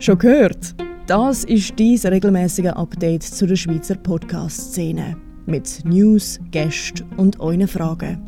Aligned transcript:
Schon 0.00 0.16
gehört? 0.16 0.74
Das 1.06 1.44
ist 1.44 1.78
dieses 1.78 2.10
regelmäßige 2.10 2.68
Update 2.68 3.22
zu 3.22 3.46
der 3.46 3.56
Schweizer 3.56 3.96
Podcast-Szene. 3.96 5.14
Mit 5.44 5.84
News, 5.84 6.40
Gästen 6.50 7.04
und 7.18 7.38
euren 7.38 7.68
Fragen. 7.68 8.18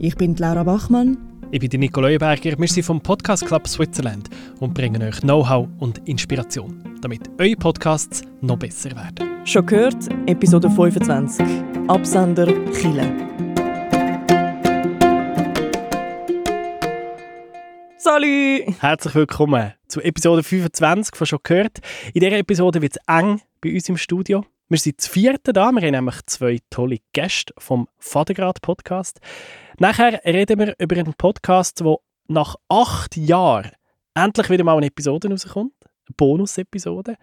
Ich 0.00 0.16
bin 0.16 0.34
Laura 0.34 0.64
Bachmann. 0.64 1.16
Ich 1.52 1.60
bin 1.60 1.78
Nico 1.78 2.00
Leuenberger. 2.00 2.58
Wir 2.58 2.66
sind 2.66 2.82
vom 2.82 3.00
Podcast 3.00 3.46
Club 3.46 3.68
Switzerland 3.68 4.28
und 4.58 4.74
bringen 4.74 5.00
euch 5.00 5.20
Know-how 5.20 5.68
und 5.78 6.00
Inspiration, 6.08 6.82
damit 7.02 7.30
eure 7.38 7.54
Podcasts 7.54 8.22
noch 8.40 8.58
besser 8.58 8.90
werden. 8.90 9.44
Schon 9.44 9.64
gehört? 9.64 10.08
Episode 10.26 10.68
25. 10.68 11.46
Absender 11.86 12.48
Chile. 12.72 13.35
Salut! 18.06 18.80
Herzlich 18.80 19.16
willkommen 19.16 19.72
zu 19.88 20.00
Episode 20.00 20.44
25 20.44 21.16
von 21.16 21.26
«Schon 21.26 21.40
gehört». 21.42 21.80
In 22.14 22.20
dieser 22.20 22.38
Episode 22.38 22.80
wird 22.80 22.92
es 22.92 23.02
eng 23.08 23.40
bei 23.60 23.74
uns 23.74 23.88
im 23.88 23.96
Studio. 23.96 24.44
Wir 24.68 24.78
sind 24.78 25.00
zu 25.00 25.10
vierten 25.10 25.52
da. 25.52 25.72
Wir 25.72 25.82
haben 25.82 25.90
nämlich 25.90 26.24
zwei 26.26 26.60
tolle 26.70 26.98
Gäste 27.12 27.52
vom 27.58 27.88
Vatergrad 27.98 28.62
Podcast. 28.62 29.18
Nachher 29.80 30.24
reden 30.24 30.60
wir 30.60 30.76
über 30.78 30.94
einen 30.94 31.14
Podcast, 31.14 31.80
der 31.80 31.96
nach 32.28 32.54
acht 32.68 33.16
Jahren 33.16 33.72
endlich 34.14 34.50
wieder 34.50 34.62
mal 34.62 34.76
eine 34.76 34.86
Episode 34.86 35.28
rauskommt. 35.28 35.74
Eine 35.82 36.14
Bonus-Episode. 36.16 37.16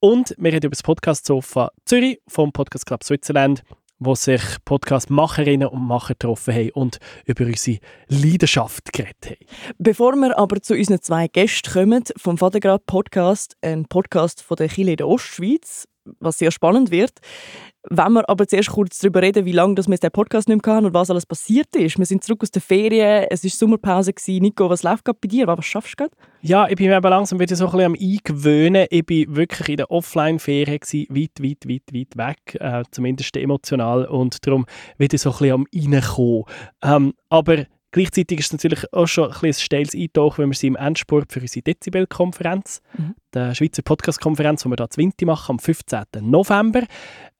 Und 0.00 0.34
wir 0.36 0.52
reden 0.52 0.66
über 0.66 0.74
das 0.74 0.82
Podcast 0.82 1.24
Sofa 1.24 1.70
Zürich 1.86 2.20
vom 2.28 2.52
Podcast 2.52 2.84
Club 2.84 3.04
Switzerland 3.04 3.62
wo 3.98 4.14
sich 4.14 4.42
Podcast-Macherinnen 4.64 5.68
und 5.68 5.86
Macher 5.86 6.14
getroffen 6.14 6.54
haben 6.54 6.70
und 6.70 6.98
über 7.24 7.44
unsere 7.46 7.78
Leidenschaft 8.08 8.92
geredet 8.92 9.26
haben. 9.26 9.46
Bevor 9.78 10.14
wir 10.16 10.38
aber 10.38 10.60
zu 10.60 10.74
unseren 10.74 11.00
zwei 11.00 11.28
Gästen 11.28 11.72
kommen, 11.72 12.04
vom 12.16 12.38
Vatergrad 12.38 12.86
Podcast, 12.86 13.56
ein 13.62 13.86
Podcast 13.86 14.42
von 14.42 14.56
der 14.56 14.68
Chile 14.68 14.96
der 14.96 15.08
Ostschweiz, 15.08 15.86
was 16.20 16.38
sehr 16.38 16.50
spannend 16.50 16.90
wird, 16.90 17.12
wenn 17.88 18.12
wir 18.14 18.28
aber 18.28 18.48
zuerst 18.48 18.70
kurz 18.70 18.98
darüber 18.98 19.22
reden, 19.22 19.44
wie 19.44 19.52
lange 19.52 19.76
wir 19.76 19.96
den 19.96 20.10
Podcast 20.10 20.48
nicht 20.48 20.66
mehr 20.66 20.78
und 20.78 20.92
was 20.92 21.10
alles 21.10 21.24
passiert 21.24 21.74
ist. 21.76 21.98
Wir 21.98 22.06
sind 22.06 22.24
zurück 22.24 22.42
aus 22.42 22.50
der 22.50 22.62
Ferien, 22.62 23.26
es 23.30 23.44
war 23.44 23.50
Sommerpause. 23.50 24.12
Nico, 24.28 24.68
was 24.68 24.82
läuft 24.82 25.04
gerade 25.04 25.18
bei 25.20 25.28
dir? 25.28 25.46
Was 25.46 25.64
schaffst 25.64 25.92
du 25.92 26.04
gerade? 26.04 26.16
Ja, 26.42 26.68
ich 26.68 26.76
bin 26.76 26.88
mir 26.88 27.00
langsam 27.00 27.38
wieder 27.38 27.54
so 27.54 27.66
ein 27.66 27.72
bisschen 27.72 27.86
am 27.86 27.94
Eingewöhnen. 27.94 28.86
Ich 28.90 29.08
war 29.08 29.36
wirklich 29.36 29.68
in 29.68 29.76
der 29.76 29.90
Offline-Ferien, 29.90 30.80
weit, 31.10 31.30
weit, 31.40 31.68
weit, 31.68 31.94
weit 31.94 32.16
weg, 32.16 32.60
äh, 32.60 32.82
zumindest 32.90 33.36
emotional. 33.36 34.06
Und 34.06 34.44
darum 34.46 34.66
wieder 34.98 35.18
so 35.18 35.30
ein 35.30 35.38
bisschen 35.38 35.52
am 35.52 35.66
Reinkommen. 35.72 36.44
Ähm, 36.82 37.14
aber 37.28 37.66
Gleichzeitig 37.96 38.40
ist 38.40 38.46
es 38.48 38.52
natürlich 38.52 38.92
auch 38.92 39.06
schon 39.06 39.32
ein, 39.32 39.38
ein 39.42 39.54
steiles 39.54 39.94
Eintauchen, 39.94 40.42
wenn 40.42 40.50
wir 40.50 40.54
sie 40.54 40.66
im 40.66 40.76
Endspurt 40.76 41.32
für 41.32 41.40
unsere 41.40 41.62
Dezibel-Konferenz, 41.62 42.82
mhm. 42.98 43.14
der 43.32 43.54
Schweizer 43.54 43.80
Podcast-Konferenz, 43.80 44.64
die 44.64 44.68
wir 44.68 44.76
hier 44.76 44.90
zu 44.90 44.98
Winti 44.98 45.24
machen, 45.24 45.52
am 45.52 45.58
15. 45.58 46.04
November. 46.20 46.82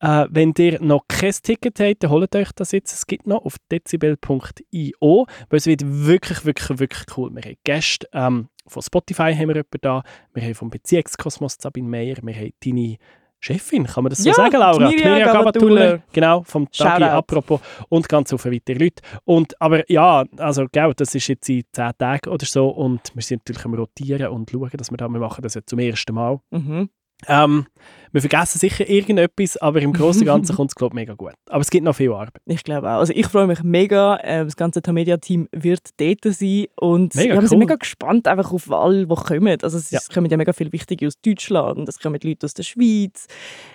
Äh, 0.01 0.25
wenn 0.31 0.55
ihr 0.57 0.81
noch 0.81 1.03
kein 1.09 1.34
Ticket 1.43 1.79
habt, 1.79 2.03
dann 2.03 2.11
holt 2.11 2.34
euch 2.34 2.53
das 2.53 2.73
jetzt. 2.73 2.95
Es 2.95 3.07
gibt 3.07 3.27
noch 3.27 3.45
auf 3.45 3.57
dezibel.io, 3.71 5.27
weil 5.51 5.59
es 5.59 5.67
wird 5.67 5.83
wirklich, 5.84 6.47
wirklich, 6.47 6.79
wirklich 6.79 7.05
cool. 7.19 7.34
Wir 7.34 7.43
haben 7.43 7.57
Gäste 7.62 8.09
ähm, 8.15 8.49
von 8.67 8.81
Spotify 8.81 9.34
haben 9.34 9.49
wir 9.49 9.62
da, 9.83 10.03
wir 10.33 10.43
haben 10.43 10.55
vom 10.55 10.71
Beziehungskosmos 10.71 11.59
Sabine 11.61 11.87
Meyer, 11.87 12.17
wir 12.23 12.34
haben 12.34 12.53
deine 12.65 12.97
Chefin, 13.41 13.84
kann 13.84 14.05
man 14.05 14.11
das 14.11 14.20
so 14.20 14.29
ja, 14.29 14.34
sagen, 14.34 14.56
Laura? 14.56 14.89
Mirja, 14.89 15.09
Mirja 15.09 15.33
Gabatuller. 15.33 16.03
Genau, 16.12 16.42
vom 16.45 16.70
Tagi 16.70 17.05
apropos 17.05 17.61
und 17.89 18.09
ganz 18.09 18.34
viele 18.41 18.56
weitere 18.56 18.78
Leute. 18.78 19.03
Und, 19.25 19.61
aber 19.61 19.89
ja, 19.91 20.25
also 20.39 20.67
gell, 20.70 20.93
das 20.97 21.15
ist 21.15 21.28
jetzt 21.28 21.48
in 21.48 21.65
zehn 21.73 21.93
Tagen 21.98 22.31
oder 22.31 22.47
so 22.47 22.69
und 22.69 23.12
wir 23.15 23.23
sind 23.23 23.41
natürlich 23.41 23.65
am 23.65 23.75
Rotieren 23.75 24.28
und 24.28 24.51
schauen, 24.51 24.70
dass 24.75 24.91
wir 24.91 24.97
da, 24.97 25.09
wir 25.09 25.20
machen 25.20 25.43
das 25.43 25.55
jetzt 25.55 25.70
zum 25.70 25.78
ersten 25.78 26.15
Mal. 26.15 26.41
Mhm. 26.51 26.89
Ähm, 27.28 27.67
wir 28.16 28.22
vergessen 28.22 28.59
sicher 28.59 28.88
irgendetwas, 28.88 29.59
aber 29.59 29.82
im 29.82 29.93
Großen 29.93 30.22
und 30.22 30.27
Ganzen 30.27 30.56
kommt 30.56 30.71
es, 30.71 30.75
glaube 30.75 30.94
ich, 30.94 30.94
mega 30.94 31.12
gut. 31.12 31.34
Aber 31.50 31.60
es 31.60 31.69
gibt 31.69 31.84
noch 31.84 31.94
viel 31.94 32.10
Arbeit. 32.12 32.41
Ich 32.47 32.65
glaube 32.65 32.88
auch. 32.88 32.99
Also 32.99 33.12
ich 33.15 33.27
freue 33.27 33.47
mich 33.47 33.62
mega. 33.62 34.16
Äh, 34.16 34.44
das 34.44 34.56
ganze 34.56 34.81
Tamedia-Team 34.81 35.49
wird 35.53 35.91
dort 35.99 36.25
sein. 36.25 36.65
Und 36.77 37.15
mega 37.15 37.28
ja, 37.28 37.34
wir 37.34 37.43
cool. 37.43 37.49
sind 37.49 37.59
mega 37.59 37.75
gespannt 37.75 38.27
einfach 38.27 38.53
auf 38.53 38.72
alle, 38.72 39.06
die 39.06 39.15
kommen. 39.15 39.59
Also 39.60 39.77
es, 39.77 39.91
ja. 39.91 40.00
kommen 40.12 40.31
ja 40.31 40.38
mega 40.38 40.54
viele 40.54 40.72
Wichtige 40.72 41.06
aus 41.06 41.21
Deutschland, 41.21 41.87
es 41.91 41.99
kommen 41.99 42.19
Leute 42.22 42.47
aus 42.47 42.54
der 42.54 42.62
Schweiz. 42.62 43.27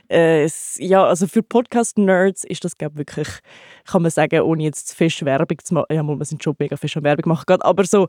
Äh, 0.09 0.43
es, 0.43 0.75
ja, 0.79 1.05
also 1.05 1.27
für 1.27 1.43
Podcast-Nerds 1.43 2.43
ist 2.43 2.63
das, 2.65 2.75
glaube 2.75 2.93
ich, 2.93 2.99
wirklich, 2.99 3.27
kann 3.85 4.01
man 4.01 4.09
sagen, 4.09 4.41
ohne 4.41 4.63
jetzt 4.63 4.95
fest 4.95 5.23
Werbung 5.23 5.59
zu 5.63 5.75
machen. 5.75 5.85
Ja, 5.91 6.01
wir 6.01 6.25
sind 6.25 6.43
schon 6.43 6.55
mega 6.57 6.77
fest 6.77 6.97
an 6.97 7.03
Werbung 7.03 7.29
machen 7.29 7.43
gerade, 7.45 7.63
aber 7.63 7.85
so 7.85 8.07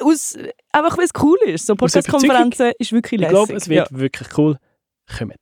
aus, 0.00 0.36
einfach 0.72 0.98
weil 0.98 1.04
es 1.04 1.10
cool 1.22 1.38
ist. 1.46 1.66
So 1.66 1.74
Podcast-Konferenzen 1.74 2.72
ist 2.78 2.92
wirklich 2.92 3.20
lässig. 3.20 3.32
Ich 3.32 3.46
glaube, 3.46 3.54
es 3.54 3.68
wird 3.68 3.90
ja. 3.90 3.98
wirklich 3.98 4.28
cool. 4.38 4.58
Kommt. 5.18 5.36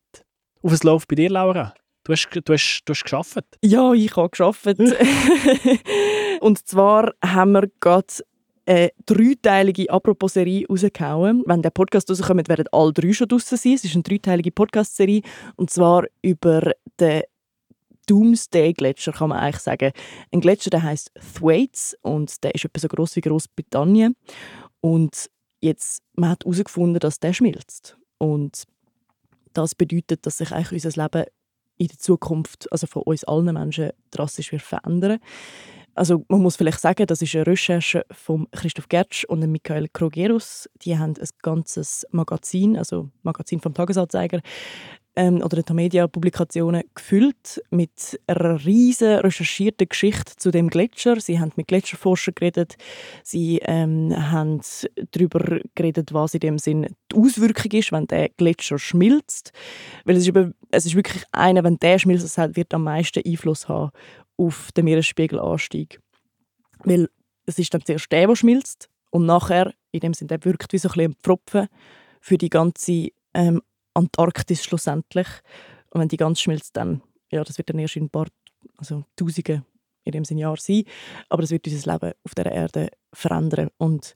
Auf 0.62 0.72
was 0.72 0.82
läuft 0.82 1.08
bei 1.08 1.16
dir, 1.16 1.30
Laura? 1.30 1.74
Du 2.04 2.12
hast, 2.12 2.28
du 2.32 2.52
hast, 2.52 2.82
du 2.84 2.92
hast 2.92 3.04
geschafft. 3.04 3.44
Ja, 3.62 3.92
ich 3.92 4.16
habe 4.16 4.30
geschafft. 4.30 4.66
Und 6.40 6.66
zwar 6.66 7.12
haben 7.24 7.52
wir 7.52 7.68
gerade 7.78 8.06
eine 8.66 8.90
dreiteilige 9.06 9.90
Apropos-Serie 9.90 10.66
rausgehauen. 10.68 11.44
Wenn 11.46 11.62
der 11.62 11.70
Podcast 11.70 12.10
rauskommt, 12.10 12.48
werden 12.48 12.66
alle 12.72 12.92
drei 12.92 13.12
schon 13.12 13.28
draussen 13.28 13.56
sein. 13.56 13.74
Es 13.74 13.84
ist 13.84 13.94
eine 13.94 14.02
dreiteilige 14.02 14.50
Podcast-Serie. 14.50 15.22
Und 15.56 15.70
zwar 15.70 16.04
über 16.22 16.72
den 16.98 17.22
Doomsday-Gletscher, 18.06 19.12
kann 19.12 19.30
man 19.30 19.38
eigentlich 19.38 19.62
sagen. 19.62 19.92
Ein 20.32 20.40
Gletscher, 20.40 20.70
der 20.70 20.82
heißt 20.82 21.12
Thwaites 21.34 21.96
und 22.02 22.42
der 22.44 22.54
ist 22.54 22.64
etwa 22.64 22.80
so 22.80 22.88
groß 22.88 23.16
wie 23.16 23.20
Großbritannien. 23.20 24.16
Und 24.80 25.30
jetzt, 25.60 26.02
man 26.14 26.30
hat 26.30 26.44
herausgefunden, 26.44 27.00
dass 27.00 27.20
der 27.20 27.32
schmilzt. 27.32 27.96
Und 28.18 28.64
das 29.52 29.74
bedeutet, 29.74 30.26
dass 30.26 30.38
sich 30.38 30.52
eigentlich 30.52 30.84
unser 30.84 31.02
Leben 31.02 31.26
in 31.78 31.88
der 31.88 31.98
Zukunft, 31.98 32.70
also 32.70 32.86
von 32.86 33.02
uns 33.02 33.24
allen 33.24 33.52
Menschen, 33.52 33.90
drastisch 34.10 34.52
wird 34.52 34.62
verändern. 34.62 35.18
Also 35.94 36.24
man 36.28 36.40
muss 36.40 36.56
vielleicht 36.56 36.80
sagen, 36.80 37.06
das 37.06 37.20
ist 37.20 37.34
eine 37.34 37.46
Recherche 37.46 38.04
von 38.10 38.48
Christoph 38.50 38.88
Gertsch 38.88 39.24
und 39.24 39.40
Michael 39.40 39.88
Krogerus. 39.92 40.68
Die 40.82 40.96
haben 40.98 41.14
ein 41.18 41.28
ganzes 41.42 42.06
Magazin, 42.10 42.78
also 42.78 43.10
Magazin 43.22 43.60
vom 43.60 43.74
Tagesanzeiger, 43.74 44.40
ähm, 45.14 45.42
oder 45.42 45.62
den 45.62 45.76
Media-Publikationen 45.76 46.84
gefüllt 46.94 47.62
mit 47.70 48.18
einer 48.26 48.64
riesen 48.64 49.16
recherchierten 49.16 49.88
Geschichte 49.88 50.36
zu 50.36 50.50
dem 50.50 50.70
Gletscher. 50.70 51.20
Sie 51.20 51.38
haben 51.38 51.52
mit 51.56 51.68
Gletscherforschern 51.68 52.34
geredet, 52.34 52.76
sie 53.22 53.60
ähm, 53.64 54.14
haben 54.16 54.60
darüber 55.10 55.60
geredet, 55.74 56.14
was 56.14 56.34
in 56.34 56.40
dem 56.40 56.58
Sinn 56.58 56.96
die 57.10 57.16
Auswirkung 57.16 57.72
ist, 57.72 57.92
wenn 57.92 58.06
der 58.06 58.30
Gletscher 58.30 58.78
schmilzt. 58.78 59.52
Weil 60.04 60.16
es 60.16 60.22
ist, 60.22 60.28
eben, 60.28 60.54
es 60.70 60.86
ist 60.86 60.94
wirklich 60.94 61.24
einer, 61.32 61.62
wenn 61.64 61.78
der 61.78 61.98
schmilzt, 61.98 62.24
das 62.24 62.56
wird 62.56 62.72
am 62.72 62.84
meisten 62.84 63.22
Einfluss 63.26 63.68
haben 63.68 63.90
auf 64.36 64.70
den 64.72 64.86
Meeresspiegelanstieg. 64.86 66.00
Weil 66.84 67.08
es 67.46 67.58
ist 67.58 67.74
dann 67.74 67.84
zuerst 67.84 68.10
der, 68.10 68.26
der 68.26 68.36
schmilzt 68.36 68.88
und 69.10 69.26
nachher, 69.26 69.74
in 69.90 70.00
dem 70.00 70.14
Sinn, 70.14 70.28
der 70.28 70.42
wirkt 70.44 70.72
wie 70.72 70.78
so 70.78 70.88
ein, 70.88 70.94
bisschen 70.94 71.16
Pfropfen 71.22 71.68
für 72.20 72.38
die 72.38 72.48
ganze 72.48 73.08
ähm, 73.34 73.60
Antarktis 73.94 74.64
schlussendlich. 74.64 75.28
Und 75.90 76.00
wenn 76.00 76.08
die 76.08 76.16
ganz 76.16 76.40
schmilzt, 76.40 76.76
dann, 76.76 77.02
ja, 77.30 77.44
das 77.44 77.58
wird 77.58 77.70
dann 77.70 77.78
erst 77.78 77.96
in 77.96 78.04
ein 78.04 78.10
paar, 78.10 78.26
also 78.78 79.04
Tausende 79.16 79.64
in 80.04 80.12
dem 80.12 80.38
Jahr 80.38 80.56
sein. 80.56 80.84
Aber 81.28 81.42
das 81.42 81.50
wird 81.50 81.66
unser 81.66 81.92
Leben 81.92 82.12
auf 82.24 82.34
der 82.34 82.46
Erde 82.46 82.88
verändern. 83.12 83.68
Und 83.78 84.14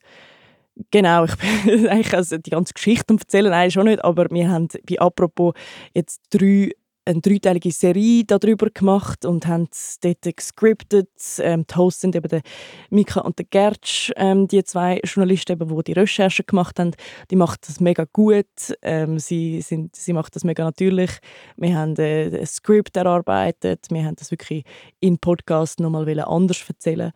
Genau, 0.91 1.25
ich 1.25 1.35
bin 1.65 1.87
eigentlich 1.87 2.13
also 2.13 2.37
die 2.37 2.51
ganze 2.51 2.73
Geschichte 2.73 3.13
erzählen, 3.13 3.49
nein, 3.49 3.71
schon 3.71 3.85
nicht, 3.85 4.03
aber 4.03 4.29
wir 4.29 4.49
haben 4.49 4.67
bei 4.87 4.99
«Apropos» 4.99 5.53
jetzt 5.93 6.21
drei 6.29 6.71
eine 7.07 7.21
dreiteilige 7.21 7.71
Serie 7.71 8.23
darüber 8.25 8.69
gemacht 8.69 9.25
und 9.25 9.47
haben 9.47 9.69
es 9.71 9.97
dort 10.01 10.23
gescriptet. 10.35 11.09
Ähm, 11.39 11.65
die 11.65 11.75
Hosts 11.75 12.01
sind 12.01 12.15
eben 12.15 12.27
der 12.27 12.41
Mika 12.89 13.21
und 13.21 13.39
der 13.39 13.45
Gertsch, 13.45 14.11
ähm, 14.17 14.47
die 14.47 14.63
zwei 14.63 14.99
Journalisten, 15.03 15.53
eben, 15.53 15.75
die 15.75 15.83
die 15.83 15.93
Recherche 15.93 16.43
gemacht 16.43 16.79
haben. 16.79 16.91
Die 17.31 17.37
machen 17.37 17.57
das 17.65 17.79
mega 17.79 18.05
gut. 18.11 18.45
Ähm, 18.81 19.19
sie, 19.19 19.61
sind, 19.61 19.95
sie 19.95 20.13
machen 20.13 20.31
das 20.33 20.43
mega 20.43 20.63
natürlich. 20.63 21.11
Wir 21.55 21.77
haben 21.77 21.95
äh, 21.95 22.39
ein 22.39 22.45
Skript 22.45 22.97
erarbeitet. 22.97 23.87
Wir 23.89 24.03
haben 24.03 24.15
das 24.17 24.31
wirklich 24.31 24.63
in 24.99 25.17
Podcast 25.17 25.79
nochmal 25.79 26.07
anders 26.19 26.63
erzählen. 26.67 27.11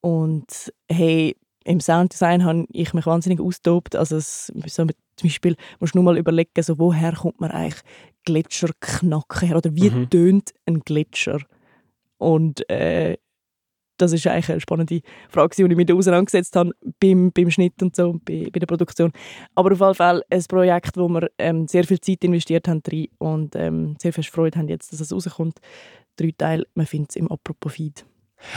Und 0.00 0.72
hey, 0.90 1.36
im 1.64 1.80
Sounddesign 1.80 2.44
habe 2.44 2.64
ich 2.70 2.94
mich 2.94 3.04
wahnsinnig 3.04 3.40
austobt. 3.40 3.94
Also 3.94 4.16
es, 4.16 4.50
so 4.66 4.86
mit, 4.86 4.96
zum 5.16 5.28
Beispiel 5.28 5.56
musst 5.80 5.94
du 5.94 5.98
nur 5.98 6.04
mal 6.04 6.16
überlegen, 6.16 6.62
so, 6.62 6.78
woher 6.78 7.12
kommt 7.12 7.40
man 7.40 7.50
eigentlich 7.50 7.82
Gletscherknacken 8.28 9.48
her? 9.48 9.56
Oder 9.56 9.74
wie 9.74 9.90
mhm. 9.90 10.10
tönt 10.10 10.52
ein 10.66 10.80
Gletscher? 10.80 11.40
Und 12.18 12.68
äh, 12.68 13.16
das 13.96 14.12
ist 14.12 14.26
eigentlich 14.26 14.50
eine 14.50 14.60
spannende 14.60 15.00
Frage, 15.28 15.56
die 15.56 15.62
ich 15.62 15.76
mit 15.76 15.90
auseinandergesetzt 15.90 16.54
habe 16.56 16.72
beim, 17.00 17.32
beim 17.32 17.50
Schnitt 17.50 17.82
und 17.82 17.96
so, 17.96 18.20
bei, 18.24 18.48
bei 18.52 18.60
der 18.60 18.66
Produktion. 18.66 19.12
Aber 19.54 19.72
auf 19.72 19.80
jeden 19.80 19.94
Fall 19.94 20.22
ein 20.30 20.44
Projekt, 20.44 20.96
wo 20.96 21.08
wir 21.08 21.28
ähm, 21.38 21.66
sehr 21.66 21.84
viel 21.84 22.00
Zeit 22.00 22.22
investiert 22.22 22.68
haben 22.68 22.82
rein 22.90 23.08
und 23.18 23.56
ähm, 23.56 23.96
sehr 23.98 24.12
viel 24.12 24.24
Freude 24.24 24.58
haben 24.58 24.68
jetzt, 24.68 24.92
dass 24.92 25.00
es 25.00 25.12
rauskommt. 25.12 25.58
Drei 26.16 26.32
Teile, 26.36 26.64
man 26.74 26.86
findet 26.86 27.10
es 27.10 27.16
im 27.16 27.30
Apropos-Feed. 27.30 28.04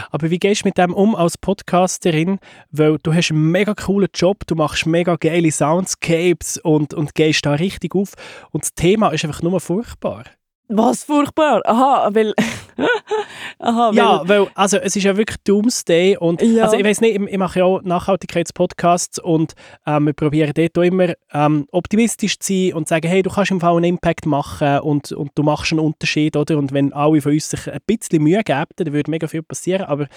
Aber 0.10 0.30
wie 0.30 0.40
gehst 0.40 0.64
du 0.64 0.68
mit 0.68 0.78
dem 0.78 0.94
um 0.94 1.16
als 1.16 1.38
Podcasterin? 1.38 2.40
Weil 2.72 2.98
du 3.04 3.14
hast 3.14 3.32
einen 3.32 3.52
mega 3.52 3.74
coolen 3.74 4.10
Job, 4.14 4.46
du 4.48 4.56
machst 4.56 4.86
mega 4.86 5.16
geile 5.16 5.52
Soundscapes 5.52 6.58
und, 6.58 6.94
und 6.94 7.16
gehst 7.16 7.46
da 7.46 7.54
richtig 7.54 7.96
auf. 7.96 8.14
Und 8.52 8.64
das 8.64 8.74
Thema 8.74 9.10
ist 9.10 9.26
einfach 9.26 9.42
nur 9.42 9.60
furchtbar. 9.60 10.26
Was 10.74 11.04
furchtbar? 11.04 11.62
Aha, 11.66 12.10
weil. 12.14 12.34
Aha, 13.60 13.92
ja, 13.94 14.28
weil 14.28 14.48
also 14.56 14.78
es 14.78 14.96
ist 14.96 15.04
ja 15.04 15.16
wirklich 15.18 15.38
Doomsday 15.44 16.18
und 16.18 16.42
ja. 16.42 16.64
also 16.64 16.78
ich 16.78 16.84
weiß 16.84 17.02
nicht, 17.02 17.20
ich, 17.20 17.28
ich, 17.28 17.38
mache 17.38 17.60
ja 17.60 17.66
auch 17.66 17.82
Nachhaltigkeitspodcasts 17.84 19.20
und 19.20 19.54
ähm, 19.86 20.06
wir 20.06 20.14
probieren 20.14 20.52
dort 20.56 20.78
auch 20.78 20.82
immer 20.82 21.14
ähm, 21.32 21.68
optimistisch 21.72 22.40
zu 22.40 22.54
sein 22.54 22.74
und 22.74 22.88
zu 22.88 22.96
sagen, 22.96 23.08
hey, 23.08 23.22
du 23.22 23.30
kannst 23.30 23.52
im 23.52 23.60
Fall 23.60 23.76
einen 23.76 23.84
Impact 23.84 24.26
machen 24.26 24.80
und, 24.80 25.12
und 25.12 25.32
du 25.36 25.44
machst 25.44 25.74
einen 25.74 25.82
Unterschied, 25.82 26.36
oder? 26.36 26.58
Und 26.58 26.72
wenn 26.72 26.94
alle 26.94 27.22
von 27.22 27.34
uns 27.34 27.50
sich 27.50 27.72
ein 27.72 27.80
bisschen 27.86 28.24
Mühe 28.24 28.42
geben, 28.44 28.72
dann 28.78 28.94
würde 28.94 29.12
mega 29.12 29.28
viel 29.28 29.44
passieren, 29.44 29.84
aber 29.84 30.08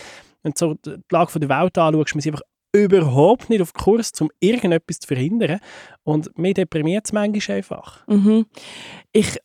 wenn 0.43 0.53
du 0.53 0.59
so 0.59 0.75
die 0.75 0.95
Lage 1.11 1.39
der 1.39 1.49
Welt 1.49 1.77
anschaust, 1.77 2.15
wir 2.15 2.23
sind 2.23 2.33
einfach 2.33 2.47
überhaupt 2.75 3.51
nicht 3.51 3.63
auf 3.63 3.73
Kurs, 3.73 4.11
um 4.21 4.31
irgendetwas 4.41 4.99
zu 4.99 5.07
verhindern. 5.07 5.61
Und 6.03 6.37
mich 6.37 6.55
deprimiert 6.55 7.07
es 7.07 7.13
manchmal 7.13 7.59
einfach. 7.59 8.07
Mhm. 8.09 8.47
Ich 9.13 9.39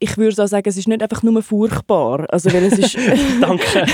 ich 0.00 0.18
würde 0.18 0.42
auch 0.42 0.48
sagen, 0.48 0.68
es 0.68 0.76
ist 0.76 0.88
nicht 0.88 1.02
einfach 1.02 1.22
nur 1.22 1.42
furchtbar. 1.42 2.26
Also, 2.30 2.52
weil 2.52 2.64
es 2.64 2.78
ist 2.78 2.96
Danke. 3.40 3.84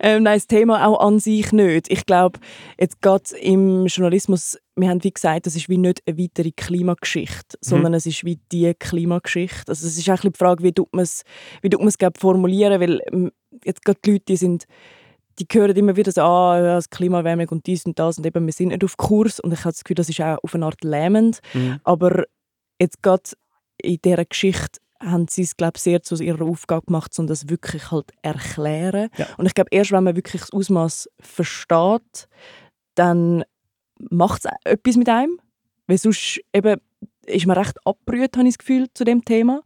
ähm, 0.00 0.22
nein, 0.24 0.36
das 0.38 0.46
Thema 0.46 0.86
auch 0.86 1.00
an 1.00 1.18
sich 1.20 1.52
nicht. 1.52 1.90
Ich 1.90 2.04
glaube, 2.04 2.38
jetzt 2.78 3.00
gerade 3.00 3.36
im 3.40 3.86
Journalismus, 3.86 4.58
wir 4.76 4.90
haben 4.90 5.02
wie 5.04 5.10
gesagt, 5.10 5.46
es 5.46 5.56
ist 5.56 5.68
wie 5.68 5.78
nicht 5.78 6.02
eine 6.06 6.18
weitere 6.18 6.50
Klimageschichte, 6.50 7.56
mhm. 7.56 7.68
sondern 7.68 7.94
es 7.94 8.04
ist 8.04 8.24
wie 8.24 8.38
die 8.52 8.74
Klimageschichte. 8.74 9.68
Also 9.68 9.86
es 9.86 9.96
ist 9.96 10.10
auch 10.10 10.20
die 10.20 10.30
Frage, 10.36 10.62
wie 10.62 10.72
tut 10.72 10.92
man 10.92 11.04
es, 11.04 11.22
wie 11.62 11.70
tut 11.70 11.80
man 11.80 11.88
es 11.88 11.96
formulieren, 12.18 12.80
weil 12.80 13.00
ähm, 13.10 13.30
jetzt 13.64 13.84
gerade 13.84 14.00
die 14.04 14.12
Leute, 14.12 14.24
die 14.28 14.36
sind 14.36 14.64
die 15.38 15.46
hören 15.52 15.76
immer 15.76 15.94
wieder 15.94 16.10
so, 16.10 16.22
ah, 16.22 16.58
ja, 16.58 16.74
das 16.74 16.90
Klimaerwärmung 16.90 17.48
und 17.50 17.66
dies 17.66 17.86
und 17.86 17.96
das 17.98 18.18
und 18.18 18.26
eben, 18.26 18.44
wir 18.44 18.52
sind 18.52 18.68
nicht 18.68 18.82
auf 18.82 18.96
Kurs 18.96 19.38
und 19.38 19.52
ich 19.52 19.60
habe 19.60 19.70
das 19.72 19.84
Gefühl, 19.84 19.94
das 19.94 20.08
ist 20.08 20.20
auch 20.20 20.38
auf 20.42 20.52
eine 20.52 20.66
Art 20.66 20.82
lähmend. 20.82 21.38
Mhm. 21.54 21.78
Aber 21.84 22.24
jetzt 22.80 23.02
gerade 23.02 23.30
in 23.82 23.98
dieser 24.04 24.24
Geschichte 24.24 24.80
haben 25.00 25.28
sie 25.28 25.42
es, 25.42 25.56
glaube 25.56 25.78
sehr 25.78 26.02
zu 26.02 26.16
ihrer 26.16 26.44
Aufgabe 26.44 26.86
gemacht, 26.86 27.16
um 27.18 27.26
das 27.26 27.48
wirklich 27.48 27.90
halt 27.90 28.10
erklären. 28.22 29.10
Ja. 29.16 29.26
Und 29.36 29.46
ich 29.46 29.54
glaube, 29.54 29.68
erst 29.70 29.92
wenn 29.92 30.04
man 30.04 30.16
wirklich 30.16 30.42
das 30.42 30.52
Ausmaß 30.52 31.08
versteht, 31.20 32.28
dann 32.94 33.44
macht 34.10 34.44
es 34.44 34.50
etwas 34.64 34.96
mit 34.96 35.08
einem. 35.08 35.38
Weil 35.86 35.98
sonst 35.98 36.40
eben 36.52 36.80
ist 37.26 37.46
man 37.46 37.56
recht 37.56 37.78
abgerührt, 37.84 38.36
habe 38.36 38.48
ich 38.48 38.54
das 38.54 38.58
Gefühl, 38.58 38.86
zu 38.92 39.04
dem 39.04 39.24
Thema. 39.24 39.62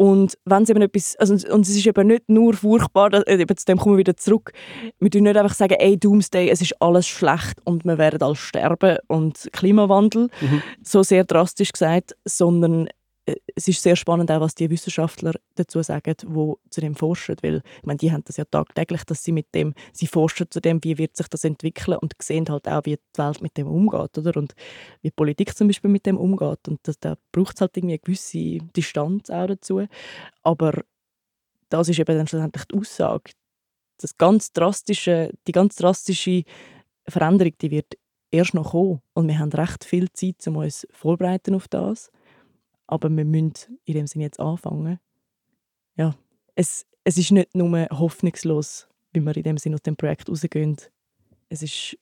Und 0.00 0.38
wenn 0.46 0.62
es 0.62 0.70
eben 0.70 0.80
etwas, 0.80 1.14
also, 1.16 1.34
und 1.52 1.60
es 1.60 1.76
ist 1.76 1.86
eben 1.86 2.06
nicht 2.06 2.26
nur 2.26 2.54
furchtbar, 2.54 3.10
dass, 3.10 3.26
eben 3.26 3.54
zu 3.54 3.66
dem 3.66 3.76
kommen 3.76 3.96
wir 3.96 3.98
wieder 3.98 4.16
zurück, 4.16 4.50
wir 4.98 5.10
dürfen 5.10 5.24
nicht 5.24 5.36
einfach 5.36 5.52
sagen, 5.52 5.74
ey, 5.78 5.98
Doomsday, 5.98 6.48
es 6.48 6.62
ist 6.62 6.80
alles 6.80 7.06
schlecht 7.06 7.60
und 7.64 7.84
wir 7.84 7.98
werden 7.98 8.22
alle 8.22 8.34
sterben 8.34 8.96
und 9.08 9.50
Klimawandel, 9.52 10.30
mhm. 10.40 10.62
so 10.82 11.02
sehr 11.02 11.24
drastisch 11.24 11.72
gesagt, 11.72 12.16
sondern 12.24 12.86
äh, 12.86 12.90
es 13.54 13.68
ist 13.68 13.82
sehr 13.82 13.96
spannend 13.96 14.30
auch, 14.30 14.40
was 14.40 14.54
die 14.54 14.70
Wissenschaftler 14.70 15.32
dazu 15.54 15.82
sagen, 15.82 16.14
die 16.20 16.54
zu 16.70 16.80
dem 16.80 16.94
forschen, 16.94 17.36
weil 17.42 17.56
ich 17.56 17.84
meine, 17.84 17.98
die 17.98 18.12
haben 18.12 18.24
das 18.24 18.36
ja 18.36 18.44
tagtäglich, 18.44 19.04
dass 19.04 19.24
sie 19.24 19.32
mit 19.32 19.54
dem, 19.54 19.74
sie 19.92 20.06
forschen 20.06 20.50
zu 20.50 20.60
dem, 20.60 20.82
wie 20.82 20.98
wird 20.98 21.16
sich 21.16 21.28
das 21.28 21.44
entwickeln 21.44 21.98
und 21.98 22.14
sehen 22.20 22.48
halt 22.48 22.68
auch, 22.68 22.84
wie 22.84 22.96
die 22.96 23.18
Welt 23.18 23.42
mit 23.42 23.56
dem 23.56 23.66
umgeht, 23.66 24.16
oder? 24.18 24.36
Und 24.36 24.54
wie 25.02 25.08
die 25.08 25.14
Politik 25.14 25.56
zum 25.56 25.68
Beispiel 25.68 25.90
mit 25.90 26.06
dem 26.06 26.16
umgeht. 26.16 26.68
Und 26.68 26.80
das, 26.84 26.98
da 26.98 27.16
braucht 27.32 27.56
es 27.56 27.60
halt 27.60 27.76
irgendwie 27.76 27.94
eine 27.94 27.98
gewisse 28.00 28.58
Distanz 28.76 29.30
auch 29.30 29.46
dazu, 29.46 29.86
aber 30.42 30.82
das 31.68 31.88
ist 31.88 31.98
eben 31.98 32.16
dann 32.16 32.26
schlussendlich 32.26 32.64
die 32.64 32.78
Aussage, 32.78 33.32
das 33.98 34.16
ganz 34.16 34.52
drastische, 34.52 35.30
die 35.46 35.52
ganz 35.52 35.76
drastische 35.76 36.44
Veränderung, 37.06 37.52
die 37.60 37.70
wird 37.70 37.96
erst 38.30 38.54
noch 38.54 38.70
kommen. 38.70 39.00
Und 39.14 39.28
wir 39.28 39.38
haben 39.38 39.52
recht 39.52 39.84
viel 39.84 40.10
Zeit, 40.12 40.46
um 40.46 40.56
uns 40.56 40.86
vorbereiten 40.90 41.54
auf 41.54 41.68
das 41.68 42.10
aber 42.90 43.08
wir 43.08 43.24
müssen 43.24 43.78
in 43.84 43.94
dem 43.94 44.06
Sinne 44.06 44.24
jetzt 44.24 44.40
anfangen. 44.40 44.98
Ja, 45.96 46.14
es, 46.54 46.86
es 47.04 47.16
ist 47.16 47.30
nicht 47.30 47.54
nur 47.54 47.86
hoffnungslos, 47.90 48.88
wie 49.12 49.20
wir 49.20 49.36
in 49.36 49.42
dem 49.42 49.58
Sinne 49.58 49.76
aus 49.76 49.82
dem 49.82 49.96
Projekt 49.96 50.28
rausgehen. 50.28 50.76
Es 51.48 51.62
ist 51.62 51.96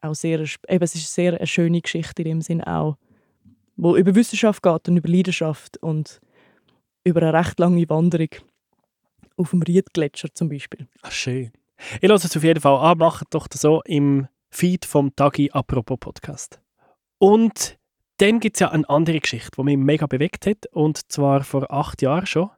auch 0.00 0.14
sehr, 0.14 0.40
eben, 0.40 0.84
es 0.84 0.94
ist 0.94 1.12
sehr 1.12 1.34
eine 1.34 1.46
schöne 1.46 1.80
Geschichte 1.80 2.22
in 2.22 2.28
dem 2.28 2.40
Sinne 2.42 2.66
auch, 2.66 2.96
wo 3.76 3.96
über 3.96 4.14
Wissenschaft 4.14 4.62
geht 4.62 4.88
und 4.88 4.96
über 4.96 5.08
Leidenschaft 5.08 5.78
und 5.78 6.20
über 7.04 7.22
eine 7.22 7.32
recht 7.32 7.58
lange 7.58 7.88
Wanderung 7.88 8.28
auf 9.36 9.50
dem 9.50 9.62
Riedgletscher 9.62 10.28
zum 10.34 10.48
Beispiel. 10.48 10.86
Ach, 11.02 11.10
schön. 11.10 11.50
Ich 12.00 12.08
lasse 12.08 12.26
es 12.26 12.36
auf 12.36 12.44
jeden 12.44 12.60
Fall 12.60 12.76
an. 12.78 12.98
Macht 12.98 13.34
doch 13.34 13.48
so 13.52 13.82
im 13.84 14.28
Feed 14.50 14.84
vom 14.84 15.14
Tagi 15.16 15.50
Apropos 15.50 15.98
Podcast. 15.98 16.60
Und 17.18 17.78
dann 18.18 18.40
gibt 18.40 18.56
es 18.56 18.60
ja 18.60 18.70
eine 18.70 18.88
andere 18.88 19.20
Geschichte, 19.20 19.50
die 19.56 19.62
mich 19.62 19.76
mega 19.76 20.06
bewegt 20.06 20.46
hat, 20.46 20.66
und 20.72 21.10
zwar 21.10 21.42
vor 21.42 21.70
acht 21.70 22.02
Jahren 22.02 22.26
schon. 22.26 22.50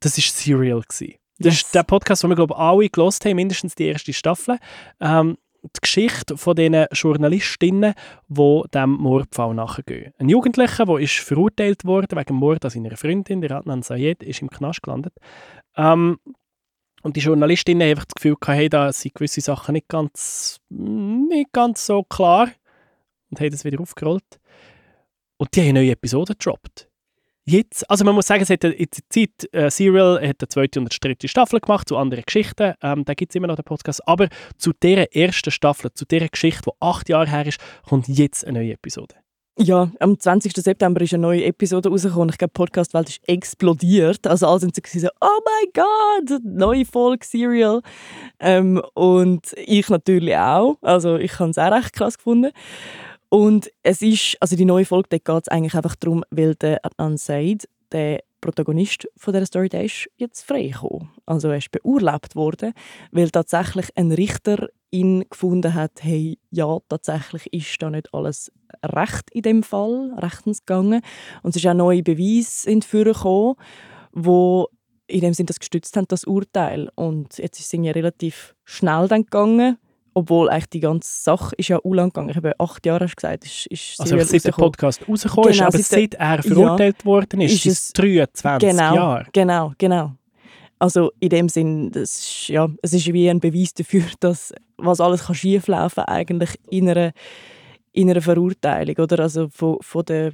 Das 0.00 0.16
war 0.16 0.24
Serial. 0.24 0.80
Gewesen. 0.80 1.14
Das 1.38 1.54
yes. 1.54 1.62
ist 1.62 1.74
der 1.74 1.82
Podcast, 1.84 2.22
den 2.22 2.30
wir, 2.30 2.36
glaube 2.36 2.54
ich, 2.54 2.60
alle 2.60 2.88
gelost 2.88 3.24
haben, 3.24 3.36
mindestens 3.36 3.74
die 3.74 3.86
erste 3.86 4.12
Staffel. 4.12 4.58
Ähm, 5.00 5.38
die 5.62 5.80
Geschichte 5.80 6.36
von 6.38 6.56
den 6.56 6.86
Journalistinnen, 6.92 7.94
die 8.28 8.62
dem 8.74 8.90
Mordfall 8.92 9.54
nachgehen. 9.54 10.12
Ein 10.18 10.28
Jugendlicher, 10.28 10.86
der 10.86 10.98
ist 10.98 11.18
verurteilt 11.18 11.84
wurde 11.84 12.16
wegen 12.16 12.34
Mord 12.34 12.64
an 12.64 12.70
seiner 12.70 12.96
Freundin, 12.96 13.42
der 13.42 13.52
Adnan 13.52 13.82
Sayed, 13.82 14.22
ist 14.22 14.40
im 14.40 14.48
Knast 14.48 14.82
gelandet. 14.82 15.14
Ähm, 15.76 16.18
und 17.02 17.16
die 17.16 17.20
Journalistinnen 17.20 17.82
haben 17.82 17.90
einfach 17.90 18.06
das 18.06 18.14
Gefühl, 18.14 18.36
hey, 18.46 18.68
da 18.68 18.92
sind 18.92 19.14
gewisse 19.14 19.40
Sachen 19.40 19.72
nicht 19.72 19.88
ganz, 19.88 20.60
nicht 20.68 21.52
ganz 21.52 21.86
so 21.86 22.02
klar 22.02 22.48
und 23.30 23.40
haben 23.40 23.50
das 23.50 23.64
wieder 23.64 23.80
aufgerollt. 23.80 24.39
Und 25.40 25.56
die 25.56 25.60
haben 25.62 25.68
eine 25.70 25.80
neue 25.80 25.92
Episode 25.92 26.34
gedroppt. 26.34 26.86
Jetzt, 27.46 27.88
also 27.90 28.04
man 28.04 28.14
muss 28.14 28.26
sagen, 28.26 28.42
es 28.42 28.50
hat 28.50 28.62
in 28.62 28.76
der 28.76 28.88
Zeit, 29.08 29.48
äh, 29.52 29.70
Serial 29.70 30.16
hat 30.16 30.36
eine 30.38 30.48
zweite 30.48 30.78
und 30.78 30.92
eine 30.92 30.98
dritte 31.00 31.28
Staffel 31.28 31.60
gemacht 31.60 31.88
zu 31.88 31.96
anderen 31.96 32.24
Geschichten, 32.26 32.74
ähm, 32.82 33.06
da 33.06 33.14
gibt 33.14 33.32
es 33.32 33.36
immer 33.36 33.46
noch 33.46 33.56
den 33.56 33.64
Podcast, 33.64 34.06
aber 34.06 34.28
zu 34.58 34.72
dieser 34.74 35.16
ersten 35.16 35.50
Staffel, 35.50 35.94
zu 35.94 36.04
dieser 36.04 36.28
Geschichte, 36.28 36.64
die 36.66 36.76
acht 36.80 37.08
Jahre 37.08 37.30
her 37.30 37.46
ist, 37.46 37.58
kommt 37.88 38.06
jetzt 38.08 38.46
eine 38.46 38.58
neue 38.58 38.74
Episode. 38.74 39.14
Ja, 39.58 39.90
am 39.98 40.18
20. 40.18 40.54
September 40.56 41.00
ist 41.00 41.14
eine 41.14 41.22
neue 41.22 41.44
Episode 41.44 41.88
rausgekommen. 41.88 42.28
Ich 42.28 42.38
glaube, 42.38 42.52
die 42.52 42.58
Podcast-Welt 42.58 43.08
ist 43.08 43.28
explodiert. 43.28 44.26
Also 44.26 44.46
alle 44.46 44.60
sind 44.60 44.74
so, 44.74 45.08
oh 45.20 45.40
mein 45.44 45.84
Gott, 46.28 46.40
neue 46.44 46.84
Folge 46.84 47.26
Serial. 47.26 47.80
Ähm, 48.38 48.82
und 48.94 49.54
ich 49.56 49.88
natürlich 49.88 50.36
auch. 50.36 50.76
Also 50.82 51.16
ich 51.16 51.38
habe 51.38 51.50
es 51.50 51.58
auch 51.58 51.72
recht 51.72 51.92
krass 51.94 52.18
gefunden. 52.18 52.52
Und 53.30 53.70
es 53.84 54.02
ist, 54.02 54.36
also 54.40 54.56
die 54.56 54.64
neue 54.64 54.84
Folge, 54.84 55.08
geht 55.20 55.42
es 55.42 55.48
eigentlich 55.48 55.74
einfach 55.74 55.94
darum, 55.94 56.24
weil 56.30 56.56
der 56.56 56.84
Adnan 56.84 57.16
Said, 57.16 57.68
der 57.92 58.22
Protagonist 58.40 59.08
von 59.16 59.32
der 59.32 59.46
Story, 59.46 59.68
der 59.68 59.84
ist 59.84 60.08
jetzt 60.16 60.42
freigekommen. 60.42 61.10
Also 61.26 61.48
er 61.48 61.58
ist 61.58 61.70
beurlaubt 61.70 62.34
worden, 62.34 62.72
weil 63.12 63.30
tatsächlich 63.30 63.86
ein 63.96 64.12
Richter 64.12 64.68
ihn 64.90 65.24
gefunden 65.30 65.74
hat, 65.74 66.02
hey, 66.02 66.38
ja, 66.50 66.78
tatsächlich 66.88 67.52
ist 67.52 67.80
da 67.80 67.90
nicht 67.90 68.12
alles 68.12 68.50
recht 68.84 69.30
in 69.30 69.42
dem 69.42 69.62
Fall, 69.62 70.12
rechtens 70.16 70.66
gegangen. 70.66 71.02
Und 71.42 71.50
es 71.50 71.56
ist 71.62 71.66
auch 71.66 71.74
neue 71.74 72.02
Beweise 72.02 72.68
die 72.68 73.04
gekommen, 73.04 73.54
wo 74.12 74.68
in 75.06 75.20
dem 75.20 75.34
Sinn 75.34 75.46
das 75.46 75.60
gestützt 75.60 75.96
haben, 75.96 76.08
das 76.08 76.24
Urteil. 76.24 76.90
Und 76.96 77.38
jetzt 77.38 77.60
ist 77.60 77.72
es 77.72 77.80
ja 77.84 77.92
relativ 77.92 78.56
schnell 78.64 79.06
dann 79.06 79.24
gegangen 79.24 79.78
obwohl 80.14 80.48
eigentlich 80.48 80.70
die 80.70 80.80
ganze 80.80 81.22
Sache 81.22 81.54
ist 81.56 81.68
ja 81.68 81.78
auch 81.78 81.94
lang 81.94 82.08
gegangen. 82.08 82.30
Ich 82.30 82.36
habe 82.36 82.58
acht 82.58 82.84
Jahre 82.84 83.04
hast 83.04 83.16
gesagt, 83.16 83.44
ist, 83.44 83.66
ist 83.66 84.00
Also 84.00 84.18
seit 84.18 84.44
der 84.44 84.52
Podcast 84.52 85.06
rausgekommen 85.08 85.52
genau, 85.52 85.68
ist, 85.68 85.74
aber 85.74 85.82
seit, 85.82 86.14
er 86.14 86.42
verurteilt 86.42 86.96
ja, 87.00 87.04
worden 87.04 87.40
ist, 87.40 87.66
ist 87.66 87.66
es 87.66 87.92
23 87.92 88.68
genau, 88.68 88.94
Jahre. 88.94 89.26
Genau, 89.32 89.72
genau. 89.78 90.12
Also 90.78 91.12
in 91.20 91.28
dem 91.28 91.48
Sinn, 91.48 91.90
das 91.90 92.16
ist, 92.16 92.48
ja, 92.48 92.68
es 92.82 92.94
ist 92.94 93.12
wie 93.12 93.28
ein 93.28 93.40
Beweis 93.40 93.74
dafür, 93.74 94.04
dass 94.20 94.52
was 94.76 95.00
alles 95.00 95.26
kann 95.26 95.34
schieflaufen 95.34 96.04
eigentlich 96.04 96.58
in 96.70 96.88
einer, 96.88 97.12
in 97.92 98.10
einer 98.10 98.22
Verurteilung, 98.22 98.96
oder? 98.96 99.20
Also 99.20 99.48
von, 99.50 99.78
von 99.80 100.04
der 100.04 100.32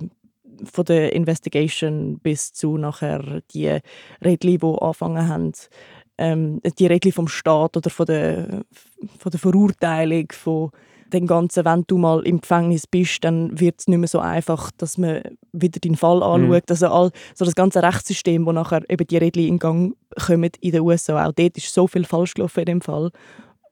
von 0.64 0.84
der 0.84 1.12
Investigation 1.12 2.18
bis 2.18 2.52
zu 2.52 2.78
nachher 2.78 3.42
die 3.52 3.78
Regeln, 4.24 4.58
die 4.58 4.78
angefangen 4.80 5.28
haben, 5.28 5.52
ähm, 6.18 6.60
die 6.78 6.86
Regeln 6.86 7.12
vom 7.12 7.28
Staat 7.28 7.76
oder 7.76 7.90
von 7.90 8.06
der, 8.06 8.64
von 9.18 9.30
der 9.30 9.40
Verurteilung 9.40 10.28
von 10.32 10.70
dem 11.12 11.26
Ganzen, 11.26 11.64
wenn 11.64 11.84
du 11.86 11.98
mal 11.98 12.26
im 12.26 12.40
Gefängnis 12.40 12.86
bist, 12.86 13.22
dann 13.24 13.58
wird 13.58 13.80
es 13.80 13.88
nicht 13.88 13.98
mehr 13.98 14.08
so 14.08 14.18
einfach, 14.18 14.70
dass 14.72 14.98
man 14.98 15.22
wieder 15.52 15.80
den 15.80 15.96
Fall 15.96 16.22
anschaut. 16.22 16.64
Mhm. 16.64 16.70
Also 16.70 16.88
all, 16.88 17.10
so 17.34 17.44
das 17.44 17.54
ganze 17.54 17.82
Rechtssystem, 17.82 18.44
wo 18.46 18.52
nachher 18.52 18.82
eben 18.88 19.06
die 19.06 19.16
Regeln 19.16 19.46
in 19.46 19.58
Gang 19.58 19.96
kommen 20.26 20.50
in 20.60 20.72
den 20.72 20.80
USA, 20.80 21.26
auch 21.26 21.32
dort 21.32 21.56
ist 21.56 21.72
so 21.72 21.86
viel 21.86 22.04
falsch 22.04 22.34
gelaufen 22.34 22.60
in 22.60 22.66
dem 22.66 22.80
Fall, 22.80 23.10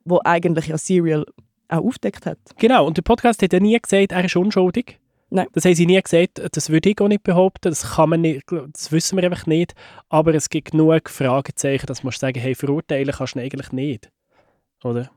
wo 0.05 0.21
eigentlich 0.25 0.69
ja 0.69 0.79
Serial 0.79 1.27
auch 1.69 1.85
aufdeckt 1.85 2.27
hat. 2.27 2.39
Genau, 2.59 2.87
und 2.87 2.97
der 2.97 3.03
Podcast 3.03 3.43
hat 3.43 3.53
ja 3.53 3.61
nie 3.61 3.79
gesagt, 3.81 4.13
er 4.13 4.25
ist 4.25 4.37
unschuldig. 4.37 4.99
Nein. 5.31 5.47
Das 5.53 5.65
haben 5.65 5.75
sie 5.75 5.87
nie 5.87 6.01
gesagt, 6.01 6.41
das 6.53 6.71
würde 6.71 6.91
ich 6.91 7.01
auch 7.01 7.09
nicht 7.09 7.23
behaupten, 7.23 7.71
das 7.71 7.95
kann 7.95 8.11
man 8.11 8.21
nicht, 8.21 8.45
das 8.51 8.93
wissen 8.93 9.17
wir 9.17 9.25
einfach 9.25 9.47
nicht, 9.47 9.75
aber 10.09 10.35
es 10.35 10.49
gibt 10.49 10.73
genug 10.73 11.11
Fragezeichen, 11.11 11.87
dass 11.87 12.05
man 12.05 12.13
sagen, 12.13 12.39
hey, 12.39 12.55
verurteilen 12.55 13.13
kannst 13.13 13.35
du 13.35 13.41
eigentlich 13.41 13.73
nicht, 13.73 14.11
oder? 14.85 15.11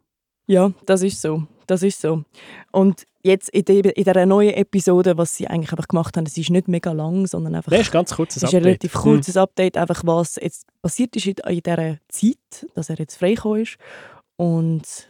Ja, 0.47 0.71
das 0.85 1.03
ist 1.03 1.21
so. 1.21 1.43
Das 1.67 1.83
ist 1.83 1.99
so. 1.99 2.23
Und 2.71 3.03
jetzt 3.21 3.49
in, 3.49 3.65
de, 3.65 3.79
in 3.79 4.03
dieser 4.05 4.25
neuen 4.25 4.53
Episode, 4.53 5.17
was 5.17 5.35
sie 5.35 5.47
eigentlich 5.47 5.71
einfach 5.73 5.89
gemacht 5.89 6.15
haben, 6.15 6.25
es 6.25 6.37
ist 6.37 6.49
nicht 6.49 6.69
mega 6.69 6.93
lang, 6.93 7.27
sondern 7.27 7.55
einfach... 7.55 7.71
Das 7.71 7.81
ist 7.81 7.91
ganz 7.91 8.15
kurzes 8.15 8.41
es 8.41 8.43
ist 8.43 8.53
ein 8.53 8.59
Update. 8.59 8.65
relativ 8.65 8.93
kurzes 8.93 9.37
Update, 9.37 9.77
einfach 9.77 10.01
was 10.05 10.37
jetzt 10.41 10.65
passiert 10.81 11.13
ist 11.17 11.27
in, 11.27 11.35
in 11.49 11.59
dieser 11.59 11.97
Zeit, 12.07 12.71
dass 12.73 12.89
er 12.89 12.97
jetzt 12.97 13.17
freigekommen 13.17 13.63
ist. 13.63 13.77
Und 14.37 15.09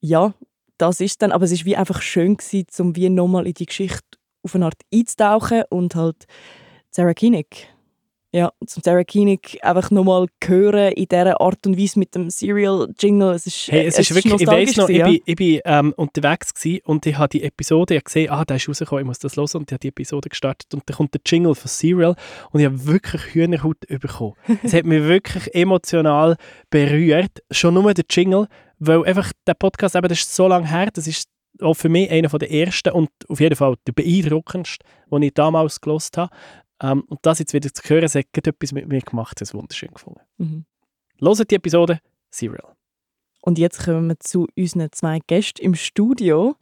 ja, 0.00 0.32
das 0.78 1.00
ist 1.00 1.22
dann, 1.22 1.32
aber 1.32 1.44
es 1.44 1.52
ist 1.52 1.64
wie 1.64 1.76
einfach 1.76 2.02
schön 2.02 2.36
gewesen, 2.36 2.66
um 2.78 2.96
wie 2.96 3.08
nochmal 3.08 3.46
in 3.46 3.54
die 3.54 3.66
Geschichte 3.66 4.18
auf 4.42 4.54
eine 4.54 4.66
Art 4.66 4.80
einzutauchen 4.92 5.62
und 5.70 5.94
halt 5.94 6.26
Sarah 6.90 7.14
Koenig 7.14 7.68
ja, 8.34 8.50
zum 8.66 8.82
Sarah 8.82 9.04
Koenig 9.04 9.60
einfach 9.62 9.92
nochmal 9.92 10.26
hören 10.44 10.92
in 10.94 11.06
dieser 11.06 11.40
Art 11.40 11.64
und 11.68 11.78
Weise 11.78 12.00
mit 12.00 12.16
dem 12.16 12.30
Serial-Jingle. 12.30 13.32
Es 13.32 13.46
ist, 13.46 13.68
Hey, 13.70 13.86
es, 13.86 13.96
ist 13.96 14.12
wirklich, 14.12 14.40
ich 14.40 14.46
weiss 14.48 14.76
noch, 14.76 14.88
ich 14.88 15.04
bin, 15.04 15.20
ich 15.24 15.36
bin 15.36 15.60
ähm, 15.64 15.94
unterwegs 15.96 16.52
gewesen 16.52 16.80
und 16.84 17.06
ich 17.06 17.16
habe 17.16 17.28
die 17.28 17.44
Episode 17.44 17.94
ich 17.94 18.02
gesehen, 18.02 18.30
ah, 18.30 18.44
der 18.44 18.56
ist 18.56 18.68
rausgekommen, 18.68 19.02
ich 19.02 19.06
muss 19.06 19.20
das 19.20 19.36
hören 19.36 19.50
und 19.54 19.70
ich 19.70 19.72
habe 19.72 19.78
die 19.78 19.88
Episode 19.88 20.28
gestartet 20.28 20.74
und 20.74 20.82
dann 20.86 20.96
kommt 20.96 21.14
der 21.14 21.20
Jingle 21.24 21.54
von 21.54 21.68
Serial 21.68 22.16
und 22.50 22.58
ich 22.58 22.66
habe 22.66 22.86
wirklich 22.86 23.22
Hühnerhaut 23.34 23.86
bekommen. 23.86 24.34
es 24.64 24.72
hat 24.72 24.84
mich 24.84 25.04
wirklich 25.04 25.54
emotional 25.54 26.36
berührt, 26.70 27.40
schon 27.52 27.74
nur 27.74 27.94
der 27.94 28.04
Jingle, 28.10 28.48
weil 28.78 29.04
einfach 29.04 29.32
der 29.46 29.54
Podcast, 29.54 29.96
eben, 29.96 30.08
das 30.08 30.20
ist 30.20 30.34
so 30.34 30.48
lange 30.48 30.68
her, 30.68 30.88
das 30.92 31.06
ist 31.06 31.28
auch 31.60 31.74
für 31.74 31.88
mich 31.88 32.10
einer 32.10 32.28
der 32.28 32.50
ersten 32.50 32.92
und 32.92 33.10
auf 33.28 33.40
jeden 33.40 33.56
Fall 33.56 33.76
der 33.86 33.92
beeindruckendste, 33.92 34.84
den 35.10 35.22
ich 35.22 35.34
damals 35.34 35.80
gelost 35.80 36.16
habe. 36.16 36.34
Ähm, 36.82 37.04
und 37.08 37.20
das 37.22 37.38
jetzt 37.38 37.52
wieder 37.52 37.72
zu 37.72 37.82
hören, 37.88 38.04
es 38.04 38.14
hat 38.14 38.26
etwas 38.34 38.72
mit 38.72 38.88
mir 38.88 39.00
gemacht, 39.00 39.40
das 39.40 39.50
ist 39.50 39.54
wunderschön 39.54 39.90
gefunden. 39.94 40.20
Mhm. 40.38 40.64
Hört 41.20 41.50
die 41.50 41.54
Episode 41.54 42.00
Serial. 42.30 42.74
Und 43.40 43.58
jetzt 43.58 43.84
kommen 43.84 44.08
wir 44.08 44.18
zu 44.18 44.48
unseren 44.56 44.90
zwei 44.92 45.20
Gästen 45.26 45.62
im 45.62 45.74
Studio. 45.74 46.56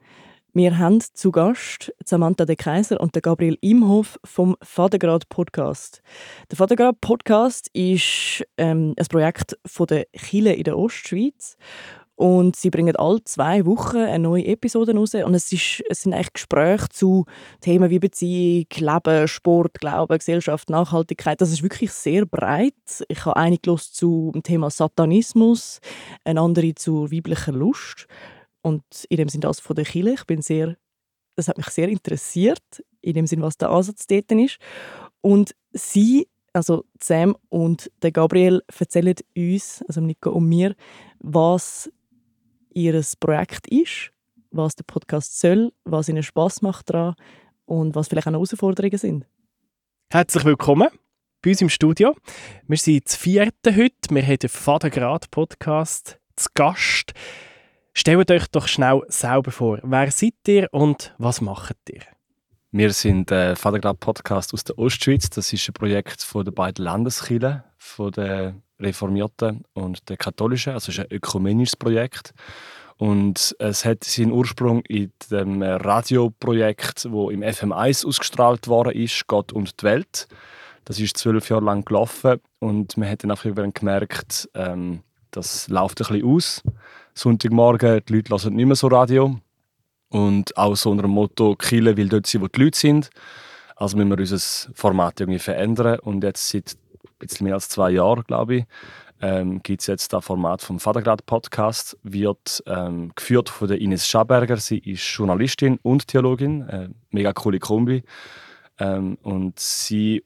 Wir 0.52 0.78
haben 0.78 1.00
zu 1.00 1.33
Gast 1.33 1.95
Samantha 2.04 2.45
de 2.45 2.57
Kaiser 2.57 3.00
und 3.00 3.14
Gabriel 3.14 3.57
Imhoff 3.62 4.19
vom 4.23 4.54
Vatergrad 4.61 5.28
Podcast. 5.31 6.02
Der 6.50 6.59
Vatergrad 6.59 7.00
Podcast 7.00 7.71
ist 7.73 8.45
ähm, 8.59 8.95
ein 8.99 9.07
Projekt 9.07 9.57
von 9.64 9.87
der 9.87 10.07
Chile 10.14 10.52
in 10.52 10.64
der 10.64 10.76
Ostschweiz 10.76 11.57
und 12.23 12.55
sie 12.55 12.71
bringen 12.71 12.95
alle 12.95 13.25
zwei 13.25 13.67
Wochen 13.67 13.97
eine 13.97 14.21
neue 14.21 14.47
Episode 14.47 14.95
raus. 14.95 15.12
Und 15.12 15.35
es, 15.35 15.50
ist, 15.50 15.83
es 15.91 16.02
sind 16.02 16.14
eigentlich 16.14 16.35
Gespräche 16.35 16.88
zu 16.88 17.25
Themen 17.61 17.91
wie 17.91 17.99
Beziehung, 17.99 18.67
Leben, 18.76 19.26
Sport, 19.26 19.81
Glauben, 19.81 20.17
Gesellschaft, 20.17 20.71
Nachhaltigkeit. 20.71 21.41
Das 21.41 21.50
ist 21.50 21.64
wirklich 21.64 21.91
sehr 21.91 22.25
breit. 22.25 22.75
Ich 23.09 23.25
habe 23.25 23.35
eine 23.35 23.59
gelesen 23.59 23.88
zu 23.93 24.31
dem 24.33 24.45
Thema 24.45 24.71
Satanismus, 24.71 25.81
eine 26.25 26.41
andere 26.41 26.76
zu 26.76 27.11
weiblicher 27.11 27.50
Lust. 27.50 28.07
Und 28.62 28.85
in 29.09 29.17
dem 29.17 29.29
Sinne 29.29 29.41
das 29.41 29.59
von 29.59 29.75
der 29.75 29.85
Kirche. 29.85 30.14
Ich 30.14 30.25
bin 30.25 30.43
sehr, 30.43 30.76
das 31.35 31.49
hat 31.49 31.57
mich 31.57 31.71
sehr 31.71 31.88
interessiert, 31.88 32.85
in 33.00 33.14
dem 33.14 33.26
Sinne, 33.26 33.43
was 33.43 33.59
der 33.59 33.71
Ansatz 33.71 34.07
dort 34.07 34.31
ist. 34.31 34.59
Und 35.23 35.57
sie 35.73 36.29
also 36.52 36.85
Sam 37.00 37.35
und 37.49 37.91
der 38.02 38.12
Gabriel 38.12 38.62
erzählen 38.79 39.17
uns, 39.35 39.83
also 39.88 40.00
Nico 40.02 40.31
und 40.31 40.49
mir, 40.49 40.76
was 41.19 41.91
ihr 42.75 43.00
Projekt 43.21 43.69
ist, 43.69 44.11
was 44.50 44.76
der 44.76 44.85
Podcast 44.85 45.38
soll, 45.38 45.73
was 45.85 46.09
ihnen 46.09 46.23
Spaß 46.23 46.62
macht 46.62 46.91
daran 46.91 47.14
und 47.64 47.95
was 47.95 48.09
vielleicht 48.09 48.26
auch 48.26 48.33
Herausforderungen 48.33 48.99
sind. 48.99 49.26
Herzlich 50.11 50.45
willkommen 50.45 50.88
bei 51.43 51.50
uns 51.50 51.61
im 51.61 51.69
Studio. 51.69 52.14
Wir 52.67 52.76
sind 52.76 53.09
zu 53.09 53.19
vierten 53.19 53.76
heute. 53.76 54.11
Wir 54.11 54.23
haben 54.26 54.38
den 54.38 54.49
Vatergrad-Podcast 54.49 56.19
zu 56.37 56.49
Gast. 56.55 57.12
Stellt 57.95 58.31
euch 58.31 58.47
doch 58.49 58.69
schnell 58.69 59.02
selber 59.09 59.50
vor. 59.50 59.79
Wer 59.83 60.11
seid 60.11 60.35
ihr 60.47 60.69
und 60.73 61.14
was 61.19 61.41
macht 61.41 61.76
ihr? 61.91 62.02
Wir 62.71 62.93
sind 62.93 63.31
der 63.31 63.55
Vatergrad-Podcast 63.57 64.55
aus 64.55 64.64
der 64.64 64.79
Ostschweiz. 64.79 65.29
Das 65.31 65.52
ist 65.52 65.69
ein 65.69 65.75
Projekt 65.75 66.23
von 66.23 66.45
den 66.45 66.55
beiden 66.55 66.85
Landeskirchen, 66.85 67.62
von 67.76 68.12
der 68.12 68.55
Reformierten 68.83 69.65
und 69.73 70.09
der 70.09 70.17
Katholischen. 70.17 70.73
Also 70.73 70.91
es 70.91 70.99
ist 70.99 71.05
ein 71.05 71.17
ökumenisches 71.17 71.77
Projekt. 71.77 72.35
Und 72.99 73.57
es 73.59 73.85
hat 73.85 74.05
seinen 74.05 74.33
Ursprung 74.33 74.83
in 74.87 75.12
dem 75.31 75.62
Radioprojekt, 75.62 77.11
wo 77.11 77.31
im 77.31 77.43
FM1 77.43 78.07
ausgestrahlt 78.07 78.69
worden 78.69 78.93
ist, 78.93 79.27
Gott 79.27 79.53
und 79.53 79.81
die 79.81 79.85
Welt. 79.85 80.29
Das 80.85 81.01
ist 81.01 81.17
zwölf 81.17 81.49
Jahre 81.49 81.65
lang 81.65 81.85
gelaufen 81.85 82.41
und 82.59 82.97
man 82.97 83.09
hat 83.09 83.25
dann 83.25 83.31
irgendwann 83.31 83.73
gemerkt, 83.73 84.49
ähm, 84.55 85.01
das 85.31 85.69
läuft 85.69 86.01
ein 86.01 86.07
bisschen 86.09 86.29
aus. 86.29 86.62
Sonntagmorgen, 87.15 88.03
die 88.07 88.12
Leute 88.15 88.31
hören 88.31 88.55
nicht 88.55 88.67
mehr 88.67 88.77
so 88.77 88.89
Radio. 88.89 89.41
Und 90.11 90.57
auch 90.59 90.77
so 90.77 90.91
unter 90.91 91.03
dem 91.03 91.12
Motto, 91.12 91.57
Kille 91.57 91.97
will 91.97 92.09
dort 92.09 92.27
sein, 92.27 92.43
wo 92.43 92.49
die 92.49 92.65
Leute 92.65 92.79
sind. 92.79 93.11
Also 93.77 93.97
müssen 93.97 94.11
wir 94.11 94.19
unser 94.19 94.73
Format 94.75 95.21
irgendwie 95.21 95.39
verändern. 95.39 95.99
Und 96.01 96.23
jetzt 96.23 96.49
seit 96.49 96.77
bisschen 97.29 97.45
mehr 97.45 97.55
als 97.55 97.69
zwei 97.69 97.91
Jahren, 97.91 98.25
glaube 98.25 98.57
ich, 98.57 98.64
ähm, 99.21 99.62
gibt 99.62 99.81
es 99.81 99.87
jetzt 99.87 100.12
das 100.12 100.25
Format 100.25 100.62
vom 100.62 100.81
Vatergrad 100.81 101.25
Podcast, 101.26 101.97
wird 102.02 102.62
ähm, 102.67 103.12
geführt 103.14 103.49
von 103.49 103.69
der 103.69 103.81
Ines 103.81 104.07
Schaberger. 104.07 104.57
Sie 104.57 104.79
ist 104.79 105.02
Journalistin 105.02 105.79
und 105.83 106.09
Theologin, 106.09 106.69
äh, 106.69 106.88
mega 107.11 107.33
coole 107.33 107.61
Kombi. 107.61 108.02
Ähm, 108.79 109.17
und 109.23 109.61
sie 109.61 110.25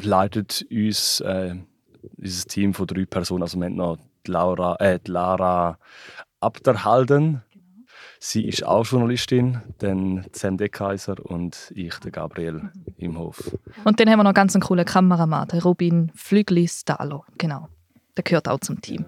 leitet 0.00 0.64
uns, 0.70 1.20
äh, 1.20 1.56
unser 2.16 2.46
Team 2.46 2.74
von 2.74 2.86
drei 2.86 3.06
Personen, 3.06 3.42
also 3.42 3.58
wir 3.58 3.66
haben 3.66 3.74
noch 3.74 3.98
die 4.26 4.30
Laura, 4.30 4.76
äh, 4.76 5.00
die 5.04 5.10
Lara 5.10 5.78
Abderhalden, 6.40 7.42
Sie 8.20 8.46
ist 8.46 8.64
auch 8.64 8.84
Journalistin, 8.84 9.62
dann 9.78 10.26
Sam 10.32 10.56
Dekaiser 10.56 11.16
und 11.24 11.72
ich, 11.74 11.94
der 12.00 12.10
Gabriel 12.10 12.70
Imhof. 12.96 13.56
Und 13.84 14.00
dann 14.00 14.10
haben 14.10 14.18
wir 14.18 14.24
noch 14.24 14.34
ganz 14.34 14.54
einen 14.54 14.62
coolen 14.62 14.84
Kameramann, 14.84 15.46
der 15.48 15.62
Robin 15.62 16.10
Flügli-Stallo. 16.14 17.24
Genau. 17.38 17.68
Der 18.16 18.24
gehört 18.24 18.48
auch 18.48 18.58
zum 18.60 18.80
Team. 18.80 19.04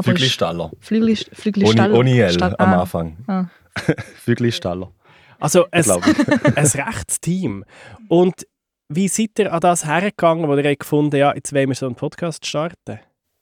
Flügli-Staller. 0.00 0.70
Flügli, 0.78 1.16
Flügli-Staller. 1.16 1.94
Ohne, 1.94 2.10
ohne 2.12 2.22
L 2.22 2.32
Stall- 2.32 2.54
am. 2.58 2.74
Anfang. 2.80 3.16
Ah. 3.26 3.46
Flügli-Staller. 4.22 4.92
Also 5.40 5.66
ein, 5.72 5.84
ein 6.54 6.66
rechtes 6.66 7.20
Team. 7.20 7.64
Und 8.08 8.46
wie 8.88 9.08
seid 9.08 9.38
ihr 9.38 9.52
an 9.52 9.60
das 9.60 9.84
hergegangen, 9.84 10.48
wo 10.48 10.56
ihr 10.56 10.68
habt 10.70 10.80
gefunden 10.80 11.16
ja, 11.16 11.34
jetzt 11.34 11.52
wollen 11.52 11.68
wir 11.68 11.74
so 11.74 11.86
einen 11.86 11.96
Podcast 11.96 12.46
starten? 12.46 13.00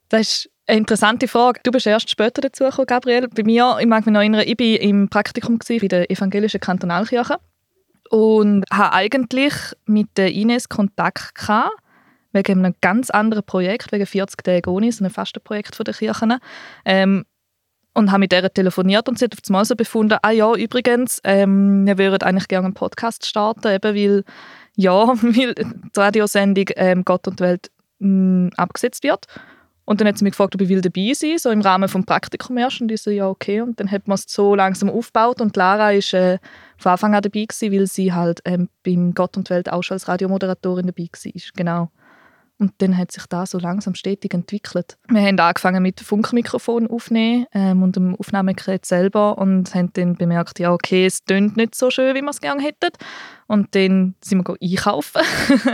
Das 0.08 0.20
ist 0.22 0.50
eine 0.66 0.78
interessante 0.78 1.28
Frage. 1.28 1.61
Du 1.62 1.70
bist 1.70 1.87
erst 1.87 2.11
später 2.11 2.40
dazu 2.40 2.64
gekommen, 2.64 2.87
Gabriel. 2.87 3.28
Bei 3.28 3.42
mir, 3.44 3.76
ich 3.80 3.87
mag 3.87 4.04
mich 4.04 4.12
noch 4.12 4.20
erinnern, 4.20 4.44
ich 4.44 4.58
war 4.58 4.80
im 4.80 5.08
Praktikum 5.08 5.58
bei 5.58 5.78
der 5.88 6.11
evangelischen 6.11 6.61
Kantonalkirche 6.61 7.38
und 8.11 8.64
hatte 8.70 8.92
eigentlich 8.92 9.54
mit 9.87 10.08
der 10.16 10.32
Ines 10.32 10.68
Kontakt 10.68 11.35
gehabt, 11.35 11.73
wegen 12.32 12.64
einem 12.64 12.75
ganz 12.80 13.11
anderen 13.11 13.44
Projekt, 13.44 13.92
wegen 13.92 14.06
40 14.06 14.42
Tage 14.42 14.70
ohne, 14.70 14.90
so 14.92 15.04
einem 15.04 15.12
Fastenprojekt 15.12 15.75
von 15.75 15.85
der 15.85 15.94
Kirchen. 15.94 16.38
Ähm, 16.85 17.25
und 17.94 18.11
habe 18.11 18.20
mit 18.20 18.32
der 18.32 18.52
telefoniert 18.52 19.08
und 19.08 19.18
sie 19.18 19.25
hat 19.25 19.32
auf 19.32 19.40
einmal 19.49 19.64
so 19.64 19.75
befunden, 19.75 20.18
ah 20.20 20.30
ja, 20.30 20.54
übrigens, 20.54 21.18
ähm, 21.25 21.87
wir 21.87 21.96
würden 21.96 22.25
eigentlich 22.25 22.46
gerne 22.46 22.66
einen 22.66 22.75
Podcast 22.75 23.25
starten, 23.25 23.68
eben 23.68 23.94
weil, 23.94 24.25
ja, 24.75 25.06
weil 25.23 25.54
die 25.54 25.54
Radiosendung 25.96 26.66
ähm, 26.76 27.06
Gott 27.06 27.26
und 27.26 27.40
Welt 27.40 27.70
mh, 28.00 28.50
abgesetzt 28.58 29.02
wird. 29.02 29.26
Und 29.87 30.00
dann 30.00 30.09
hat 30.09 30.19
sie 30.19 30.25
mich 30.25 30.33
gefragt, 30.33 30.55
ob 30.55 30.61
ich 30.61 30.69
will 30.69 30.81
dabei 30.81 31.12
sein 31.14 31.31
will, 31.31 31.38
so 31.38 31.50
im 31.50 31.61
Rahmen 31.61 31.88
des 31.88 32.07
Praktikums 32.07 32.61
erst. 32.61 32.81
Und 32.81 32.90
ich 32.90 33.00
so, 33.00 33.11
ja, 33.11 33.28
okay. 33.28 33.61
Und 33.61 33.78
dann 33.78 33.90
hat 33.90 34.09
man 34.09 34.16
es 34.16 34.25
so 34.26 34.55
langsam 34.55 34.90
aufgebaut. 34.90 35.40
Und 35.40 35.57
Lara 35.57 35.90
war 35.90 35.93
äh, 35.93 36.38
von 36.76 36.93
Anfang 36.93 37.14
an 37.14 37.23
dabei, 37.23 37.45
gewesen, 37.45 37.73
weil 37.73 37.87
sie 37.87 38.12
halt 38.12 38.40
ähm, 38.45 38.69
beim 38.85 39.14
Gott 39.14 39.37
und 39.37 39.49
Welt 39.49 39.71
auch 39.73 39.83
schon 39.83 39.95
als 39.95 40.09
Radiomoderatorin 40.09 40.87
dabei 40.87 41.09
war. 41.12 41.43
Genau. 41.55 41.90
Und 42.58 42.72
dann 42.78 42.96
hat 42.96 43.12
sich 43.12 43.26
das 43.26 43.50
so 43.50 43.58
langsam 43.58 43.94
stetig 43.94 44.32
entwickelt. 44.32 44.96
Wir 45.08 45.20
haben 45.20 45.38
angefangen 45.38 45.82
mit 45.82 46.00
Funkmikrofon 46.00 46.86
aufnehmen 46.86 47.46
ähm, 47.52 47.82
und 47.82 47.96
dem 47.96 48.14
Aufnahmegerät 48.16 48.86
selber 48.86 49.36
und 49.36 49.75
haben 49.75 49.92
dann 49.92 50.14
bemerkt, 50.14 50.58
ja 50.58 50.72
okay, 50.72 51.04
es 51.04 51.22
tönt 51.25 51.56
nicht 51.58 51.75
so 51.75 51.90
schön, 51.90 52.14
wie 52.14 52.22
wir 52.22 52.30
es 52.30 52.40
gerne 52.40 52.62
hätten. 52.62 52.90
Und 53.46 53.75
dann 53.75 54.14
sind 54.22 54.46
wir 54.46 54.56
einkaufen. 54.60 55.20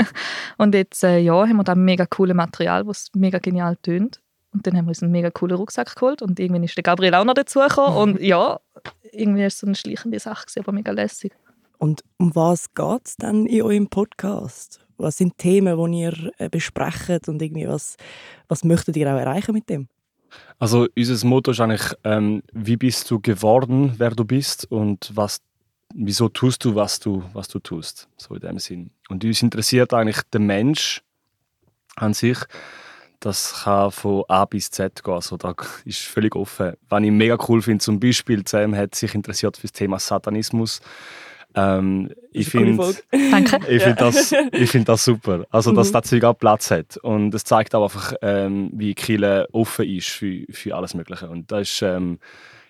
und 0.58 0.74
jetzt 0.74 1.04
äh, 1.04 1.18
ja, 1.18 1.46
haben 1.46 1.56
wir 1.56 1.64
da 1.64 1.76
mega 1.76 2.04
coole 2.04 2.34
Material, 2.34 2.84
das 2.84 3.10
mega 3.14 3.38
genial 3.38 3.76
tönt. 3.76 4.20
Und 4.52 4.66
dann 4.66 4.76
haben 4.76 4.86
wir 4.86 4.90
uns 4.90 5.02
einen 5.02 5.12
mega 5.12 5.30
coolen 5.30 5.56
Rucksack 5.56 5.94
geholt 5.94 6.20
und 6.20 6.38
irgendwann 6.38 6.64
ist 6.64 6.76
der 6.76 6.82
Gabriel 6.82 7.14
auch 7.14 7.24
noch 7.24 7.34
dazugekommen. 7.34 7.96
und 7.96 8.20
ja, 8.20 8.60
irgendwie 9.12 9.42
es 9.42 9.58
so 9.58 9.66
eine 9.66 9.76
schleichende 9.76 10.18
Sache, 10.18 10.46
aber 10.58 10.72
mega 10.72 10.90
lässig. 10.90 11.32
Und 11.78 12.04
um 12.18 12.34
was 12.34 12.74
geht 12.74 13.06
es 13.06 13.16
dann 13.16 13.46
in 13.46 13.62
eurem 13.62 13.88
Podcast? 13.88 14.86
Was 14.96 15.16
sind 15.16 15.36
Themen, 15.38 15.92
die 15.92 16.00
ihr 16.00 16.32
äh, 16.38 16.48
besprecht 16.48 17.28
und 17.28 17.40
irgendwie 17.42 17.66
was, 17.66 17.96
was 18.48 18.64
möchtet 18.64 18.96
ihr 18.96 19.12
auch 19.12 19.18
erreichen 19.18 19.52
mit 19.52 19.68
dem? 19.68 19.88
Also 20.58 20.86
unser 20.96 21.26
Motto 21.26 21.50
ist 21.50 21.60
eigentlich, 21.60 21.94
ähm, 22.04 22.42
wie 22.52 22.76
bist 22.76 23.10
du 23.10 23.20
geworden, 23.20 23.94
wer 23.98 24.10
du 24.10 24.24
bist 24.24 24.70
und 24.70 25.10
was 25.14 25.40
wieso 25.94 26.28
tust 26.28 26.64
du, 26.64 26.74
was 26.74 27.00
du, 27.00 27.22
was 27.32 27.48
du 27.48 27.58
tust, 27.58 28.08
so 28.16 28.34
in 28.34 28.40
dem 28.40 28.58
Sinn. 28.58 28.90
Und 29.08 29.24
uns 29.24 29.42
interessiert 29.42 29.92
eigentlich 29.92 30.22
der 30.32 30.40
Mensch 30.40 31.02
an 31.96 32.14
sich. 32.14 32.38
Das 33.20 33.62
kann 33.62 33.92
von 33.92 34.24
A 34.28 34.44
bis 34.46 34.70
Z 34.70 35.04
gehen, 35.04 35.14
also 35.14 35.36
da 35.36 35.54
ist 35.84 36.00
völlig 36.00 36.34
offen. 36.34 36.72
Was 36.88 37.02
ich 37.02 37.10
mega 37.10 37.36
cool 37.48 37.62
finde, 37.62 37.84
zum 37.84 38.00
Beispiel, 38.00 38.42
Sam 38.46 38.74
hat 38.74 38.94
sich 38.96 39.14
interessiert 39.14 39.56
für 39.56 39.68
das 39.68 39.72
Thema 39.72 40.00
Satanismus. 40.00 40.80
Ähm, 41.54 42.10
ich 42.32 42.48
finde 42.48 42.94
ich 43.68 43.82
find 43.82 44.00
das, 44.00 44.32
ich 44.52 44.70
find 44.70 44.88
das 44.88 45.04
super, 45.04 45.44
also 45.50 45.72
dass 45.72 45.88
mhm. 45.88 45.92
das 45.92 46.08
Zeug 46.08 46.24
auch 46.24 46.38
Platz 46.38 46.70
hat 46.70 46.96
und 46.98 47.34
es 47.34 47.44
zeigt 47.44 47.74
auch 47.74 47.84
einfach, 47.84 48.14
ähm, 48.22 48.70
wie 48.74 48.94
Kille 48.94 49.48
offen 49.52 49.86
ist 49.86 50.08
für, 50.08 50.44
für 50.50 50.74
alles 50.74 50.94
Mögliche 50.94 51.28
und 51.28 51.50
das 51.52 51.70
ist, 51.70 51.82
ähm, 51.82 52.18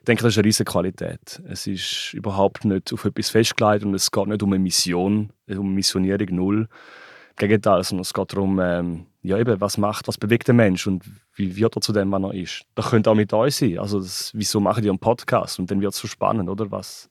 ich 0.03 0.07
denke, 0.07 0.25
das 0.25 0.33
ist 0.33 0.39
eine 0.39 0.47
riesige 0.47 0.69
Qualität. 0.69 1.41
Es 1.49 1.69
ist 1.69 2.13
überhaupt 2.13 2.65
nicht 2.65 2.93
auf 2.93 3.05
etwas 3.05 3.31
festgelegt 3.31 3.85
und 3.85 3.95
es 3.95 4.11
geht 4.11 4.27
nicht 4.27 4.43
um 4.43 4.53
eine 4.53 4.59
Mission, 4.59 5.31
um 5.49 5.61
eine 5.61 5.69
Missionierung 5.69 6.27
null. 6.33 6.59
Im 6.63 7.37
Gegenteil, 7.37 7.85
sondern 7.85 8.03
es 8.03 8.13
geht 8.13 8.33
darum, 8.33 8.59
ähm, 8.61 9.07
ja, 9.23 9.39
eben, 9.39 9.61
was 9.61 9.79
macht, 9.79 10.09
was 10.09 10.19
bewegt 10.19 10.49
der 10.49 10.57
Mensch 10.57 10.89
und 10.89 11.05
wie 11.37 11.55
wird 11.55 11.77
er 11.77 11.81
zu 11.81 11.93
dem, 11.93 12.11
was 12.11 12.21
er 12.21 12.35
ist. 12.35 12.65
Das 12.75 12.91
könnte 12.91 13.11
auch 13.11 13.15
mit 13.15 13.33
euch 13.33 13.55
sein. 13.55 13.79
Also, 13.79 14.01
das, 14.01 14.33
wieso 14.35 14.59
machen 14.59 14.83
die 14.83 14.89
einen 14.89 14.99
Podcast? 14.99 15.61
Und 15.61 15.71
dann 15.71 15.81
wird 15.81 15.93
es 15.93 16.01
so 16.01 16.09
spannend, 16.09 16.49
oder? 16.49 16.73
Was, 16.73 17.09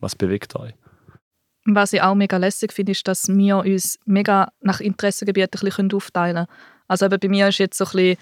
was 0.00 0.16
bewegt 0.16 0.56
euch? 0.56 0.72
Was 1.66 1.92
ich 1.92 2.02
auch 2.02 2.14
mega 2.14 2.36
lässig 2.36 2.72
finde, 2.72 2.92
ist, 2.92 3.08
dass 3.08 3.28
wir 3.28 3.58
uns 3.58 3.98
mega 4.04 4.52
nach 4.60 4.80
Interessengebieten 4.80 5.60
ein 5.60 5.64
bisschen 5.64 5.92
aufteilen 5.92 6.46
können. 6.46 6.58
Also 6.88 7.06
eben 7.06 7.18
bei 7.18 7.28
mir 7.28 7.48
ist 7.48 7.58
jetzt 7.58 7.78
so 7.78 7.84
ein 7.84 7.92
bisschen 7.92 8.16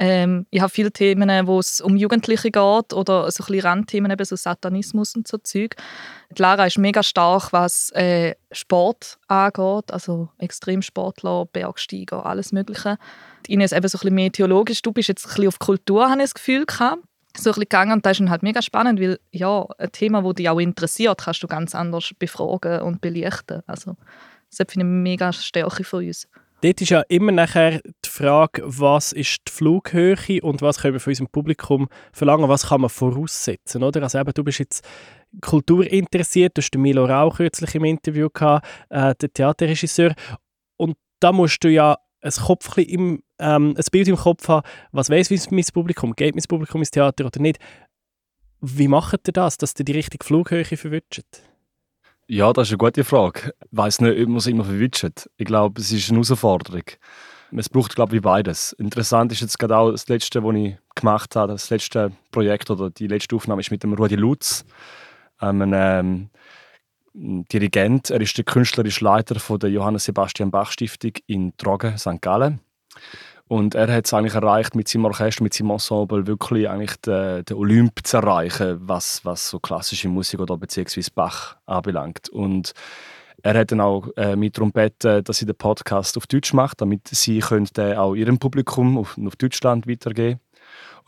ähm, 0.00 0.46
ich 0.50 0.60
habe 0.60 0.70
viele 0.70 0.92
Themen, 0.92 1.46
wo 1.48 1.58
es 1.58 1.80
um 1.80 1.96
Jugendliche 1.96 2.52
geht 2.52 2.92
oder 2.92 3.30
so 3.32 3.42
ein 3.42 3.46
bisschen 3.46 3.60
Randthemen, 3.60 4.12
eben 4.12 4.24
so 4.24 4.36
Satanismus 4.36 5.16
und 5.16 5.26
so 5.26 5.38
Zeug. 5.38 5.74
Die 6.30 6.40
Lara 6.40 6.66
ist 6.66 6.78
mega 6.78 7.02
stark, 7.02 7.52
was 7.52 7.90
äh, 7.90 8.36
Sport 8.52 9.18
angeht, 9.26 9.92
also 9.92 10.28
Extremsportler, 10.38 11.46
Bergsteiger, 11.46 12.24
alles 12.24 12.52
Mögliche. 12.52 12.96
Die 13.46 13.54
Ines 13.54 13.72
eben 13.72 13.88
so 13.88 13.98
ein 13.98 14.00
bisschen 14.00 14.14
mehr 14.14 14.30
theologisch. 14.30 14.82
Du 14.82 14.92
bist 14.92 15.08
jetzt 15.08 15.26
ein 15.26 15.30
bisschen 15.30 15.48
auf 15.48 15.58
Kultur, 15.58 16.08
habe 16.08 16.20
ich 16.20 16.26
das 16.26 16.34
Gefühl 16.34 16.64
gehabt. 16.64 17.02
So 17.40 17.50
ein 17.50 17.54
bisschen 17.54 17.62
gegangen 17.62 17.92
und 17.92 18.06
das 18.06 18.18
ist 18.18 18.28
halt 18.28 18.42
mega 18.42 18.60
spannend, 18.62 19.00
weil 19.00 19.18
ja, 19.30 19.64
ein 19.78 19.92
Thema, 19.92 20.22
das 20.22 20.34
dich 20.34 20.48
auch 20.48 20.58
interessiert, 20.58 21.20
kannst 21.22 21.42
du 21.42 21.46
ganz 21.46 21.74
anders 21.74 22.10
befragen 22.18 22.82
und 22.82 23.00
belichten. 23.00 23.62
Also 23.66 23.96
das 24.50 24.58
finde 24.58 24.72
ich 24.72 24.78
eine 24.80 24.84
mega 24.84 25.32
Stärke 25.32 25.84
von 25.84 26.04
uns. 26.04 26.26
Dort 26.60 26.80
ist 26.80 26.90
ja 26.90 27.02
immer 27.08 27.30
nachher 27.30 27.80
die 28.04 28.08
Frage, 28.08 28.62
was 28.64 29.12
ist 29.12 29.38
die 29.46 29.52
Flughöhe 29.52 30.42
und 30.42 30.60
was 30.60 30.80
können 30.80 30.94
wir 30.94 31.00
von 31.00 31.12
unserem 31.12 31.28
Publikum 31.28 31.88
verlangen, 32.12 32.48
was 32.48 32.66
kann 32.66 32.80
man 32.80 32.90
voraussetzen, 32.90 33.84
oder? 33.84 34.02
Also 34.02 34.18
eben, 34.18 34.32
du 34.34 34.42
bist 34.42 34.58
jetzt 34.58 34.84
kulturinteressiert, 35.40 36.56
du 36.56 36.60
hast 36.60 36.72
den 36.72 36.82
Milo 36.82 37.04
Rau 37.04 37.30
kürzlich 37.30 37.76
im 37.76 37.84
Interview 37.84 38.28
gehabt, 38.28 38.66
äh, 38.88 39.14
der 39.14 39.32
Theaterregisseur, 39.32 40.14
und 40.76 40.96
da 41.20 41.30
musst 41.30 41.62
du 41.62 41.68
ja 41.68 41.96
ein, 42.20 42.32
Kopf 42.32 42.76
im, 42.78 43.22
ähm, 43.38 43.74
ein 43.76 43.84
Bild 43.90 44.08
im 44.08 44.16
Kopf 44.16 44.48
haben, 44.48 44.66
was 44.92 45.10
weiß 45.10 45.50
mein 45.50 45.64
Publikum, 45.72 46.14
geht 46.14 46.34
mein 46.34 46.44
Publikum 46.48 46.80
ins 46.80 46.90
Theater 46.90 47.26
oder 47.26 47.40
nicht. 47.40 47.58
Wie 48.60 48.88
macht 48.88 49.28
ihr 49.28 49.32
das, 49.32 49.56
dass 49.56 49.74
ihr 49.78 49.84
die 49.84 49.92
richtige 49.92 50.24
Flughöhe 50.24 50.64
verwünscht? 50.64 51.22
Ja, 52.26 52.52
das 52.52 52.68
ist 52.68 52.72
eine 52.72 52.78
gute 52.78 53.04
Frage. 53.04 53.54
Ich 53.70 53.78
weiß 53.78 54.00
nicht, 54.00 54.20
ob 54.20 54.28
man 54.28 54.36
es 54.36 54.46
immer 54.46 54.64
verwünscht. 54.64 55.28
Ich 55.36 55.46
glaube, 55.46 55.80
es 55.80 55.92
ist 55.92 56.10
eine 56.10 56.18
Herausforderung. 56.18 56.82
Es 57.56 57.70
braucht, 57.70 57.94
glaube 57.94 58.16
ich, 58.16 58.22
beides. 58.22 58.72
Interessant 58.74 59.32
ist 59.32 59.40
jetzt 59.40 59.58
gerade 59.58 59.76
auch 59.76 59.90
das 59.90 60.08
letzte, 60.08 60.44
was 60.44 60.54
ich 60.54 60.76
gemacht 60.94 61.34
habe, 61.36 61.52
das 61.52 61.70
letzte 61.70 62.12
Projekt 62.30 62.68
oder 62.70 62.90
die 62.90 63.06
letzte 63.06 63.34
Aufnahme 63.36 63.60
ist 63.62 63.70
mit 63.70 63.82
dem 63.82 63.94
Rudi 63.94 64.16
Lutz, 64.16 64.66
einem 65.38 65.72
ähm, 65.74 66.30
Dirigent. 67.20 68.10
Er 68.10 68.20
ist 68.20 68.36
der 68.36 68.44
künstlerische 68.44 69.04
Leiter 69.04 69.40
von 69.40 69.58
der 69.58 69.70
Johannes 69.70 70.04
Sebastian 70.04 70.50
Bach 70.50 70.70
Stiftung 70.70 71.12
in 71.26 71.56
Trogen, 71.56 71.98
St. 71.98 72.20
Gallen. 72.20 72.60
Und 73.48 73.74
er 73.74 73.92
hat 73.92 74.06
es 74.06 74.12
eigentlich 74.12 74.34
erreicht, 74.34 74.74
mit 74.74 74.88
seinem 74.88 75.06
Orchester, 75.06 75.42
mit 75.42 75.54
seinem 75.54 75.70
Ensemble 75.70 76.26
wirklich 76.26 76.68
eigentlich 76.68 76.96
den, 76.96 77.44
den 77.44 77.56
Olymp 77.56 78.06
zu 78.06 78.18
erreichen, 78.18 78.78
was, 78.82 79.24
was 79.24 79.48
so 79.48 79.58
klassische 79.58 80.08
Musik 80.08 80.38
oder 80.40 80.56
beziehungsweise 80.56 81.10
Bach 81.14 81.56
anbelangt. 81.66 82.28
Und 82.28 82.72
er 83.42 83.58
hat 83.58 83.72
dann 83.72 83.80
auch 83.80 84.08
äh, 84.16 84.36
mit 84.36 84.54
Trompeten, 84.54 85.24
dass 85.24 85.38
sie 85.38 85.46
den 85.46 85.56
Podcast 85.56 86.16
auf 86.16 86.26
Deutsch 86.26 86.52
macht, 86.52 86.80
damit 86.80 87.08
sie 87.08 87.40
den 87.40 87.96
auch 87.96 88.14
ihrem 88.14 88.38
Publikum 88.38 88.98
auf, 88.98 89.16
auf 89.18 89.36
Deutschland 89.36 89.88
weitergeben 89.88 90.40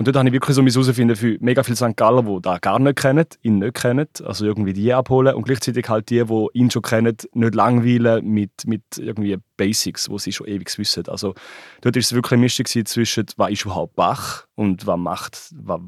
und 0.00 0.06
dort 0.06 0.16
habe 0.16 0.28
ich 0.30 0.32
wirklich 0.32 0.56
so 0.56 0.62
herausfinden 0.62 1.14
für 1.14 1.36
mega 1.40 1.62
viele 1.62 1.76
St. 1.76 1.94
Galler, 1.94 2.22
die 2.22 2.40
da 2.40 2.56
gar 2.56 2.78
nicht 2.78 2.96
kennen, 2.96 3.26
ihn 3.42 3.58
nicht 3.58 3.74
kennen, 3.74 4.08
also 4.24 4.46
irgendwie 4.46 4.72
die 4.72 4.94
abholen 4.94 5.34
und 5.34 5.42
gleichzeitig 5.42 5.90
halt 5.90 6.08
die, 6.08 6.24
die 6.24 6.46
ihn 6.54 6.70
schon 6.70 6.80
kennen, 6.80 7.18
nicht 7.34 7.54
langweilen 7.54 8.24
mit, 8.24 8.66
mit 8.66 8.82
irgendwie 8.96 9.36
Basics, 9.58 10.06
die 10.06 10.18
sie 10.18 10.32
schon 10.32 10.46
ewig 10.46 10.78
wissen. 10.78 11.06
Also 11.08 11.34
dort 11.82 11.96
war 11.96 12.00
es 12.00 12.14
wirklich 12.14 12.32
eine 12.32 12.40
Mischung 12.40 12.64
zwischen, 12.64 13.26
was 13.36 13.50
ist 13.50 13.66
überhaupt 13.66 13.94
Bach 13.94 14.46
und 14.54 14.86
was, 14.86 14.96
macht, 14.96 15.38
was, 15.52 15.80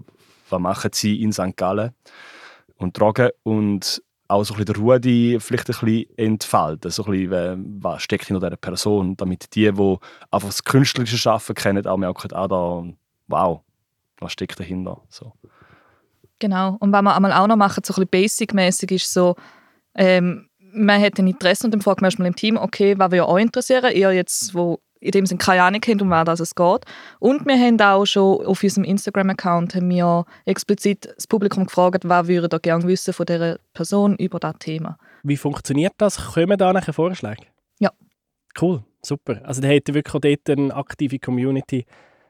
was 0.51 0.61
machen 0.61 0.91
sie 0.93 1.23
in 1.23 1.33
St. 1.33 1.57
Gallen 1.57 1.93
und 2.77 2.95
tragen 2.95 3.31
und 3.45 4.03
auch 4.29 4.45
so 4.45 4.53
ein 4.53 4.59
bisschen 4.59 4.75
der 4.75 4.83
Rudi 4.93 5.39
vielleicht 5.41 5.71
ein 5.71 5.87
bisschen 5.87 6.19
entfalten, 6.19 6.91
so 6.91 7.07
ein 7.07 7.13
bisschen, 7.13 7.83
was 7.83 8.03
steckt 8.03 8.27
hinter 8.27 8.47
dieser 8.47 8.59
Person, 8.59 9.17
damit 9.17 9.55
die, 9.55 9.73
die 9.73 9.97
einfach 10.31 10.49
das 10.49 10.65
künstlerische 10.65 11.17
Schaffen 11.17 11.55
kennen, 11.55 11.87
auch 11.87 11.97
merken, 11.97 12.31
ah, 12.35 12.47
da, 12.47 12.85
wow, 13.29 13.63
was 14.23 14.33
steckt 14.33 14.59
dahinter. 14.59 15.03
So. 15.09 15.33
Genau. 16.39 16.77
Und 16.81 16.93
was 16.93 17.03
wir 17.03 17.15
einmal 17.15 17.33
auch 17.33 17.47
noch 17.47 17.57
machen, 17.57 17.83
so 17.85 17.93
ein 17.93 18.07
bisschen 18.07 18.09
basic-mäßig, 18.09 18.91
ist 18.93 19.13
so, 19.13 19.37
ähm, 19.95 20.49
man 20.73 21.01
hat 21.01 21.19
ein 21.19 21.27
Interesse 21.27 21.67
und 21.67 21.73
dann 21.73 21.83
fragt 21.83 22.01
man 22.01 22.09
erstmal 22.09 22.29
im 22.29 22.37
Team, 22.37 22.57
okay, 22.57 22.99
was 22.99 23.11
würde 23.11 23.25
euch 23.25 23.31
auch 23.31 23.39
interessieren? 23.39 23.95
Ihr 23.95 24.13
jetzt, 24.13 24.55
wo 24.55 24.81
in 25.03 25.11
dem 25.11 25.27
Sinne 25.27 25.39
keine 25.39 25.63
Ahnung 25.63 25.81
haben, 25.87 26.01
um 26.01 26.11
was 26.11 26.41
es 26.41 26.55
geht. 26.55 26.85
Und 27.19 27.45
wir 27.45 27.59
haben 27.59 27.81
auch 27.81 28.07
schon 28.07 28.47
auf 28.47 28.63
unserem 28.63 28.85
Instagram-Account 28.85 29.77
explizit 30.47 31.13
das 31.15 31.27
Publikum 31.27 31.67
gefragt, 31.67 32.09
was 32.09 32.29
würde 32.29 32.49
ihr 32.55 32.61
gerne 32.61 32.85
wissen 32.87 33.13
von 33.13 33.27
dieser 33.27 33.59
Person 33.75 34.17
über 34.17 34.39
das 34.39 34.55
Thema. 34.61 34.97
Wie 35.25 35.37
funktioniert 35.37 35.95
das? 35.99 36.35
Kommen 36.35 36.57
da 36.57 36.73
nachher 36.73 36.93
Vorschläge? 36.93 37.43
Ja. 37.81 37.91
Cool, 38.61 38.85
super. 39.03 39.41
Also 39.45 39.61
da 39.61 39.69
habt 39.69 39.89
ihr 39.89 39.95
wirklich 39.95 40.15
auch 40.15 40.21
dort 40.21 40.51
eine 40.51 40.75
aktive 40.75 41.19
Community, 41.19 41.85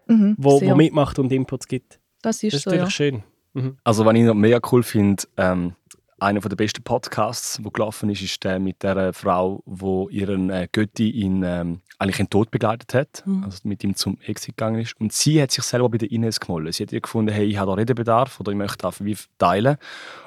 mhm, 0.06 0.34
wo, 0.38 0.60
wo, 0.60 0.74
mitmacht 0.74 1.18
und 1.18 1.32
Inputs 1.32 1.66
gibt. 1.68 2.00
Das 2.22 2.42
ist, 2.42 2.52
das 2.52 2.58
ist 2.58 2.64
so, 2.64 2.70
natürlich 2.70 2.86
ja. 2.86 2.90
schön. 2.90 3.22
Mhm. 3.54 3.76
Also 3.84 4.04
was 4.04 4.14
ich 4.14 4.22
noch 4.22 4.34
mega 4.34 4.60
cool 4.70 4.82
finde, 4.82 5.24
ähm, 5.36 5.74
einer 6.22 6.40
der 6.40 6.56
besten 6.56 6.82
Podcasts, 6.82 7.58
der 7.60 7.70
gelaufen 7.72 8.08
ist, 8.08 8.22
ist 8.22 8.44
der 8.44 8.60
mit 8.60 8.82
der 8.82 9.12
Frau, 9.12 9.62
die 9.66 10.18
ihren 10.18 10.50
äh, 10.50 10.68
Götti 10.70 11.10
in, 11.10 11.42
ähm, 11.42 11.80
eigentlich 11.98 12.20
in 12.20 12.26
den 12.26 12.30
Tod 12.30 12.50
begleitet 12.50 12.94
hat, 12.94 13.26
mhm. 13.26 13.42
also 13.44 13.58
mit 13.64 13.82
ihm 13.82 13.96
zum 13.96 14.18
Exit 14.20 14.56
gegangen 14.56 14.80
ist. 14.80 14.98
Und 15.00 15.12
sie 15.12 15.42
hat 15.42 15.50
sich 15.50 15.64
selber 15.64 15.88
bei 15.88 15.98
der 15.98 16.10
Ines 16.12 16.38
gemolden. 16.38 16.72
Sie 16.72 16.84
hat 16.84 16.92
ihr 16.92 17.00
gefunden, 17.00 17.32
hey, 17.32 17.44
ich 17.44 17.58
habe 17.58 17.72
da 17.72 17.74
Redebedarf 17.74 18.38
oder 18.38 18.52
ich 18.52 18.58
möchte 18.58 18.86
einfach 18.86 19.04
wie 19.04 19.16
teilen. 19.38 19.76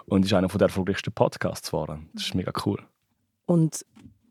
Und 0.05 0.25
ist 0.25 0.33
einer 0.33 0.47
der 0.47 0.61
erfolgreichsten 0.61 1.13
Podcasts 1.13 1.71
geworden. 1.71 2.09
Das 2.13 2.23
ist 2.23 2.35
mega 2.35 2.51
cool. 2.65 2.79
Und 3.45 3.85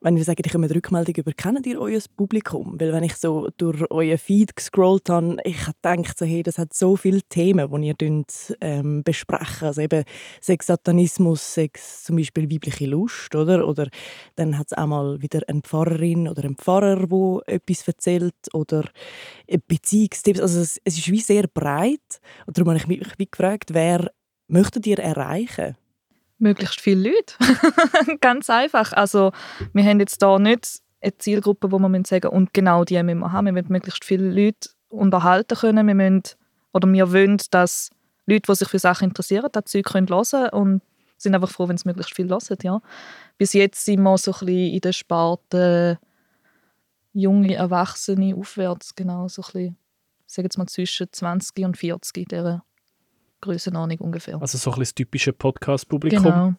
wenn 0.05 0.17
wir 0.17 0.25
sagen, 0.25 0.43
ich 0.45 0.55
eine 0.55 0.71
Rückmeldung 0.71 1.15
über, 1.17 1.33
kennt 1.33 1.67
ihr 1.67 1.81
euer 1.81 1.99
Publikum? 2.15 2.79
Weil 2.79 2.93
wenn 2.93 3.05
ich 3.05 3.17
so 3.17 3.49
durch 3.57 3.91
euer 3.91 4.19
Feed 4.19 4.55
gescrollt 4.55 5.09
habe, 5.09 5.39
ich 5.45 5.57
gedacht, 5.65 6.19
so, 6.19 6.27
hey, 6.27 6.43
das 6.43 6.59
hat 6.59 6.75
so 6.75 6.95
viele 6.95 7.23
Themen, 7.23 7.71
die 7.73 7.87
ihr 7.87 7.95
dünnt, 7.95 8.55
ähm, 8.61 9.03
besprechen. 9.03 9.69
Also 9.69 9.81
eben 9.81 10.05
Sex, 10.43 10.67
Satanismus, 10.67 11.55
Sex, 11.55 12.05
zum 12.05 12.17
Beispiel 12.17 12.53
weibliche 12.53 12.85
Lust, 12.85 13.35
oder? 13.35 13.67
Oder 13.67 13.89
dann 14.37 14.59
hat 14.59 14.67
es 14.73 14.77
auch 14.77 14.87
mal 14.87 15.23
wieder 15.23 15.41
eine 15.47 15.63
Pfarrerin 15.63 16.29
oder 16.29 16.45
einen 16.45 16.59
Pfarrer, 16.59 17.07
der 17.07 17.55
etwas 17.55 17.89
erzählt 17.89 18.35
oder 18.53 18.85
Beziehungstipps. 19.69 20.41
Also 20.41 20.61
es, 20.61 20.79
es 20.85 20.99
ist 20.99 21.11
wie 21.11 21.21
sehr 21.23 21.47
breit. 21.47 22.21
Und 22.47 22.59
darum 22.59 22.79
habe 22.79 22.79
ich 22.79 23.19
mich 23.19 23.31
gefragt, 23.31 23.73
wer 23.73 24.11
möchtet 24.49 24.87
ihr 24.87 24.99
erreichen? 24.99 25.77
Möglichst 26.45 26.81
viele 26.81 27.11
Leute. 27.11 28.19
Ganz 28.21 28.49
einfach. 28.49 28.93
Also 28.93 29.33
wir 29.73 29.85
haben 29.85 29.99
jetzt 29.99 30.23
da 30.23 30.39
nicht 30.39 30.81
eine 31.01 31.19
Zielgruppe, 31.19 31.73
wo 31.73 31.79
man 31.81 32.05
sagen 32.05 32.29
und 32.29 32.55
genau 32.55 32.85
die 32.85 33.03
müssen 33.03 33.19
wir 33.19 33.33
haben. 33.33 33.47
Wir 33.47 33.53
müssen 33.53 33.73
möglichst 33.73 34.05
viele 34.05 34.31
Leute 34.31 34.71
unterhalten 34.89 35.59
können. 35.59 35.87
Wir 35.87 35.95
müssen, 35.95 36.23
oder 36.73 36.87
wir 36.87 37.13
wollen, 37.13 37.41
dass 37.51 37.91
Leute, 38.27 38.43
die 38.49 38.55
sich 38.55 38.69
für 38.69 38.79
Sachen 38.79 39.09
interessieren, 39.09 39.49
das 39.51 39.65
Zeug 39.65 39.87
können 39.87 40.09
hören 40.09 40.51
und 40.51 40.83
sind 41.17 41.35
einfach 41.35 41.51
froh, 41.51 41.69
wenn 41.69 41.77
es 41.77 41.85
möglichst 41.85 42.15
viel 42.15 42.29
hören. 42.29 42.59
Ja. 42.63 42.81
Bis 43.39 43.53
jetzt 43.53 43.85
sind 43.85 44.03
wir 44.03 44.17
so 44.19 44.33
ein 44.33 44.39
bisschen 44.47 44.75
in 44.75 44.81
der 44.81 44.93
Sparte 44.93 45.99
junge 47.13 47.55
Erwachsene 47.55 48.35
aufwärts, 48.37 48.95
genau, 48.95 49.29
so 49.29 49.43
ein 49.43 49.47
bisschen, 49.47 49.77
sagen 50.27 50.49
wir 50.53 50.59
mal 50.59 50.67
zwischen 50.67 51.07
20 51.11 51.65
und 51.65 51.77
40 51.77 52.17
in 52.17 52.61
Größenordnung 53.45 53.99
ungefähr. 53.99 54.41
Also 54.41 54.59
so 54.59 54.73
ein 54.73 54.81
das 54.81 54.95
typische 54.95 55.33
Podcast-Publikum. 55.33 56.23
Genau. 56.23 56.55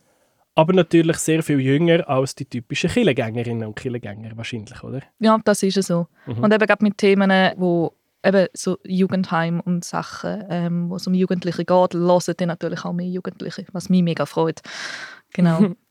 Aber 0.56 0.74
natürlich 0.74 1.18
sehr 1.18 1.44
viel 1.44 1.60
jünger 1.60 2.08
als 2.08 2.34
die 2.36 2.46
typischen 2.46 2.90
Killengängerinnen 2.90 3.68
und 3.68 3.76
Killengänger 3.76 4.38
wahrscheinlich, 4.38 4.82
oder? 4.84 5.02
Ja, 5.20 5.38
das 5.44 5.62
ist 5.64 5.78
es 5.78 5.88
so. 5.88 6.08
Mhm. 6.26 6.44
Und 6.44 6.54
eben 6.54 6.66
gerade 6.66 6.84
mit 6.84 6.98
Themen, 6.98 7.54
wo 7.58 7.94
eben 8.24 8.48
so 8.54 8.78
Jugendheim 8.84 9.60
und 9.60 9.84
Sachen, 9.84 10.46
ähm, 10.50 10.90
wo 10.90 10.96
es 10.96 11.08
um 11.08 11.14
Jugendliche 11.14 11.66
geht, 11.66 11.94
hören 11.94 12.34
dann 12.38 12.48
natürlich 12.48 12.86
auch 12.86 12.94
mehr 12.94 13.08
Jugendliche, 13.08 13.66
was 13.74 13.90
mich 13.90 14.02
mega 14.04 14.26
freut. 14.26 14.62
Genau. 15.34 15.60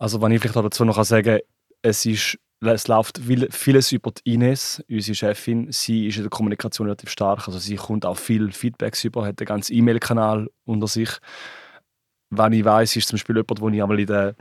Also 0.00 0.22
wenn 0.22 0.30
ich 0.30 0.40
vielleicht 0.40 0.54
dazu 0.54 0.84
noch 0.84 1.02
sagen 1.02 1.24
kann, 1.24 1.40
es 1.82 2.06
ist 2.06 2.38
es 2.60 2.88
läuft 2.88 3.20
vieles 3.50 3.92
über 3.92 4.10
die 4.10 4.34
Ines, 4.34 4.82
unsere 4.88 5.14
Chefin. 5.14 5.70
Sie 5.70 6.08
ist 6.08 6.16
in 6.16 6.24
der 6.24 6.30
Kommunikation 6.30 6.86
relativ 6.86 7.10
stark. 7.10 7.46
Also 7.46 7.58
sie 7.58 7.76
kommt 7.76 8.04
auch 8.04 8.16
viel 8.16 8.50
Feedbacks 8.50 9.04
über, 9.04 9.24
hat 9.24 9.40
einen 9.40 9.46
ganzen 9.46 9.74
E-Mail-Kanal 9.74 10.50
unter 10.64 10.88
sich. 10.88 11.10
Wenn 12.30 12.52
ich 12.52 12.64
weiß, 12.64 12.96
ist 12.96 13.08
zum 13.08 13.16
Beispiel 13.16 13.36
jemand, 13.36 13.60
wo 13.60 13.68
ich 13.68 13.80
einmal, 13.80 14.00
in 14.00 14.06
der, 14.06 14.34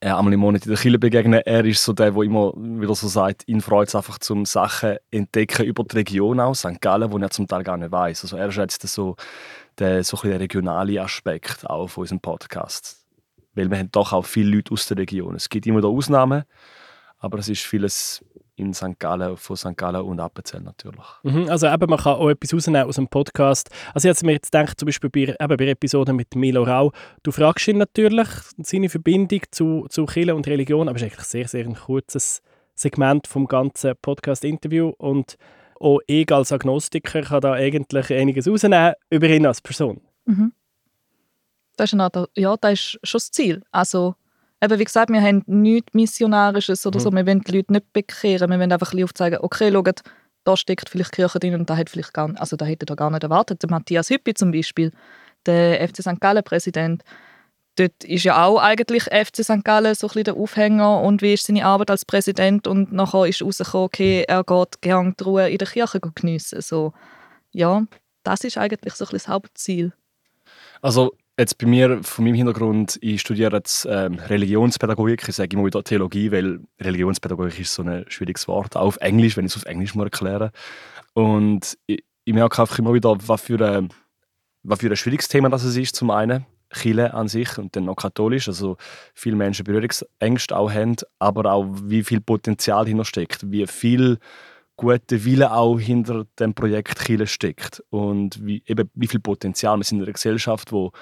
äh, 0.00 0.10
einmal 0.10 0.32
im 0.32 0.40
Monat 0.40 0.64
in 0.66 0.70
der 0.70 0.80
Kille 0.80 0.98
begegne. 1.00 1.44
Er 1.44 1.64
ist 1.64 1.82
so 1.82 1.92
der, 1.92 2.12
der 2.12 2.22
immer 2.22 2.52
wieder 2.54 2.94
so 2.94 3.08
sagt, 3.08 3.46
ihn 3.48 3.60
freut 3.60 3.88
es 3.88 3.94
einfach 3.96 4.18
zum 4.20 4.44
Sachen 4.44 4.96
entdecken 5.10 5.66
über 5.66 5.82
die 5.82 5.96
Region 5.96 6.38
aus, 6.38 6.60
St. 6.60 6.80
Gallen, 6.80 7.10
wo 7.10 7.18
er 7.18 7.30
zum 7.30 7.48
Teil 7.48 7.64
gar 7.64 7.76
nicht 7.76 7.90
weiß. 7.90 8.22
Also 8.22 8.36
er 8.36 8.52
schätzt 8.52 8.86
so 8.86 9.16
der, 9.78 10.04
so 10.04 10.16
ein 10.22 10.38
der 10.38 11.02
Aspekt 11.02 11.68
auch 11.68 11.88
von 11.88 12.02
unserem 12.02 12.20
Podcast. 12.20 13.04
Weil 13.54 13.68
wir 13.68 13.78
haben 13.78 13.90
doch 13.90 14.12
auch 14.12 14.24
viele 14.24 14.54
Leute 14.56 14.72
aus 14.72 14.86
der 14.86 14.98
Region. 14.98 15.34
Es 15.34 15.48
gibt 15.48 15.66
immer 15.66 15.80
da 15.80 15.88
Ausnahmen, 15.88 16.44
aber 17.18 17.38
es 17.38 17.48
ist 17.48 17.62
vieles 17.62 18.24
in 18.58 18.74
St. 18.74 18.98
Gallen, 18.98 19.36
von 19.36 19.56
St. 19.56 19.76
Gallen 19.76 20.02
und 20.02 20.18
Appenzell 20.18 20.60
natürlich. 20.60 21.04
Mhm, 21.22 21.48
also 21.48 21.68
eben, 21.68 21.88
man 21.88 21.98
kann 21.98 22.16
auch 22.16 22.28
etwas 22.28 22.52
rausnehmen 22.52 22.88
aus 22.88 22.96
dem 22.96 23.06
Podcast. 23.06 23.70
Also 23.94 24.08
ich 24.08 24.16
habe 24.16 24.26
mir 24.26 24.32
jetzt 24.32 24.50
gedacht, 24.50 24.78
zum 24.78 24.86
Beispiel 24.86 25.10
bei, 25.10 25.36
eben 25.40 25.56
bei 25.56 25.68
Episoden 25.68 26.16
mit 26.16 26.34
Milo 26.34 26.64
Rau, 26.64 26.92
du 27.22 27.30
fragst 27.30 27.68
ihn 27.68 27.78
natürlich 27.78 28.28
seine 28.58 28.88
Verbindung 28.88 29.42
zu, 29.50 29.86
zu 29.88 30.06
Kirche 30.06 30.34
und 30.34 30.46
Religion, 30.46 30.88
aber 30.88 30.96
es 30.96 31.02
ist 31.02 31.12
eigentlich 31.12 31.26
sehr, 31.26 31.48
sehr 31.48 31.64
ein 31.64 31.74
kurzes 31.74 32.42
Segment 32.74 33.26
vom 33.26 33.46
ganzen 33.46 33.94
Podcast-Interview 34.00 34.92
und 34.98 35.36
auch 35.80 36.00
ich 36.06 36.30
als 36.32 36.50
Agnostiker 36.52 37.22
kann 37.22 37.40
da 37.40 37.52
eigentlich 37.52 38.12
einiges 38.12 38.48
rausnehmen 38.48 38.94
über 39.10 39.28
ihn 39.28 39.46
als 39.46 39.60
Person. 39.60 40.00
Mhm. 40.24 40.52
Das 41.76 41.92
ist, 41.92 42.00
eine 42.00 42.28
ja, 42.34 42.56
das 42.56 42.72
ist 42.72 42.98
schon 43.04 43.18
das 43.18 43.30
Ziel. 43.30 43.62
Also 43.70 44.16
eben, 44.62 44.78
wie 44.78 44.84
gesagt, 44.84 45.10
wir 45.10 45.22
haben 45.22 45.42
nichts 45.46 45.94
Missionarisches 45.94 46.86
oder 46.86 46.98
mhm. 46.98 47.02
so. 47.02 47.12
Wir 47.12 47.26
wollen 47.26 47.40
die 47.40 47.56
Leute 47.56 47.72
nicht 47.72 47.92
bekehren. 47.92 48.50
Wir 48.50 48.58
wollen 48.58 48.72
einfach 48.72 48.92
ein 48.92 49.04
aufzeigen, 49.04 49.38
okay, 49.40 49.72
schaut, 49.72 50.02
da 50.44 50.56
steckt 50.56 50.88
vielleicht 50.88 51.12
Kirche 51.12 51.38
drin 51.38 51.54
und 51.54 51.68
da 51.68 51.76
hat 51.76 51.90
vielleicht 51.90 52.14
gar, 52.14 52.32
also 52.38 52.56
da 52.56 52.64
hätte 52.64 52.86
er 52.88 52.96
gar 52.96 53.10
nicht 53.10 53.22
erwartet. 53.22 53.62
Der 53.62 53.70
Matthias 53.70 54.10
Hüppi 54.10 54.34
zum 54.34 54.50
Beispiel, 54.50 54.92
der 55.46 55.86
FC 55.86 56.02
St. 56.02 56.20
Gallen-Präsident, 56.20 57.02
dort 57.76 58.04
ist 58.04 58.24
ja 58.24 58.44
auch 58.44 58.58
eigentlich 58.58 59.04
FC 59.04 59.44
St. 59.44 59.64
Gallen 59.64 59.94
so 59.94 60.06
ein 60.06 60.08
bisschen 60.08 60.24
der 60.24 60.36
Aufhänger 60.36 61.02
und 61.02 61.22
wie 61.22 61.34
ist 61.34 61.46
seine 61.46 61.64
Arbeit 61.64 61.90
als 61.90 62.04
Präsident 62.04 62.66
und 62.66 62.92
nachher 62.92 63.26
ist 63.26 63.42
rausgekommen, 63.42 63.84
okay, 63.84 64.24
er 64.26 64.42
geht 64.44 64.80
gerne 64.80 65.14
die 65.18 65.24
Ruhe 65.24 65.50
in 65.50 65.58
der 65.58 65.68
Kirche 65.68 66.00
geniessen. 66.00 66.60
So, 66.62 66.92
ja, 67.52 67.84
das 68.22 68.42
ist 68.44 68.58
eigentlich 68.58 68.94
so 68.94 69.04
ein 69.04 69.10
bisschen 69.10 69.18
das 69.18 69.28
Hauptziel. 69.28 69.92
Also 70.80 71.12
Jetzt 71.38 71.56
bei 71.56 71.68
mir, 71.68 72.02
von 72.02 72.24
meinem 72.24 72.34
Hintergrund, 72.34 72.98
ich 73.00 73.20
studiere 73.20 73.54
jetzt 73.54 73.86
ähm, 73.88 74.14
Religionspädagogik. 74.14 75.28
Ich 75.28 75.36
sage 75.36 75.54
immer 75.54 75.66
wieder 75.66 75.84
Theologie, 75.84 76.32
weil 76.32 76.58
Religionspädagogik 76.80 77.60
ist 77.60 77.74
so 77.74 77.84
ein 77.84 78.04
schwieriges 78.08 78.48
Wort, 78.48 78.76
auch 78.76 78.86
auf 78.86 78.96
Englisch, 78.96 79.36
wenn 79.36 79.46
ich 79.46 79.52
es 79.52 79.56
auf 79.56 79.64
Englisch 79.64 79.94
mal 79.94 80.02
erkläre. 80.02 80.50
Und 81.12 81.78
ich, 81.86 82.02
ich 82.24 82.34
merke 82.34 82.60
einfach 82.60 82.76
immer 82.80 82.92
wieder, 82.92 83.16
was 83.24 83.42
für, 83.42 83.64
ein, 83.64 83.90
was 84.64 84.80
für 84.80 84.90
ein 84.90 84.96
schwieriges 84.96 85.28
Thema 85.28 85.48
das 85.48 85.62
ist, 85.62 85.94
zum 85.94 86.10
einen. 86.10 86.44
Chile 86.70 87.14
an 87.14 87.28
sich 87.28 87.56
und 87.56 87.76
dann 87.76 87.84
noch 87.84 87.94
katholisch, 87.94 88.48
also 88.48 88.76
viele 89.14 89.36
Menschen 89.36 89.64
Berührungsängste 89.64 90.56
auch 90.56 90.70
haben, 90.70 90.96
aber 91.18 91.50
auch 91.50 91.66
wie 91.84 92.02
viel 92.02 92.20
Potenzial 92.20 92.86
hinter 92.86 93.06
steckt, 93.06 93.50
wie 93.50 93.66
viel 93.66 94.18
gute 94.76 95.24
Wille 95.24 95.52
auch 95.52 95.78
hinter 95.78 96.26
dem 96.38 96.52
Projekt 96.52 97.04
Chile 97.06 97.26
steckt 97.26 97.82
und 97.88 98.44
wie, 98.44 98.62
eben, 98.66 98.90
wie 98.94 99.06
viel 99.06 99.20
Potenzial 99.20 99.78
wir 99.78 99.84
sind 99.84 99.98
in 99.98 100.04
einer 100.04 100.12
Gesellschaft, 100.12 100.72
wo 100.72 100.92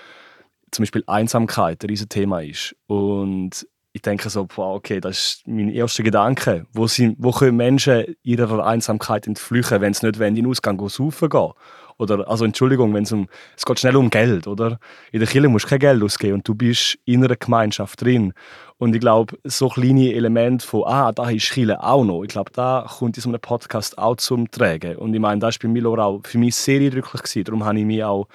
zum 0.77 0.85
Beispiel 0.85 1.05
Einsamkeit 1.07 1.83
ein 1.83 1.89
riesiges 1.89 2.09
Thema 2.09 2.43
ist. 2.43 2.77
Und 2.87 3.67
ich 3.93 4.03
denke 4.03 4.29
so, 4.29 4.47
wow, 4.57 4.77
okay, 4.77 5.01
das 5.01 5.19
ist 5.19 5.49
mein 5.49 5.71
erster 5.71 6.03
Gedanke. 6.03 6.67
Wo, 6.73 6.87
sind, 6.87 7.17
wo 7.19 7.31
können 7.31 7.57
Menschen 7.57 8.15
ihrer 8.23 8.65
Einsamkeit 8.65 9.27
entflüchten, 9.27 9.81
wenn 9.81 9.95
sie 9.95 10.07
nicht 10.07 10.21
in 10.21 10.35
den 10.35 10.47
Ausgang 10.47 10.77
gehen 10.77 11.53
oder, 11.99 12.29
also 12.29 12.45
Entschuldigung, 12.45 12.93
wenn 12.95 13.05
es 13.05 13.13
um, 13.13 13.29
es 13.57 13.65
geht 13.65 13.81
schnell 13.81 13.97
um 13.97 14.11
Geld, 14.11 14.47
oder? 14.47 14.79
In 15.13 15.21
der 15.21 15.29
Kirche 15.29 15.49
musst 15.49 15.65
du 15.65 15.71
kein 15.71 15.79
Geld 15.79 16.03
ausgeben 16.03 16.35
und 16.35 16.49
du 16.49 16.55
bist 16.55 16.99
in 17.05 17.25
einer 17.25 17.37
Gemeinschaft 17.37 18.03
drin. 18.03 18.33
Und 18.79 18.95
ich 18.95 19.01
glaube, 19.01 19.39
so 19.45 19.71
kleine 19.71 20.13
Elemente 20.13 20.67
von, 20.67 20.85
ah, 20.85 21.11
da 21.11 21.31
ist 21.31 21.51
Kirche 21.51 21.83
auch 21.83 22.05
noch, 22.05 22.23
ich 22.23 22.29
glaube, 22.29 22.53
da 22.53 22.87
kommt 22.87 23.17
in 23.17 23.23
so 23.23 23.31
einem 23.31 23.41
Podcast 23.41 23.97
auch 23.97 24.17
zum 24.17 24.51
Tragen. 24.51 24.97
Und 24.97 25.15
ich 25.15 25.21
meine, 25.21 25.41
das 25.41 25.55
war 25.55 25.69
bei 25.69 25.69
Milo 25.73 25.97
auch 25.97 26.21
für 26.25 26.37
mich 26.39 26.55
sehr 26.55 26.81
eindrücklich. 26.81 27.23
Gewesen. 27.23 27.45
Darum 27.45 27.65
habe 27.65 27.79
ich 27.79 27.87
mich 27.87 28.05
auch 28.05 28.29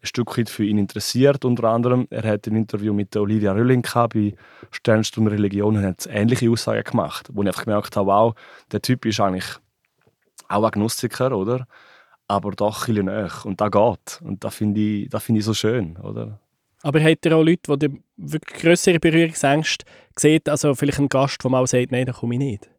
ein 0.00 0.06
Stück 0.06 0.38
weit 0.38 0.48
für 0.48 0.64
ihn 0.64 0.78
interessiert. 0.78 1.44
Unter 1.44 1.64
anderem, 1.64 2.06
er 2.10 2.22
hat 2.22 2.46
ein 2.46 2.54
Interview 2.54 2.92
mit 2.92 3.16
Olivia 3.16 3.52
Rölling 3.52 3.82
bei 3.82 4.34
Sternstunde 4.70 5.32
Religion 5.32 5.76
und 5.76 5.84
hat 5.84 6.06
ähnliche 6.08 6.48
Aussagen 6.50 6.84
gemacht, 6.84 7.28
wo 7.32 7.42
ich 7.42 7.48
einfach 7.48 7.64
gemerkt 7.64 7.96
habe, 7.96 8.06
wow, 8.06 8.34
der 8.70 8.80
Typ 8.80 9.04
ist 9.04 9.18
eigentlich 9.18 9.46
auch 10.48 10.64
Agnostiker, 10.64 11.36
oder? 11.36 11.66
Aber 12.28 12.52
doch 12.52 12.86
ein 12.86 12.94
bisschen 12.94 13.06
näher. 13.06 13.32
Und 13.44 13.60
das 13.60 13.70
geht. 13.70 14.20
Und 14.22 14.44
das 14.44 14.54
finde 14.54 14.80
ich, 14.80 15.10
find 15.22 15.38
ich 15.38 15.44
so 15.44 15.54
schön. 15.54 15.96
Oder? 15.96 16.38
Aber 16.82 17.02
habt 17.02 17.26
ihr 17.26 17.36
auch 17.36 17.42
Leute, 17.42 17.76
die 17.78 18.02
wirklich 18.16 18.60
größere 18.60 19.00
Berührungsängste 19.00 19.84
sehen? 20.16 20.42
Also 20.46 20.74
vielleicht 20.74 20.98
ein 20.98 21.08
Gast, 21.08 21.42
der 21.42 21.50
mal 21.50 21.66
sagt, 21.66 21.90
nein, 21.90 22.06
da 22.06 22.12
komme 22.12 22.34
ich 22.34 22.40
nicht. 22.40 22.70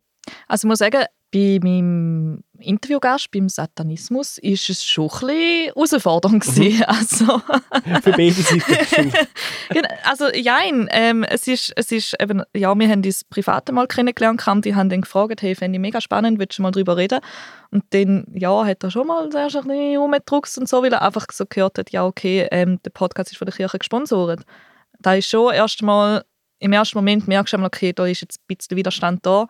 Also 0.47 0.65
ich 0.65 0.69
muss 0.69 0.79
sagen, 0.79 1.03
bei 1.31 1.59
meinem 1.61 2.43
Interviewgast 2.59 3.29
beim 3.31 3.49
Satanismus 3.49 4.39
ist 4.39 4.69
es 4.69 4.83
schon 4.83 5.09
ein 5.09 5.09
bisschen 5.09 5.73
herausfordernd 5.75 6.57
mhm. 6.57 6.83
Also, 6.87 7.25
Für 8.01 8.11
beide 8.11 8.31
Seiten 8.31 9.13
genau, 9.69 9.89
Also 10.03 10.25
ja, 10.33 10.57
ähm, 10.63 11.23
es 11.23 11.47
ist, 11.47 11.71
es 11.75 11.91
ist 11.91 12.15
eben, 12.19 12.43
ja, 12.55 12.77
wir 12.77 12.89
haben 12.89 13.03
uns 13.03 13.23
privat 13.23 13.71
mal 13.71 13.87
kennengelernt, 13.87 14.43
die 14.65 14.75
haben 14.75 14.89
dann 14.89 15.01
gefragt, 15.01 15.41
hey, 15.41 15.53
fände 15.55 15.77
ich 15.77 15.81
mega 15.81 16.01
spannend, 16.01 16.39
willst 16.39 16.57
du 16.57 16.63
mal 16.63 16.71
darüber 16.71 16.97
reden? 16.97 17.19
Und 17.71 17.83
dann, 17.91 18.25
ja, 18.33 18.65
hat 18.65 18.83
er 18.83 18.91
schon 18.91 19.07
mal 19.07 19.29
zuerst 19.29 19.55
ein 19.55 19.67
bisschen 19.67 19.97
rumgedruckt 19.97 20.57
und 20.57 20.67
so, 20.67 20.81
weil 20.81 20.91
er 20.91 21.03
einfach 21.03 21.27
so 21.31 21.45
gehört 21.47 21.77
hat, 21.77 21.91
ja, 21.91 22.05
okay, 22.05 22.47
ähm, 22.51 22.81
der 22.83 22.91
Podcast 22.91 23.31
ist 23.31 23.37
von 23.37 23.45
der 23.45 23.55
Kirche 23.55 23.77
gesponsert. 23.77 24.41
Da 24.99 25.13
ist 25.13 25.29
schon 25.29 25.53
erstmal, 25.53 26.23
im 26.57 26.73
ersten 26.73 26.97
Moment 26.97 27.27
merkst 27.27 27.53
du 27.53 27.63
okay, 27.63 27.93
da 27.93 28.07
ist 28.07 28.21
jetzt 28.21 28.39
ein 28.39 28.55
bisschen 28.55 28.75
Widerstand 28.75 29.25
da, 29.25 29.47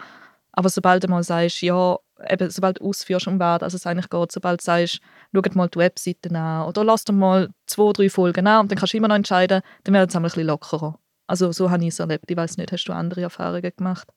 aber 0.51 0.69
sobald 0.69 1.03
du 1.03 1.07
mal 1.07 1.23
sagst, 1.23 1.61
ja, 1.61 1.97
eben, 2.27 2.49
sobald 2.49 2.79
du 2.79 2.85
ausführst, 2.85 3.27
um 3.27 3.39
was 3.39 3.61
also 3.61 3.75
es 3.75 3.85
eigentlich 3.85 4.09
geht, 4.09 4.31
sobald 4.31 4.61
du 4.61 4.63
sagst, 4.63 4.99
schau 5.33 5.41
mal 5.53 5.69
die 5.69 5.79
Webseite 5.79 6.35
an 6.35 6.67
oder 6.67 6.83
lass 6.83 7.03
dir 7.03 7.13
mal 7.13 7.49
zwei, 7.65 7.93
drei 7.93 8.09
Folgen 8.09 8.47
an 8.47 8.61
und 8.61 8.71
dann 8.71 8.77
kannst 8.77 8.93
du 8.93 8.97
immer 8.97 9.07
noch 9.07 9.15
entscheiden, 9.15 9.61
dann 9.83 9.93
wird 9.93 10.09
es 10.09 10.15
ein 10.15 10.23
bisschen 10.23 10.47
lockerer. 10.47 10.99
Also 11.27 11.51
so 11.51 11.69
habe 11.69 11.83
ich 11.83 11.89
es 11.89 11.99
erlebt. 11.99 12.25
Ich 12.29 12.37
weiß 12.37 12.57
nicht, 12.57 12.71
hast 12.71 12.85
du 12.85 12.93
andere 12.93 13.21
Erfahrungen 13.21 13.71
gemacht? 13.77 14.07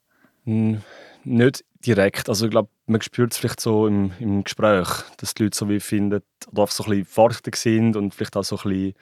Hm, 0.45 0.81
nicht 1.23 1.63
direkt. 1.85 2.27
Also 2.27 2.45
ich 2.45 2.51
glaube, 2.51 2.69
man 2.87 3.01
spürt 3.01 3.33
es 3.33 3.37
vielleicht 3.37 3.59
so 3.59 3.87
im, 3.87 4.11
im 4.19 4.43
Gespräch, 4.43 4.87
dass 5.17 5.33
die 5.33 5.43
Leute 5.43 5.57
so 5.57 5.69
wie 5.69 5.79
finden 5.79 6.21
oder 6.51 6.67
so 6.67 6.83
ein 6.83 6.89
bisschen 6.89 7.05
vorsichtig 7.05 7.55
sind 7.55 7.95
und 7.95 8.13
vielleicht 8.13 8.35
auch 8.35 8.43
so 8.43 8.57
ein 8.57 8.63
bisschen, 8.69 8.93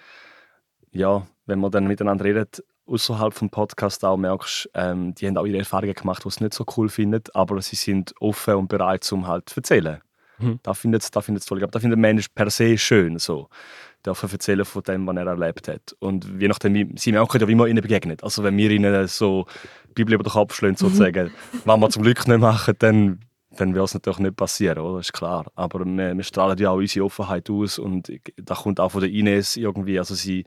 ja, 0.91 1.25
wenn 1.45 1.59
man 1.59 1.71
dann 1.71 1.87
miteinander 1.87 2.25
redet, 2.25 2.63
außerhalb 2.91 3.33
vom 3.33 3.49
Podcast 3.49 4.03
auch 4.03 4.17
merkst, 4.17 4.69
ähm, 4.73 5.15
die 5.15 5.27
haben 5.27 5.37
auch 5.37 5.45
ihre 5.45 5.59
Erfahrungen 5.59 5.93
gemacht, 5.93 6.23
die 6.25 6.29
sie 6.29 6.43
nicht 6.43 6.53
so 6.53 6.65
cool 6.77 6.89
finden, 6.89 7.23
aber 7.33 7.61
sie 7.61 7.75
sind 7.75 8.13
offen 8.19 8.55
und 8.55 8.67
bereit, 8.67 9.09
um 9.11 9.27
halt 9.27 9.49
zu 9.49 9.57
erzählen. 9.57 10.01
Mhm. 10.39 10.59
Da 10.63 10.73
findet 10.73 11.03
es 11.03 11.11
da 11.11 11.21
toll. 11.21 11.63
Aber 11.63 11.71
da 11.71 11.79
findet 11.79 11.97
der 11.97 12.01
Mensch 12.01 12.27
per 12.29 12.49
se 12.49 12.77
schön, 12.77 13.19
so 13.19 13.49
dürfen 14.05 14.31
erzählen 14.31 14.65
von 14.65 14.83
dem, 14.83 15.07
was 15.07 15.15
er 15.15 15.27
erlebt 15.27 15.67
hat. 15.67 15.95
Und 15.99 16.27
je 16.39 16.47
nachdem, 16.47 16.97
sie 16.97 17.11
merken 17.11 17.39
ja, 17.39 17.47
wie 17.47 17.55
man 17.55 17.67
ihnen 17.67 17.81
begegnet. 17.81 18.23
Also 18.23 18.43
wenn 18.43 18.57
wir 18.57 18.71
ihnen 18.71 19.07
so 19.07 19.45
die 19.89 19.93
Bibel 19.93 20.15
über 20.15 20.23
den 20.23 20.31
Kopf 20.31 20.55
schlagen, 20.55 20.75
sozusagen, 20.75 21.27
mhm. 21.27 21.61
was 21.65 21.79
wir 21.79 21.89
zum 21.89 22.03
Glück 22.03 22.27
nicht 22.27 22.39
machen, 22.39 22.75
dann, 22.79 23.19
dann 23.51 23.75
wird 23.75 23.85
es 23.85 23.93
natürlich 23.93 24.19
nicht 24.19 24.35
passieren, 24.35 24.79
oder? 24.79 24.97
Das 24.97 25.07
ist 25.07 25.13
klar. 25.13 25.51
Aber 25.55 25.85
wir, 25.85 26.17
wir 26.17 26.23
strahlen 26.23 26.57
ja 26.57 26.71
auch 26.71 26.77
unsere 26.77 27.05
Offenheit 27.05 27.49
aus 27.49 27.77
und 27.79 28.11
da 28.37 28.55
kommt 28.55 28.79
auch 28.79 28.91
von 28.91 29.01
der 29.01 29.11
Ines 29.11 29.55
irgendwie, 29.55 29.99
also 29.99 30.15
sie 30.15 30.45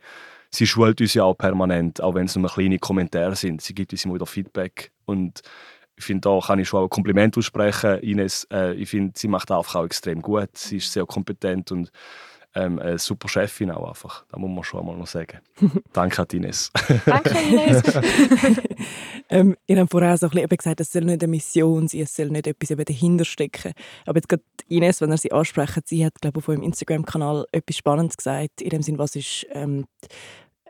sie 0.54 0.66
schult 0.66 1.00
uns 1.00 1.14
ja 1.14 1.24
auch 1.24 1.34
permanent, 1.34 2.00
auch 2.00 2.14
wenn 2.14 2.26
es 2.26 2.36
nur 2.36 2.48
kleine 2.48 2.78
Kommentare 2.78 3.36
sind. 3.36 3.60
Sie 3.60 3.74
gibt 3.74 3.92
uns 3.92 4.04
immer 4.04 4.14
wieder 4.14 4.26
Feedback 4.26 4.92
und 5.04 5.42
ich 5.96 6.04
finde, 6.04 6.28
da 6.28 6.40
kann 6.44 6.58
ich 6.58 6.68
schon 6.68 6.80
auch 6.80 6.84
ein 6.84 6.90
Kompliment 6.90 7.36
aussprechen. 7.38 8.00
Ines, 8.00 8.46
äh, 8.52 8.74
ich 8.74 8.88
finde, 8.88 9.12
sie 9.16 9.28
macht 9.28 9.50
einfach 9.50 9.76
auch 9.76 9.84
extrem 9.84 10.22
gut. 10.22 10.56
Sie 10.56 10.78
ist 10.78 10.92
sehr 10.92 11.06
kompetent 11.06 11.70
und 11.70 11.92
ähm, 12.56 12.78
eine 12.78 12.98
super 12.98 13.28
Chefin 13.28 13.70
auch 13.70 13.88
einfach. 13.88 14.24
Da 14.30 14.38
muss 14.38 14.50
man 14.50 14.64
schon 14.64 14.80
einmal 14.80 14.96
noch 14.96 15.06
sagen. 15.06 15.38
Danke 15.92 16.22
an 16.22 16.28
Ines. 16.32 16.70
Danke 17.04 17.36
Ines. 17.38 17.82
ähm, 19.28 19.56
ihr 19.66 19.80
habt 19.80 19.90
vorher 19.90 20.16
so 20.16 20.26
ein 20.26 20.30
bisschen 20.30 20.48
gesagt, 20.48 20.80
es 20.80 20.92
soll 20.92 21.04
nicht 21.04 21.22
eine 21.22 21.30
Mission 21.30 21.88
sein, 21.88 22.02
es 22.02 22.14
soll 22.14 22.30
nicht 22.30 22.46
etwas 22.46 22.70
eben 22.70 22.84
dahinter 22.84 23.24
stecken. 23.24 23.72
Aber 24.06 24.18
jetzt 24.18 24.28
gerade 24.28 24.42
Ines, 24.68 25.00
wenn 25.00 25.10
ihr 25.10 25.18
sie 25.18 25.32
ansprecht, 25.32 25.88
sie 25.88 26.04
hat, 26.04 26.20
glaube 26.20 26.38
ich, 26.38 26.44
auf 26.44 26.54
ihrem 26.54 26.62
Instagram-Kanal 26.62 27.46
etwas 27.52 27.76
Spannendes 27.76 28.16
gesagt, 28.16 28.60
in 28.60 28.70
dem 28.70 28.82
Sinn, 28.82 28.98
was 28.98 29.16
ist... 29.16 29.46
Ähm, 29.52 29.86
äh, 30.02 30.06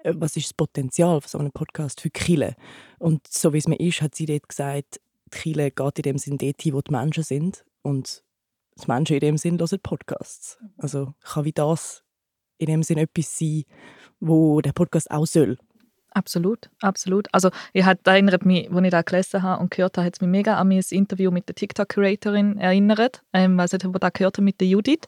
was 0.04 0.36
ist 0.36 0.46
das 0.46 0.54
Potenzial 0.54 1.20
von 1.20 1.28
so 1.28 1.38
einem 1.38 1.52
Podcast 1.52 2.00
für 2.00 2.10
Kille? 2.10 2.56
Und 2.98 3.26
so 3.26 3.52
wie 3.52 3.58
es 3.58 3.68
mir 3.68 3.80
ist, 3.80 4.02
hat 4.02 4.14
sie 4.14 4.26
dort 4.26 4.48
gesagt, 4.48 5.00
die 5.26 5.38
Kille 5.38 5.70
geht 5.70 5.98
in 5.98 6.02
dem 6.02 6.18
Sinn 6.18 6.38
dort 6.38 6.64
wo 6.72 6.80
die 6.82 6.92
Menschen 6.92 7.24
sind. 7.24 7.64
Und 7.82 8.22
die 8.82 8.86
Menschen 8.86 9.14
in 9.14 9.20
dem 9.20 9.36
Sinn 9.36 9.58
hören 9.58 9.80
Podcasts. 9.82 10.58
Also 10.76 11.14
kann 11.22 11.44
wie 11.44 11.52
das 11.52 12.02
in 12.58 12.66
dem 12.66 12.82
Sinn 12.82 12.98
etwas 12.98 13.38
sein, 13.38 13.64
wo 14.20 14.60
der 14.60 14.72
Podcast 14.72 15.10
auch 15.10 15.26
soll. 15.26 15.58
Absolut, 16.10 16.70
absolut. 16.80 17.26
Also 17.32 17.50
ich 17.72 17.84
hat 17.84 18.06
erinnert 18.06 18.46
mich, 18.46 18.70
als 18.70 18.84
ich 18.84 18.90
da 18.90 19.02
gelesen 19.02 19.42
habe 19.42 19.60
und 19.60 19.72
gehört 19.72 19.96
habe, 19.96 20.06
hat 20.06 20.14
es 20.14 20.20
mich 20.20 20.30
mega 20.30 20.56
an 20.56 20.68
mein 20.68 20.84
Interview 20.88 21.32
mit 21.32 21.48
der 21.48 21.56
TikTok-Creatorin 21.56 22.58
erinnert. 22.58 23.22
Ähm, 23.32 23.58
ob 23.58 23.72
ihr 23.72 23.98
da 23.98 24.10
gehört 24.10 24.36
habt 24.36 24.44
mit 24.44 24.60
der 24.60 24.68
Judith. 24.68 25.02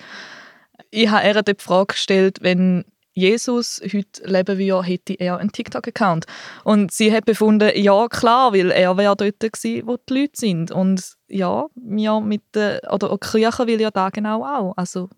Ich 0.91 1.09
habe 1.09 1.27
ihr 1.27 1.43
die 1.43 1.55
Frage 1.59 1.95
gestellt, 1.95 2.39
wenn 2.43 2.85
Jesus 3.17 3.81
heute 3.83 4.25
leben 4.25 4.59
würde, 4.59 4.87
hätte 4.87 5.15
er 5.15 5.39
einen 5.39 5.51
TikTok-Account. 5.51 6.27
Und 6.65 6.93
sie 6.93 7.11
hat 7.11 7.25
befunden, 7.25 7.71
ja 7.75 8.09
klar, 8.09 8.53
weil 8.53 8.71
er 8.71 8.97
wäre 8.99 9.17
dort 9.17 9.41
gewesen, 9.41 9.87
wo 9.87 9.97
die 9.97 10.21
Leute 10.21 10.33
sind. 10.35 10.71
Und 10.71 11.17
ja, 11.27 11.67
wir 11.75 12.21
mit 12.21 12.43
der, 12.55 12.83
oder 12.93 13.09
die 13.09 13.27
Kirche 13.27 13.67
will 13.67 13.81
ja 13.81 13.91
da 13.91 14.11
genau 14.11 14.45
auch. 14.45 14.75
Also 14.77 15.09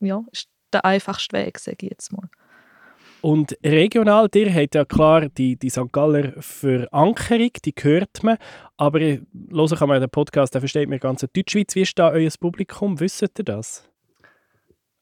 ja, 0.00 0.24
ist 0.32 0.48
der 0.72 0.84
einfachste 0.84 1.36
Weg, 1.36 1.60
sage 1.60 1.76
ich 1.82 1.90
jetzt 1.90 2.12
mal. 2.12 2.28
Und 3.20 3.56
regional, 3.64 4.28
dir 4.28 4.52
hat 4.52 4.74
ja 4.74 4.84
klar 4.84 5.28
die, 5.28 5.56
die 5.56 5.70
St. 5.70 5.92
Galler 5.92 6.32
Verankerung, 6.40 7.50
die 7.64 7.74
hört 7.80 8.22
man. 8.22 8.38
Aber 8.76 9.00
hören 9.00 9.26
kann 9.78 9.88
man 9.88 10.00
den 10.00 10.10
Podcast, 10.10 10.54
der 10.54 10.60
versteht 10.60 10.88
mir 10.88 10.98
ganz 10.98 11.24
Deutschschweiz. 11.32 11.74
Wie 11.74 11.82
ist 11.82 11.98
da 11.98 12.10
euer 12.10 12.30
Publikum? 12.40 12.98
Wisst 12.98 13.22
ihr 13.22 13.44
das? 13.44 13.88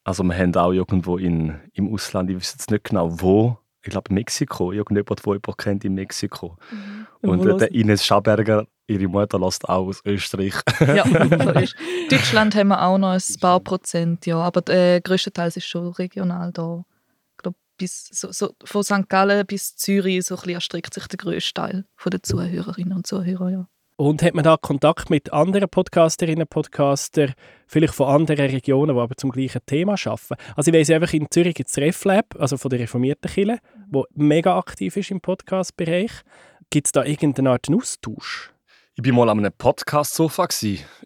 Also 0.07 0.23
wir 0.23 0.39
haben 0.39 0.55
auch 0.55 0.71
irgendwo 0.71 1.19
in, 1.19 1.59
im 1.73 1.93
Ausland, 1.93 2.31
ich 2.31 2.37
weiß 2.37 2.53
jetzt 2.53 2.71
nicht 2.71 2.85
genau 2.85 3.21
wo, 3.21 3.59
ich 3.83 3.91
glaube 3.91 4.15
Mexiko, 4.15 4.71
irgendjemand, 4.71 5.27
der 5.27 5.33
jemand 5.33 5.59
kennt 5.59 5.85
in 5.85 5.95
Mexiko. 5.95 6.57
Mhm. 6.71 7.29
Und 7.29 7.45
äh, 7.45 7.57
der 7.57 7.75
Ines 7.75 8.07
Schaberger, 8.07 8.69
ihre 8.87 9.09
Mutter 9.09 9.41
lässt 9.41 9.69
auch 9.69 9.89
aus 9.89 10.01
Österreich. 10.05 10.55
ja, 10.79 11.05
so 11.43 11.51
ist. 11.59 11.75
Deutschland 12.09 12.55
haben 12.55 12.69
wir 12.69 12.81
auch 12.81 12.99
noch 12.99 13.15
ein 13.15 13.41
paar 13.41 13.59
Prozent, 13.59 14.27
ja, 14.27 14.39
aber 14.39 14.61
der 14.61 15.01
größte 15.01 15.33
Teil 15.33 15.49
ist 15.49 15.67
schon 15.67 15.89
regional 15.89 16.53
da. 16.53 16.85
Ich 17.33 17.43
glaube, 17.43 17.59
bis, 17.77 18.07
so, 18.13 18.31
so, 18.31 18.55
von 18.63 18.85
St. 18.85 19.09
Gallen 19.09 19.45
bis 19.45 19.75
Zürich 19.75 20.25
so 20.25 20.37
ein 20.37 20.51
erstreckt 20.51 20.95
sich 20.95 21.09
der 21.09 21.17
größte 21.17 21.53
Teil 21.55 21.85
der 22.07 22.23
Zuhörerinnen 22.23 22.97
und 22.97 23.09
Zuhörer, 23.09 23.51
ja. 23.51 23.69
Und 23.99 24.23
hat 24.23 24.35
man 24.35 24.45
da 24.45 24.59
Kontakt 24.59 25.09
mit 25.09 25.33
anderen 25.33 25.71
Podcasterinnen 25.71 26.43
und 26.43 26.51
Podcaster, 26.51 27.33
vielleicht 27.67 27.95
von 27.95 28.09
anderen 28.09 28.51
Regionen, 28.51 28.95
die 28.95 29.01
aber 29.01 29.17
zum 29.17 29.31
gleichen 29.31 29.63
Thema 29.65 29.93
arbeiten? 29.93 30.35
Also 30.55 30.71
ich 30.71 30.77
weiss 30.77 30.91
einfach, 30.91 31.15
in 31.15 31.27
Zürich 31.31 31.55
gibt 31.55 31.71
es 31.71 31.79
RefLab, 31.79 32.37
also 32.39 32.59
von 32.59 32.69
der 32.69 32.81
reformierten 32.81 33.31
Kirche, 33.31 33.59
wo 33.91 34.05
mega 34.15 34.59
aktiv 34.59 34.99
ist 34.99 35.11
im 35.11 35.23
Podcast-Bereich. 35.23 36.11
Gibt 36.69 36.89
es 36.89 36.93
da 36.93 37.05
irgendeine 37.05 37.53
Art 37.53 37.69
Austausch? 37.73 38.53
Ich 38.97 39.07
war 39.07 39.15
mal 39.15 39.31
an 39.31 39.39
einem 39.39 39.53
Podcast-Sofa. 39.57 40.47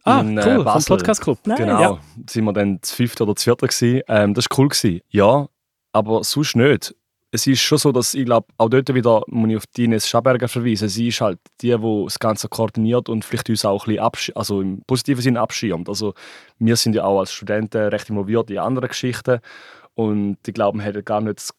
Ah, 0.03 0.21
in, 0.23 0.37
äh, 0.37 0.43
cool, 0.45 0.65
Basel. 0.65 0.89
vom 0.89 0.97
Podcast-Club. 0.97 1.39
Genau, 1.45 1.81
ja. 1.81 2.01
da 2.17 2.35
waren 2.35 2.45
wir 2.45 2.53
dann 2.53 2.81
das 2.81 2.91
fünfte 2.91 3.23
oder 3.23 3.35
das 3.35 3.45
vierte. 3.45 4.03
Ähm, 4.09 4.35
das 4.35 4.47
war 4.51 4.59
cool. 4.59 5.01
Ja, 5.11 5.49
aber 5.93 6.25
sonst 6.25 6.57
nicht 6.57 6.97
es 7.33 7.47
ist 7.47 7.61
schon 7.61 7.79
so, 7.79 7.93
dass 7.93 8.15
ich 8.15 8.25
glaube, 8.25 8.49
auch 8.59 8.69
dort 8.69 8.93
wieder 8.93 9.23
muss 9.29 9.51
ich 9.51 9.57
auf 9.57 9.65
Ines 9.77 10.09
Schaberger 10.09 10.49
verweisen. 10.49 10.89
Sie 10.89 11.09
ist 11.09 11.21
halt 11.21 11.39
die, 11.61 11.77
die 11.77 12.05
das 12.05 12.19
Ganze 12.19 12.49
koordiniert 12.49 13.09
und 13.09 13.25
vielleicht 13.25 13.49
uns 13.49 13.65
auch 13.65 13.87
ein 13.87 14.11
bisschen 14.11 14.37
also 14.37 14.61
im 14.61 14.83
positiven 14.83 15.23
Sinne 15.23 15.41
abschirmt. 15.41 15.89
Also 15.89 16.15
wir 16.59 16.77
sind 16.77 16.95
ja 16.95 17.05
auch 17.05 17.21
als 17.21 17.33
Studenten 17.33 17.89
recht 17.89 18.11
involviert 18.11 18.51
in 18.51 18.59
andere 18.59 18.89
Geschichten 18.89 19.41
und 19.95 20.39
ich 20.47 20.55
glaube, 20.55 20.79
man 20.79 20.85
hätte 20.85 21.03
gar 21.05 21.21
nicht 21.21 21.51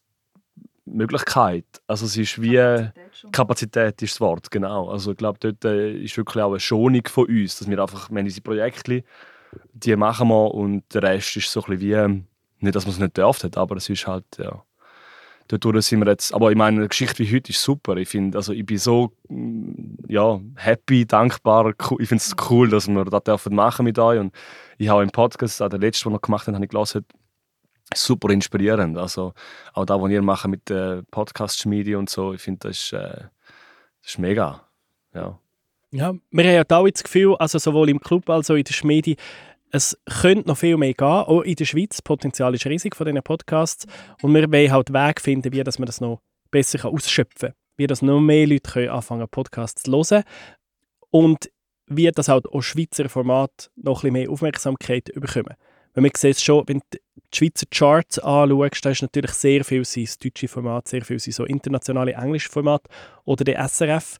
die 0.85 0.91
Möglichkeit. 0.91 1.65
Also 1.87 2.05
es 2.05 2.17
ist 2.17 2.41
wie 2.41 2.55
Kapazität, 2.55 3.31
Kapazität 3.31 4.01
ist 4.01 4.15
das 4.15 4.21
Wort, 4.21 4.51
genau. 4.51 4.89
Also 4.89 5.11
ich 5.11 5.17
glaube, 5.17 5.39
dort 5.39 5.63
äh, 5.63 5.93
ist 5.93 6.17
wirklich 6.17 6.43
auch 6.43 6.49
eine 6.51 6.59
Schonung 6.59 7.03
von 7.07 7.27
uns, 7.27 7.59
dass 7.59 7.69
wir 7.69 7.79
einfach, 7.79 8.09
wenn 8.11 8.25
diese 8.25 8.41
Projekte, 8.41 9.03
die 9.73 9.95
machen 9.95 10.27
wir 10.27 10.53
und 10.53 10.83
der 10.93 11.03
Rest 11.03 11.37
ist 11.37 11.49
so 11.51 11.63
ein 11.63 11.77
bisschen 11.77 12.25
wie, 12.59 12.65
nicht, 12.65 12.75
dass 12.75 12.85
man 12.85 12.93
es 12.93 12.99
nicht 12.99 13.17
dürfte, 13.17 13.49
aber 13.55 13.77
es 13.77 13.87
ist 13.89 14.05
halt, 14.05 14.25
ja 14.37 14.63
Dadurch 15.57 15.85
sind 15.85 15.99
wir 15.99 16.07
jetzt, 16.07 16.33
aber 16.33 16.51
ich 16.51 16.57
meine, 16.57 16.77
eine 16.77 16.87
Geschichte 16.87 17.19
wie 17.19 17.35
heute 17.35 17.51
ist 17.51 17.61
super. 17.61 17.97
Ich 17.97 18.09
finde, 18.09 18.37
also 18.37 18.53
ich 18.53 18.65
bin 18.65 18.77
so 18.77 19.11
mm, 19.29 20.05
ja, 20.07 20.39
happy, 20.55 21.05
dankbar. 21.05 21.73
Ich 21.99 22.07
finde 22.07 22.23
es 22.23 22.35
cool, 22.49 22.69
dass 22.69 22.87
wir 22.87 23.05
das 23.05 23.23
dürfen 23.23 23.55
machen 23.55 23.83
mit 23.83 23.99
euch. 23.99 24.19
Und 24.19 24.33
ich 24.77 24.89
habe 24.89 25.03
im 25.03 25.09
Podcast, 25.09 25.59
der 25.59 25.69
letzte, 25.77 26.05
den 26.05 26.13
wir 26.13 26.19
gemacht 26.19 26.47
haben, 26.47 26.55
habe 26.55 26.65
ich 26.65 26.71
gelesen, 26.71 27.05
super 27.93 28.29
inspirierend. 28.29 28.97
Also 28.97 29.33
auch 29.73 29.85
da, 29.85 30.01
was 30.01 30.11
ihr 30.11 30.21
macht 30.21 30.47
mit 30.47 30.69
der 30.69 31.03
Podcast-Schmiede 31.11 31.97
und 31.97 32.09
so, 32.09 32.33
ich 32.33 32.41
finde, 32.41 32.67
das, 32.69 32.77
ist, 32.77 32.93
äh, 32.93 33.25
das 34.01 34.11
ist 34.11 34.19
mega. 34.19 34.61
Ja. 35.13 35.37
Ja, 35.93 36.13
wir 36.31 36.45
haben 36.45 36.53
ja 36.53 36.63
da 36.63 36.81
das 36.83 37.03
Gefühl, 37.03 37.35
also 37.35 37.59
sowohl 37.59 37.89
im 37.89 37.99
Club 37.99 38.29
als 38.29 38.49
auch 38.49 38.55
in 38.55 38.63
der 38.63 38.73
Schmiede, 38.73 39.17
es 39.71 39.97
könnte 40.21 40.47
noch 40.47 40.57
viel 40.57 40.77
mehr 40.77 40.93
gehen, 40.93 41.07
auch 41.07 41.41
in 41.41 41.55
der 41.55 41.65
Schweiz. 41.65 41.89
Das 41.89 42.01
Potenzial 42.01 42.53
ist 42.53 42.65
riesig 42.65 42.95
von 42.95 43.05
diesen 43.05 43.23
Podcasts. 43.23 43.85
Und 44.21 44.33
wir 44.33 44.51
wollen 44.51 44.71
halt 44.71 44.93
Weg 44.93 45.21
finden, 45.21 45.51
wie 45.51 45.63
man 45.63 45.85
das 45.85 46.01
noch 46.01 46.21
besser 46.51 46.85
ausschöpfen 46.85 47.49
kann. 47.49 47.55
Wie 47.77 47.87
dass 47.87 48.01
noch 48.01 48.19
mehr 48.19 48.47
Leute 48.47 48.69
können 48.69 48.89
anfangen 48.89 49.27
Podcasts 49.29 49.83
zu 49.83 49.91
hören. 49.91 50.23
Und 51.09 51.49
wie 51.87 52.11
das 52.11 52.27
halt 52.27 52.47
auch 52.47 52.61
Schweizer 52.61 53.09
Format 53.09 53.71
noch 53.75 54.03
ein 54.03 54.13
mehr 54.13 54.29
Aufmerksamkeit 54.29 55.05
bekommen. 55.13 55.55
Weil 55.93 56.03
man 56.03 56.11
sieht 56.15 56.39
schon, 56.39 56.63
wenn 56.67 56.79
du 56.79 56.97
die 57.33 57.37
Schweizer 57.37 57.65
Charts 57.69 58.19
anschaust, 58.19 58.85
da 58.85 58.89
ist 58.91 59.01
natürlich 59.01 59.31
sehr 59.31 59.63
viel 59.65 59.81
das 59.81 60.17
deutsche 60.17 60.47
Format, 60.47 60.87
sehr 60.87 61.03
viel 61.03 61.19
so 61.19 61.45
internationale 61.45 62.13
englische 62.13 62.49
Format 62.49 62.83
oder 63.25 63.43
der 63.43 63.67
SRF. 63.67 64.17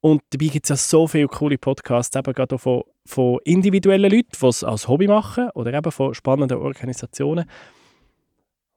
Und 0.00 0.22
dabei 0.30 0.46
gibt 0.46 0.66
es 0.66 0.70
ja 0.70 0.76
so 0.76 1.06
viele 1.06 1.26
coole 1.26 1.58
Podcasts, 1.58 2.16
eben 2.16 2.32
gerade 2.32 2.54
auch 2.54 2.60
von, 2.60 2.82
von 3.04 3.38
individuellen 3.44 4.10
Leuten, 4.10 4.30
die 4.40 4.46
es 4.46 4.62
als 4.62 4.86
Hobby 4.86 5.08
machen 5.08 5.50
oder 5.54 5.72
eben 5.74 5.90
von 5.90 6.14
spannenden 6.14 6.58
Organisationen. 6.58 7.46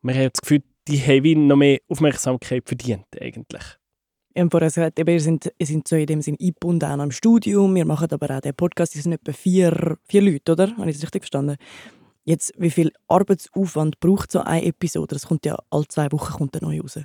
Wir 0.01 0.15
haben 0.15 0.29
das 0.33 0.41
Gefühl, 0.41 0.63
die 0.87 0.99
haben 0.99 1.47
noch 1.47 1.57
mehr 1.57 1.79
Aufmerksamkeit 1.87 2.63
verdient 2.65 3.05
eigentlich. 3.19 3.63
Wir 4.33 4.41
haben 4.41 4.49
vorher 4.49 4.69
gesagt, 4.69 5.05
wir 5.05 5.19
sind, 5.19 5.53
wir 5.57 5.67
sind 5.67 5.87
so 5.87 5.95
in 5.95 6.05
dem 6.05 6.21
Sinne 6.21 6.37
eingebunden 6.39 6.89
auch 6.89 7.03
im 7.03 7.11
Studium. 7.11 7.75
Wir 7.75 7.85
machen 7.85 8.07
aber 8.11 8.37
auch 8.37 8.41
den 8.41 8.55
Podcast, 8.55 8.95
das 8.95 9.03
sind 9.03 9.13
etwa 9.13 9.33
vier, 9.33 9.97
vier 10.05 10.21
Leute, 10.21 10.53
oder? 10.53 10.75
Habe 10.77 10.89
ich 10.89 10.95
das 10.95 11.03
richtig 11.03 11.23
verstanden? 11.23 11.57
Jetzt, 12.23 12.53
wie 12.57 12.69
viel 12.69 12.91
Arbeitsaufwand 13.07 13.99
braucht 13.99 14.31
so 14.31 14.39
eine 14.39 14.65
Episode? 14.65 15.15
Das 15.15 15.27
kommt 15.27 15.45
ja 15.45 15.57
alle 15.69 15.87
zwei 15.87 16.11
Wochen 16.11 16.33
kommt 16.33 16.61
neu 16.61 16.79
raus. 16.79 16.99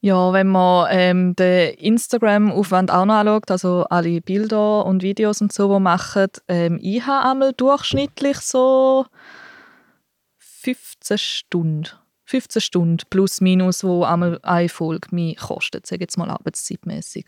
Ja, 0.00 0.32
wenn 0.32 0.48
man 0.48 0.88
ähm, 0.90 1.36
den 1.36 1.74
Instagram-Aufwand 1.74 2.90
auch 2.90 3.06
noch 3.06 3.14
anschaut, 3.14 3.50
also 3.50 3.84
alle 3.90 4.20
Bilder 4.20 4.84
und 4.84 5.02
Videos 5.02 5.40
und 5.40 5.52
so, 5.52 5.74
die 5.74 5.80
machen, 5.80 6.28
ähm, 6.48 6.78
ich 6.80 7.06
habe 7.06 7.28
einmal 7.28 7.52
durchschnittlich 7.52 8.38
so 8.38 9.06
15 10.38 11.18
Stunden. 11.18 11.88
15 12.26 12.60
Stunden 12.60 12.98
plus 13.08 13.40
minus, 13.40 13.84
wo 13.84 14.04
einmal 14.04 14.40
eine 14.42 14.68
Folge 14.68 15.08
mich 15.12 15.36
kostet, 15.36 15.86
sage 15.86 16.02
jetzt 16.02 16.18
mal 16.18 16.28
arbeitszeitmäßig. 16.28 17.26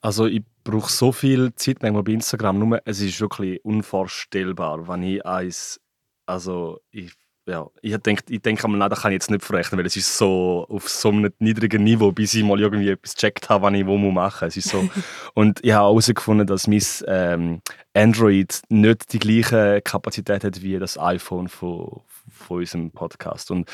Also 0.00 0.26
ich 0.26 0.42
brauche 0.64 0.90
so 0.90 1.12
viel 1.12 1.54
Zeit 1.54 1.82
manchmal 1.82 2.02
bei 2.02 2.12
Instagram, 2.12 2.58
nur 2.58 2.80
es 2.84 3.00
ist 3.00 3.20
wirklich 3.20 3.64
unvorstellbar, 3.64 4.86
wenn 4.88 5.02
ich 5.02 5.24
eins, 5.24 5.80
also 6.26 6.80
ich 6.90 7.12
ja, 7.46 7.66
ich 7.80 7.96
denke, 7.98 8.24
ich 8.28 8.42
denke 8.42 8.68
nein, 8.68 8.90
das 8.90 9.02
kann 9.02 9.12
ich 9.12 9.16
jetzt 9.16 9.30
nicht 9.30 9.44
verrechnen, 9.44 9.78
weil 9.78 9.86
es 9.86 9.96
ist 9.96 10.18
so 10.18 10.66
auf 10.68 10.88
so 10.88 11.10
einem 11.10 11.32
niedrigen 11.38 11.84
Niveau, 11.84 12.10
bis 12.10 12.34
ich 12.34 12.42
mal 12.42 12.58
irgendwie 12.60 12.90
etwas 12.90 13.14
gecheckt 13.14 13.48
habe, 13.48 13.64
was 13.64 13.74
ich 13.74 13.86
wo 13.86 13.96
machen 13.96 14.46
muss. 14.46 14.56
Es 14.56 14.64
ist 14.64 14.70
so. 14.70 14.88
und 15.34 15.64
ich 15.64 15.72
habe 15.72 15.84
herausgefunden, 15.84 16.46
dass 16.46 16.66
mein 16.66 16.82
ähm, 17.06 17.62
Android 17.94 18.60
nicht 18.68 19.12
die 19.12 19.20
gleiche 19.20 19.80
Kapazität 19.82 20.42
hat 20.42 20.60
wie 20.60 20.78
das 20.78 20.98
iPhone 20.98 21.48
von, 21.48 22.00
von 22.30 22.58
unserem 22.58 22.90
Podcast. 22.90 23.52
Und 23.52 23.70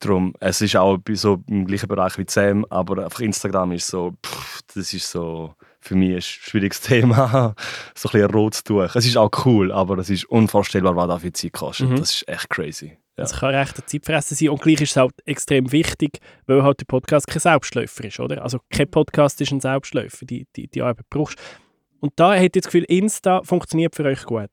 darum, 0.00 0.32
es 0.40 0.62
ist 0.62 0.76
auch 0.76 0.98
so 1.12 1.42
im 1.46 1.66
gleichen 1.66 1.88
Bereich 1.88 2.16
wie 2.16 2.24
Sam, 2.26 2.64
aber 2.70 3.06
auf 3.06 3.20
Instagram 3.20 3.72
ist 3.72 3.86
so, 3.86 4.14
pff, 4.24 4.60
das 4.74 4.94
ist 4.94 5.10
so 5.10 5.54
für 5.80 5.94
mich 5.94 6.14
ein 6.14 6.22
schwieriges 6.22 6.80
Thema, 6.82 7.54
so 7.94 8.08
ein 8.08 8.12
bisschen 8.12 8.30
rot 8.30 8.54
zu 8.54 8.80
Es 8.80 8.96
ist 8.96 9.16
auch 9.16 9.30
cool, 9.44 9.72
aber 9.72 9.98
es 9.98 10.10
ist 10.10 10.24
unvorstellbar, 10.24 10.96
was 10.96 11.08
da 11.08 11.18
für 11.18 11.32
Zeit 11.32 11.52
kostet. 11.52 11.90
Mhm. 11.90 11.96
Das 11.96 12.14
ist 12.14 12.28
echt 12.28 12.50
crazy. 12.50 12.98
Ja. 13.20 13.24
Es 13.26 13.32
kann 13.34 13.54
recht 13.54 13.76
eine 13.76 13.84
Zeitfresse 13.84 14.34
sein 14.34 14.48
und 14.48 14.62
gleich 14.62 14.80
ist 14.80 14.92
es 14.92 14.96
halt 14.96 15.12
extrem 15.26 15.70
wichtig, 15.72 16.20
weil 16.46 16.62
halt 16.62 16.80
der 16.80 16.86
Podcast 16.86 17.26
kein 17.26 17.40
Selbstläufer 17.40 18.04
ist, 18.04 18.18
oder? 18.18 18.42
Also 18.42 18.60
kein 18.70 18.90
Podcast 18.90 19.38
ist 19.42 19.52
ein 19.52 19.60
Selbstläufer, 19.60 20.24
die, 20.24 20.46
die, 20.56 20.68
die 20.68 20.80
Arbeit 20.80 21.04
brauchst. 21.10 21.38
Und 22.00 22.14
da 22.16 22.32
hätte 22.32 22.58
ich 22.58 22.62
das 22.62 22.72
Gefühl, 22.72 22.84
Insta 22.84 23.42
funktioniert 23.42 23.94
für 23.94 24.04
euch 24.04 24.24
gut? 24.24 24.50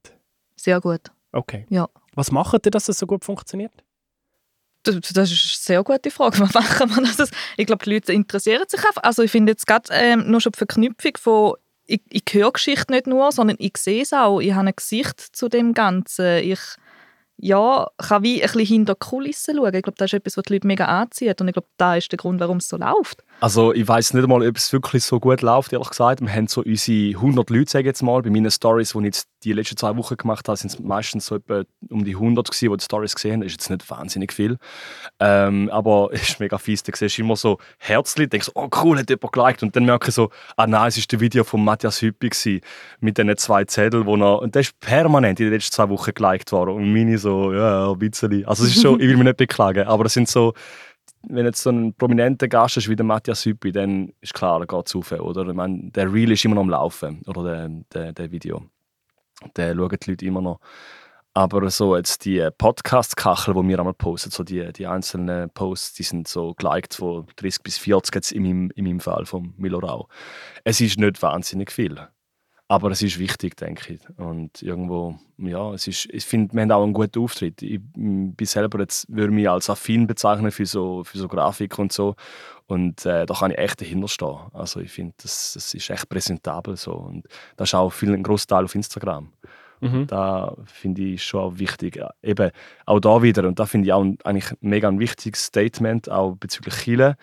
Sehr 0.57 0.81
gut. 0.81 0.99
Okay. 1.31 1.65
Ja. 1.69 1.87
Was 2.13 2.29
macht 2.31 2.65
ihr, 2.65 2.71
dass 2.71 2.89
es 2.89 2.99
so 2.99 3.07
gut 3.07 3.23
funktioniert? 3.23 3.71
Das, 4.83 4.95
ist 4.95 5.17
eine 5.17 5.25
sehr 5.27 5.83
gute 5.83 6.11
Frage. 6.11 6.39
Was 6.41 6.53
machen 6.53 6.89
wir 6.89 7.03
das? 7.17 7.31
Ich 7.55 7.65
glaube, 7.65 7.85
die 7.85 7.93
Leute 7.93 8.11
interessieren 8.11 8.63
sich 8.67 8.85
einfach. 8.85 9.03
Also 9.03 9.23
ich 9.23 9.31
finde 9.31 9.53
jetzt 9.53 9.65
gerade 9.65 9.89
ähm, 9.93 10.29
nur 10.29 10.41
schon 10.41 10.51
die 10.51 10.57
Verknüpfung 10.57 11.13
von 11.17 11.53
ich, 11.85 12.01
ich 12.09 12.23
höre 12.33 12.51
Geschichte 12.51 12.91
nicht 12.91 13.07
nur, 13.07 13.31
sondern 13.31 13.55
ich 13.59 13.77
sehe 13.77 14.01
es 14.01 14.11
auch. 14.11 14.41
Ich 14.41 14.51
habe 14.53 14.67
ein 14.67 14.75
Gesicht 14.75 15.21
zu 15.21 15.47
dem 15.47 15.73
Ganzen. 15.73 16.43
Ich 16.43 16.59
ja, 17.37 17.87
kann 17.97 18.23
wie 18.23 18.41
ein 18.41 18.41
bisschen 18.41 18.65
hinter 18.65 18.95
die 18.95 18.99
Kulissen 18.99 19.55
schauen. 19.55 19.73
Ich 19.73 19.83
glaube, 19.83 19.97
das 19.97 20.07
ist 20.07 20.13
etwas, 20.13 20.37
was 20.37 20.43
die 20.45 20.53
Leute 20.53 20.67
mega 20.67 20.85
anzieht. 20.85 21.39
Und 21.39 21.47
ich 21.47 21.53
glaube, 21.53 21.67
da 21.77 21.95
ist 21.95 22.11
der 22.11 22.17
Grund, 22.17 22.39
warum 22.39 22.57
es 22.57 22.67
so 22.67 22.77
läuft. 22.77 23.23
Also 23.39 23.71
ich 23.71 23.87
weiß 23.87 24.15
nicht 24.15 24.27
mal, 24.27 24.47
ob 24.47 24.57
es 24.57 24.73
wirklich 24.73 25.03
so 25.03 25.19
gut 25.19 25.43
läuft, 25.43 25.71
ehrlich 25.71 25.89
gesagt. 25.89 26.21
Wir 26.21 26.33
haben 26.33 26.47
so 26.47 26.63
unsere 26.63 27.15
100 27.15 27.51
Leute, 27.51 27.69
sage 27.69 27.83
ich 27.83 27.87
jetzt 27.87 28.01
mal. 28.01 28.23
Bei 28.23 28.31
meinen 28.31 28.49
Stories, 28.49 28.93
die 28.93 28.97
ich 28.97 29.05
jetzt 29.05 29.27
die 29.43 29.53
letzten 29.53 29.77
zwei 29.77 29.95
Wochen 29.95 30.17
gemacht 30.17 30.47
habe, 30.47 30.57
sind 30.57 30.73
es 30.73 30.79
meistens 30.79 31.27
so 31.27 31.35
etwa 31.35 31.61
um 31.89 32.03
die 32.03 32.15
100 32.15 32.49
gewesen, 32.49 32.71
die 32.71 32.77
die 32.77 32.83
Stories 32.83 33.13
gesehen 33.13 33.33
haben. 33.33 33.41
Das 33.41 33.51
ist 33.51 33.61
jetzt 33.61 33.69
nicht 33.69 33.87
wahnsinnig 33.91 34.33
viel. 34.33 34.57
Ähm, 35.19 35.69
aber 35.71 36.09
es 36.13 36.29
ist 36.29 36.39
mega 36.39 36.57
fies. 36.57 36.81
Da 36.81 36.91
siehst 36.95 37.19
du 37.19 37.21
immer 37.21 37.35
so 37.35 37.59
Herzli, 37.77 38.27
denkst 38.27 38.49
oh 38.55 38.69
cool, 38.81 38.97
hat 38.97 39.09
jemand 39.09 39.31
geliked. 39.31 39.61
Und 39.61 39.75
dann 39.75 39.85
merke 39.85 40.09
ich 40.09 40.15
so, 40.15 40.31
ah 40.55 40.65
nein, 40.65 40.87
es 40.87 40.97
war 40.97 41.03
das 41.07 41.19
Video 41.19 41.43
von 41.43 41.63
Matthias 41.63 42.01
Hüppi 42.01 42.29
gewesen, 42.29 42.61
mit 43.01 43.19
diesen 43.19 43.37
zwei 43.37 43.65
Zetteln, 43.65 44.07
wo 44.07 44.15
er, 44.15 44.41
und 44.41 44.55
der 44.55 44.61
ist 44.61 44.79
permanent 44.79 45.39
in 45.39 45.45
den 45.45 45.53
letzten 45.53 45.75
zwei 45.75 45.89
Wochen 45.89 46.11
geliked 46.11 46.51
worden. 46.51 46.73
Und 46.73 46.91
meine 46.91 47.19
so, 47.19 47.53
ja, 47.53 47.91
ein 47.91 47.99
bisschen. 47.99 48.45
Also 48.45 48.63
es 48.63 48.75
ist 48.75 48.81
schon, 48.81 48.99
ich 48.99 49.07
will 49.07 49.17
mich 49.17 49.25
nicht 49.25 49.37
beklagen, 49.37 49.85
aber 49.85 50.05
es 50.05 50.13
sind 50.13 50.27
so 50.27 50.55
wenn 51.23 51.45
jetzt 51.45 51.61
so 51.61 51.69
ein 51.69 51.93
prominenter 51.93 52.47
Gast 52.47 52.77
ist 52.77 52.89
wie 52.89 52.95
der 52.95 53.05
Matthias 53.05 53.45
Hüppi, 53.45 53.71
dann 53.71 54.13
ist 54.21 54.33
klar, 54.33 54.61
er 54.61 54.67
geht 54.67 54.87
zu 54.87 54.99
oder? 54.99 55.47
Ich 55.47 55.53
meine, 55.53 55.91
der 55.91 56.11
Reel 56.11 56.31
ist 56.31 56.45
immer 56.45 56.55
noch 56.55 56.63
am 56.63 56.69
Laufen, 56.69 57.21
oder 57.27 57.43
der, 57.43 57.69
der, 57.93 58.13
der 58.13 58.31
Video. 58.31 58.63
Den 59.55 59.77
schauen 59.77 59.97
die 60.01 60.09
Leute 60.09 60.25
immer 60.25 60.41
noch. 60.41 60.59
Aber 61.33 61.69
so 61.69 61.95
jetzt 61.95 62.25
die 62.25 62.49
Podcast-Kachel, 62.57 63.53
die 63.53 63.67
wir 63.67 63.77
einmal 63.77 63.93
posten, 63.93 64.31
so 64.31 64.43
die, 64.43 64.73
die 64.73 64.87
einzelnen 64.87 65.51
Posts, 65.51 65.93
die 65.93 66.03
sind 66.03 66.27
so 66.27 66.55
geliked 66.55 66.95
von 66.95 67.27
30 67.35 67.61
bis 67.61 67.77
40 67.77 68.15
jetzt 68.15 68.31
in 68.31 68.41
meinem, 68.41 68.71
in 68.71 68.85
meinem 68.85 68.99
Fall 68.99 69.27
vom 69.27 69.53
Milorau. 69.57 70.07
Es 70.63 70.81
ist 70.81 70.97
nicht 70.97 71.21
wahnsinnig 71.21 71.71
viel. 71.71 72.07
Aber 72.69 72.91
es 72.91 73.01
ist 73.01 73.17
wichtig, 73.17 73.55
denke 73.55 73.93
ich. 73.93 74.19
Und 74.19 74.61
irgendwo, 74.61 75.17
ja, 75.37 75.73
es 75.73 75.87
ist, 75.87 76.07
ich 76.11 76.25
finde, 76.25 76.53
wir 76.53 76.63
haben 76.63 76.71
auch 76.71 76.83
einen 76.83 76.93
guten 76.93 77.19
Auftritt. 77.19 77.61
Ich 77.61 77.79
bin 77.81 78.35
selber 78.41 78.79
jetzt, 78.79 79.07
würde 79.09 79.31
mich 79.31 79.49
als 79.49 79.69
affin 79.69 80.05
bezeichnen 80.05 80.51
für 80.51 80.65
so, 80.65 81.05
für 81.05 81.17
so 81.17 81.29
Grafik 81.29 81.79
und 81.79 81.93
so. 81.93 82.15
Und 82.65 83.05
äh, 83.05 83.25
da 83.25 83.33
kann 83.33 83.51
ich 83.51 83.57
echt 83.57 83.79
dahinter 83.79 84.09
stehen. 84.09 84.37
Also 84.51 84.81
ich 84.81 84.91
finde, 84.91 85.13
das, 85.21 85.53
das 85.53 85.73
ist 85.73 85.89
echt 85.89 86.09
präsentabel 86.09 86.75
so. 86.75 86.91
Und 86.91 87.25
das 87.55 87.69
ist 87.69 87.75
auch 87.75 87.89
viel, 87.89 88.13
ein 88.13 88.23
Großteil 88.23 88.65
auf 88.65 88.75
Instagram. 88.75 89.31
Mhm. 89.79 90.07
Da 90.07 90.53
finde 90.65 91.03
ich 91.03 91.23
schon 91.23 91.39
auch 91.39 91.59
wichtig. 91.59 92.01
Eben, 92.21 92.51
auch 92.85 92.99
da 92.99 93.21
wieder, 93.21 93.47
und 93.47 93.59
da 93.59 93.65
finde 93.65 93.87
ich 93.87 93.93
auch 93.93 94.05
eigentlich 94.25 94.53
mega 94.59 94.89
ein 94.89 94.99
wichtiges 94.99 95.45
Statement, 95.45 96.09
auch 96.11 96.35
bezüglich 96.35 96.75
Chile 96.75 97.15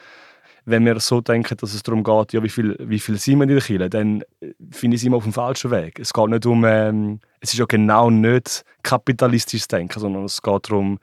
wenn 0.64 0.84
wir 0.84 0.98
so 1.00 1.20
denken, 1.20 1.56
dass 1.58 1.74
es 1.74 1.82
darum 1.82 2.02
geht, 2.02 2.32
ja, 2.32 2.42
wie 2.42 2.48
viel, 2.48 2.76
wie 2.80 2.98
viel 2.98 3.18
sind 3.18 3.38
wir 3.38 3.44
in 3.44 3.50
der 3.50 3.60
Kirche, 3.60 3.90
dann 3.90 4.22
äh, 4.40 4.52
finde 4.70 4.96
ich 4.96 5.02
es 5.02 5.06
immer 5.06 5.18
auf 5.18 5.24
dem 5.24 5.32
falschen 5.32 5.70
Weg. 5.70 5.98
Es 5.98 6.12
geht 6.12 6.28
nicht 6.28 6.46
um, 6.46 6.64
ähm, 6.64 7.20
es 7.40 7.52
ist 7.52 7.58
ja 7.58 7.66
genau 7.66 8.10
nicht 8.10 8.64
kapitalistisches 8.82 9.68
Denken, 9.68 9.98
sondern 9.98 10.24
es 10.24 10.40
geht 10.40 10.70
darum, 10.70 10.98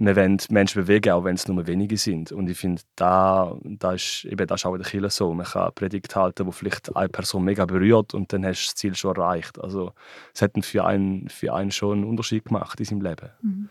wir 0.00 0.14
wollen 0.14 0.38
Menschen 0.50 0.82
bewegen, 0.82 1.10
auch 1.10 1.24
wenn 1.24 1.34
es 1.34 1.48
nur 1.48 1.66
wenige 1.66 1.96
sind. 1.96 2.30
Und 2.30 2.48
ich 2.48 2.56
finde, 2.56 2.82
da, 2.94 3.56
da, 3.64 3.94
ist, 3.94 4.24
eben, 4.26 4.46
das 4.46 4.60
ist 4.60 4.66
auch 4.66 4.74
in 4.74 4.82
der 4.82 4.88
Kirche 4.88 5.10
so. 5.10 5.34
Man 5.34 5.44
kann 5.44 5.72
Predigt 5.74 6.14
halten, 6.14 6.46
die 6.46 6.52
vielleicht 6.52 6.94
eine 6.94 7.08
Person 7.08 7.42
mega 7.44 7.66
berührt 7.66 8.14
und 8.14 8.32
dann 8.32 8.46
hast 8.46 8.62
du 8.62 8.66
das 8.66 8.74
Ziel 8.76 8.94
schon 8.94 9.16
erreicht. 9.16 9.60
Also 9.60 9.92
es 10.32 10.40
hat 10.40 10.52
für 10.64 10.84
einen, 10.84 11.28
für 11.28 11.52
einen 11.52 11.72
schon 11.72 11.98
einen 11.98 12.04
Unterschied 12.04 12.44
gemacht 12.44 12.78
in 12.78 12.86
seinem 12.86 13.00
Leben. 13.00 13.30
Mhm. 13.42 13.68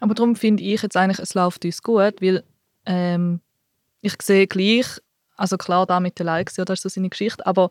Aber 0.00 0.14
darum 0.14 0.36
finde 0.36 0.62
ich 0.62 0.82
jetzt 0.82 0.96
eigentlich, 0.96 1.18
es 1.18 1.34
läuft 1.34 1.64
uns 1.64 1.82
gut, 1.82 2.20
weil 2.20 2.44
ähm, 2.84 3.40
ich 4.00 4.14
sehe 4.22 4.46
gleich, 4.46 4.86
also 5.36 5.56
klar, 5.56 5.86
da 5.86 6.00
mit 6.00 6.18
den 6.18 6.26
Likes, 6.26 6.56
ja, 6.56 6.64
das 6.64 6.78
ist 6.78 6.82
so 6.82 6.88
seine 6.88 7.08
Geschichte, 7.08 7.44
aber 7.46 7.70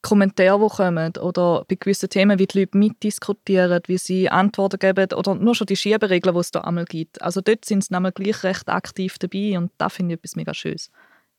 Kommentare, 0.00 0.60
die 0.60 0.76
kommen 0.76 1.12
oder 1.20 1.64
bei 1.68 1.74
gewissen 1.74 2.08
Themen, 2.08 2.38
wie 2.38 2.46
die 2.46 2.60
Leute 2.60 2.78
mitdiskutieren, 2.78 3.82
wie 3.86 3.98
sie 3.98 4.28
Antworten 4.28 4.78
geben 4.78 5.12
oder 5.12 5.34
nur 5.34 5.54
schon 5.54 5.66
die 5.66 5.76
Schieberegeln, 5.76 6.34
die 6.34 6.40
es 6.40 6.52
da 6.52 6.60
einmal 6.60 6.84
gibt. 6.84 7.20
Also 7.20 7.40
dort 7.40 7.64
sind 7.64 7.84
sie 7.84 7.92
nämlich 7.92 8.14
gleich 8.14 8.44
recht 8.44 8.68
aktiv 8.68 9.18
dabei 9.18 9.58
und 9.58 9.72
da 9.76 9.88
finde 9.88 10.14
ich 10.14 10.18
etwas 10.18 10.36
mega 10.36 10.54
Schönes. 10.54 10.90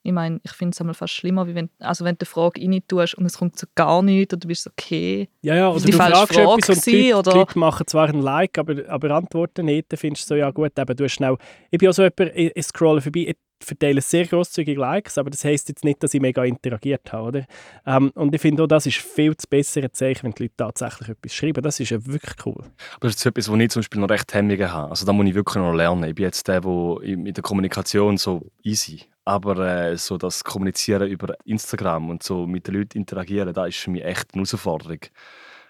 Ich 0.01 0.13
meine, 0.13 0.39
ich 0.43 0.51
finde 0.51 0.77
es 0.79 0.97
fast 0.97 1.13
schlimmer, 1.13 1.47
wie 1.47 1.55
wenn, 1.55 1.69
also 1.79 2.05
wenn 2.05 2.15
du 2.15 2.23
eine 2.23 2.25
Frage 2.25 2.61
rein 2.61 2.81
tust 2.87 3.15
und 3.15 3.25
es 3.25 3.37
kommt 3.37 3.59
so 3.59 3.67
gar 3.75 4.01
nichts 4.01 4.33
oder 4.33 4.39
du 4.39 4.47
bist 4.47 4.63
so, 4.63 4.69
okay, 4.71 5.29
ja, 5.41 5.55
ja, 5.55 5.69
oder 5.69 5.79
die 5.79 5.91
du 5.91 5.97
fragst 5.97 6.33
Frage 6.33 6.53
etwas 6.53 6.69
und 6.69 6.85
die, 6.85 7.13
oder? 7.13 7.31
die 7.31 7.37
Leute 7.37 7.59
machen 7.59 7.87
zwar 7.87 8.07
ein 8.07 8.21
Like, 8.21 8.57
aber, 8.57 8.87
aber 8.87 9.11
antworten 9.11 9.65
nicht, 9.65 9.91
dann 9.91 9.97
findest 9.97 10.29
du 10.29 10.35
so, 10.35 10.35
ja 10.35 10.51
gut, 10.51 10.77
eben, 10.77 10.95
du 10.95 11.03
hast 11.03 11.13
schnell, 11.13 11.37
ich 11.69 11.79
bin 11.79 11.89
auch 11.89 11.93
so 11.93 12.03
jemand, 12.03 12.35
ich, 12.35 12.51
ich 12.55 12.65
scrolle 12.65 13.01
vorbei, 13.01 13.25
ich 13.27 13.37
verteile 13.63 14.01
sehr 14.01 14.25
großzügig 14.25 14.77
Likes, 14.77 15.17
aber 15.17 15.29
das 15.29 15.43
heisst 15.43 15.69
jetzt 15.69 15.83
nicht, 15.83 16.01
dass 16.03 16.13
ich 16.13 16.21
mega 16.21 16.43
interagiert 16.43 17.11
habe, 17.11 17.27
oder? 17.27 17.45
Ähm, 17.85 18.11
und 18.15 18.33
ich 18.33 18.41
finde 18.41 18.63
auch, 18.63 18.67
das 18.67 18.85
ist 18.85 18.97
viel 18.97 19.35
zu 19.35 19.47
bessere 19.47 19.91
Zeichen, 19.91 20.23
wenn 20.23 20.31
die 20.31 20.43
Leute 20.43 20.55
tatsächlich 20.57 21.09
etwas 21.09 21.33
schreiben. 21.33 21.61
Das 21.61 21.79
ist 21.79 21.89
ja 21.89 22.05
wirklich 22.05 22.45
cool. 22.45 22.63
Aber 22.95 23.07
das 23.07 23.15
ist 23.15 23.25
etwas, 23.25 23.49
wo 23.49 23.55
ich 23.55 23.69
zum 23.69 23.81
Beispiel 23.81 24.01
noch 24.01 24.09
recht 24.09 24.33
Hemmungen 24.33 24.71
habe. 24.71 24.89
Also 24.89 25.05
da 25.05 25.13
muss 25.13 25.27
ich 25.27 25.35
wirklich 25.35 25.55
noch 25.55 25.73
lernen. 25.73 26.03
Ich 26.05 26.15
bin 26.15 26.25
jetzt 26.25 26.47
der, 26.47 26.61
der 26.61 26.97
in 27.01 27.33
der 27.33 27.43
Kommunikation 27.43 28.17
so 28.17 28.51
easy 28.63 29.05
aber 29.29 29.59
äh, 29.59 29.95
so 29.95 30.17
das 30.17 30.43
Kommunizieren 30.43 31.07
über 31.07 31.35
Instagram 31.45 32.09
und 32.09 32.23
so 32.23 32.47
mit 32.47 32.65
den 32.65 32.73
Leuten 32.73 32.97
interagieren, 32.97 33.53
da 33.53 33.67
ist 33.67 33.77
für 33.77 33.91
mich 33.91 34.03
echt 34.03 34.33
eine 34.33 34.41
Herausforderung. 34.41 35.01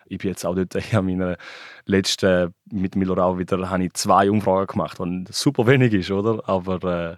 Ich 0.06 0.18
bin 0.18 0.30
jetzt 0.30 0.46
auch 0.46 0.56
dort 0.56 0.76
in 0.94 1.06
meiner 1.06 1.36
letzten, 1.86 2.54
mit 2.72 2.96
Milorau 2.96 3.38
wieder, 3.38 3.70
habe 3.70 3.84
ich 3.84 3.94
zwei 3.94 4.32
Umfragen 4.32 4.68
gemacht, 4.68 4.98
was 5.00 5.40
super 5.40 5.68
wenig 5.68 5.94
ist, 5.94 6.10
oder? 6.10 6.48
Aber 6.48 6.84
äh, 6.84 7.18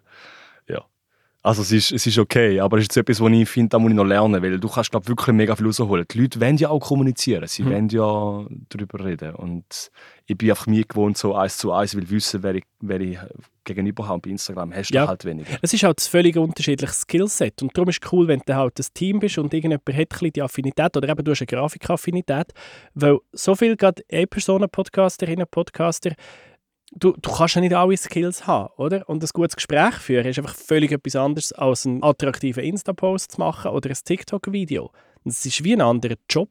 also 1.43 1.63
es 1.63 1.71
ist, 1.71 1.91
es 1.91 2.05
ist 2.05 2.19
okay, 2.19 2.59
aber 2.59 2.77
es 2.77 2.83
ist 2.83 2.97
etwas, 2.97 3.19
was 3.19 3.31
ich 3.31 3.49
finde, 3.49 3.69
da 3.69 3.79
muss 3.79 3.89
ich 3.89 3.95
noch 3.95 4.05
lernen, 4.05 4.41
weil 4.43 4.59
du 4.59 4.69
kannst 4.69 4.91
glaub, 4.91 5.07
wirklich 5.07 5.35
mega 5.35 5.55
viel 5.55 5.65
rausholen. 5.65 6.05
Die 6.11 6.21
Leute 6.21 6.39
wollen 6.39 6.57
ja 6.57 6.69
auch 6.69 6.79
kommunizieren, 6.79 7.47
sie 7.47 7.63
mhm. 7.63 7.71
wollen 7.71 7.89
ja 7.89 8.45
darüber 8.69 9.03
reden 9.03 9.35
und 9.35 9.91
ich 10.27 10.37
bin 10.37 10.49
einfach 10.51 10.67
mir 10.67 10.85
gewohnt, 10.85 11.17
so 11.17 11.33
eins 11.33 11.57
zu 11.57 11.71
eins, 11.71 11.95
will 11.95 12.09
wissen, 12.09 12.43
wer 12.43 12.55
ich, 12.55 12.63
wer 12.79 13.01
ich 13.01 13.17
gegenüber 13.63 14.07
habe 14.07 14.21
bei 14.21 14.29
Instagram, 14.29 14.73
hast 14.73 14.91
du 14.91 14.95
ja. 14.95 15.07
halt 15.07 15.25
weniger. 15.25 15.57
Es 15.61 15.73
ist 15.73 15.83
halt 15.83 15.99
ein 15.99 16.09
völlig 16.09 16.37
unterschiedliches 16.37 17.01
Skillset 17.01 17.61
und 17.63 17.75
darum 17.75 17.89
ist 17.89 17.99
es 18.03 18.11
cool, 18.13 18.27
wenn 18.27 18.41
du 18.45 18.55
halt 18.55 18.79
ein 18.79 18.85
Team 18.93 19.19
bist 19.19 19.37
und 19.39 19.53
irgendjemand 19.53 19.97
hat 19.97 20.21
ein 20.21 20.31
die 20.31 20.41
Affinität 20.41 20.95
oder 20.95 21.09
eben 21.09 21.23
du 21.23 21.31
hast 21.31 21.41
eine 21.41 21.47
Grafikaffinität, 21.47 22.53
weil 22.93 23.17
so 23.33 23.55
viel 23.55 23.75
gerade 23.75 24.03
E-Personen-Podcasterinnen, 24.09 25.47
Podcaster, 25.49 26.13
du, 26.91 27.13
du 27.13 27.31
kannst 27.31 27.55
ja 27.55 27.61
nicht 27.61 27.73
alle 27.73 27.97
Skills 27.97 28.47
haben, 28.47 28.69
oder? 28.77 29.07
Und 29.09 29.23
ein 29.23 29.29
gutes 29.33 29.55
Gespräch 29.55 29.95
führen 29.95 30.27
ist 30.27 30.37
einfach 30.37 30.55
völlig 30.55 30.91
etwas 30.91 31.15
anderes, 31.15 31.51
als 31.53 31.85
einen 31.85 32.03
attraktiven 32.03 32.63
Insta-Post 32.63 33.33
zu 33.33 33.39
machen 33.39 33.71
oder 33.71 33.89
ein 33.89 33.97
TikTok-Video. 34.03 34.91
Das 35.23 35.45
ist 35.45 35.63
wie 35.63 35.73
ein 35.73 35.81
anderer 35.81 36.15
Job. 36.29 36.49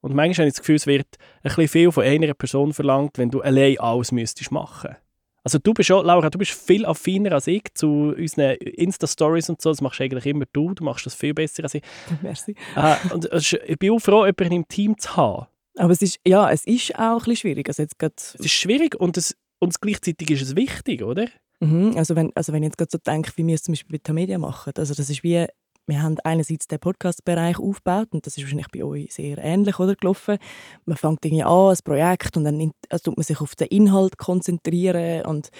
Und 0.00 0.14
manchmal 0.14 0.44
habe 0.44 0.48
ich 0.48 0.54
das 0.54 0.60
Gefühl, 0.60 0.76
es 0.76 0.86
wird 0.86 1.06
ein 1.42 1.42
bisschen 1.42 1.68
viel 1.68 1.92
von 1.92 2.04
einer 2.04 2.34
Person 2.34 2.72
verlangt, 2.72 3.18
wenn 3.18 3.30
du 3.30 3.40
allein 3.40 3.78
alles 3.78 4.12
müsstest 4.12 4.50
machen. 4.50 4.96
Also 5.44 5.58
du 5.58 5.74
bist 5.74 5.90
auch, 5.90 6.04
Laura, 6.04 6.30
du 6.30 6.38
bist 6.38 6.52
viel 6.52 6.86
affiner 6.86 7.32
als 7.32 7.48
ich 7.48 7.64
zu 7.74 8.14
unseren 8.16 8.52
Insta-Stories 8.56 9.48
und 9.50 9.60
so. 9.60 9.70
Das 9.70 9.80
machst 9.80 9.98
du 9.98 10.04
eigentlich 10.04 10.26
immer 10.26 10.44
du. 10.52 10.72
Du 10.74 10.84
machst 10.84 11.04
das 11.06 11.14
viel 11.14 11.34
besser 11.34 11.64
als 11.64 11.74
ich. 11.74 11.82
Merci. 12.22 12.54
Äh, 12.76 12.96
und 13.12 13.28
ich 13.32 13.78
bin 13.78 13.90
auch 13.92 13.98
froh, 13.98 14.24
jemanden 14.24 14.52
im 14.52 14.68
Team 14.68 14.98
zu 14.98 15.16
haben. 15.16 15.46
Aber 15.76 15.92
es 15.92 16.02
ist, 16.02 16.20
ja, 16.26 16.50
es 16.50 16.64
ist 16.66 16.94
auch 16.96 17.00
ein 17.00 17.18
bisschen 17.18 17.36
schwierig. 17.36 17.68
Also 17.68 17.82
jetzt 17.82 17.96
es 18.02 18.34
ist 18.34 18.52
schwierig 18.52 18.94
und 18.94 19.16
es 19.16 19.36
und 19.62 19.80
gleichzeitig 19.80 20.28
ist 20.28 20.42
es 20.42 20.56
wichtig, 20.56 21.04
oder? 21.04 21.26
Mhm, 21.60 21.94
also, 21.96 22.16
wenn, 22.16 22.32
also 22.34 22.52
wenn 22.52 22.64
ich 22.64 22.70
jetzt 22.70 22.78
gerade 22.78 22.90
so 22.90 22.98
denke, 22.98 23.30
wie 23.36 23.46
wir 23.46 23.54
es 23.54 23.62
zum 23.62 23.72
Beispiel 23.72 23.96
bei 23.96 24.02
Tamedia 24.02 24.36
machen, 24.36 24.72
also 24.76 24.92
das 24.92 25.08
ist 25.08 25.22
wie, 25.22 25.46
wir 25.86 26.02
haben 26.02 26.16
einerseits 26.24 26.66
den 26.66 26.80
Podcast-Bereich 26.80 27.60
aufgebaut 27.60 28.08
und 28.10 28.26
das 28.26 28.36
ist 28.36 28.42
wahrscheinlich 28.42 28.66
bei 28.72 28.82
euch 28.82 29.14
sehr 29.14 29.38
ähnlich 29.38 29.78
oder, 29.78 29.94
gelaufen. 29.94 30.38
Man 30.84 30.96
fängt 30.96 31.24
irgendwie 31.24 31.44
an, 31.44 31.70
ein 31.70 31.78
Projekt 31.84 32.36
und 32.36 32.42
dann 32.42 32.72
also 32.88 33.04
tut 33.04 33.16
man 33.16 33.22
sich 33.22 33.40
auf 33.40 33.54
den 33.54 33.68
Inhalt 33.68 34.18
konzentrieren 34.18 35.26
und 35.26 35.50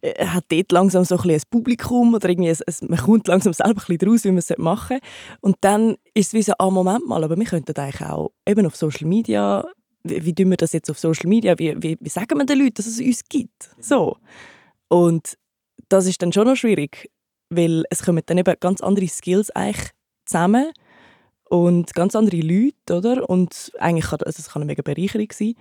äh, 0.00 0.26
hat 0.26 0.46
dort 0.48 0.72
langsam 0.72 1.04
so 1.04 1.16
ein, 1.16 1.30
ein 1.30 1.42
Publikum 1.48 2.14
oder 2.14 2.28
irgendwie 2.28 2.50
ein, 2.50 2.56
ein, 2.56 2.88
man 2.88 2.98
kommt 2.98 3.28
langsam 3.28 3.52
selber 3.52 3.82
ein 3.82 3.86
bisschen 3.86 3.98
draus, 3.98 4.24
wie 4.24 4.28
man 4.30 4.38
es 4.38 4.52
machen 4.58 4.98
Und 5.40 5.58
dann 5.60 5.90
ist 6.12 6.28
es 6.28 6.32
wie 6.34 6.42
so, 6.42 6.54
ah, 6.58 6.70
Moment 6.70 7.06
mal, 7.06 7.22
aber 7.22 7.36
wir 7.36 7.44
könnten 7.44 7.76
eigentlich 7.76 8.02
auch 8.02 8.32
eben 8.48 8.66
auf 8.66 8.74
Social 8.74 9.06
Media 9.06 9.64
wie, 10.04 10.24
wie 10.24 10.34
tun 10.34 10.50
wir 10.50 10.56
das 10.56 10.72
jetzt 10.72 10.90
auf 10.90 10.98
Social 10.98 11.28
Media, 11.28 11.58
wie, 11.58 11.74
wie, 11.82 11.96
wie 12.00 12.08
sagen 12.08 12.38
wir 12.38 12.44
den 12.44 12.58
Leuten, 12.58 12.74
dass 12.74 12.86
es 12.86 13.00
uns 13.00 13.24
gibt? 13.28 13.70
So. 13.80 14.16
Und 14.88 15.36
das 15.88 16.06
ist 16.06 16.22
dann 16.22 16.32
schon 16.32 16.46
noch 16.46 16.56
schwierig, 16.56 17.10
weil 17.50 17.84
es 17.90 18.02
kommen 18.02 18.22
dann 18.26 18.38
eben 18.38 18.54
ganz 18.60 18.80
andere 18.80 19.08
Skills 19.08 19.50
eigentlich 19.50 19.90
zusammen 20.24 20.72
und 21.48 21.94
ganz 21.94 22.14
andere 22.14 22.40
Leute, 22.40 22.96
oder? 22.96 23.28
Und 23.28 23.72
eigentlich 23.78 24.06
kann 24.06 24.20
also 24.20 24.40
es 24.40 24.48
kann 24.48 24.62
eine 24.62 24.70
mega 24.70 24.82
Bereicherung 24.82 25.28
sein, 25.32 25.54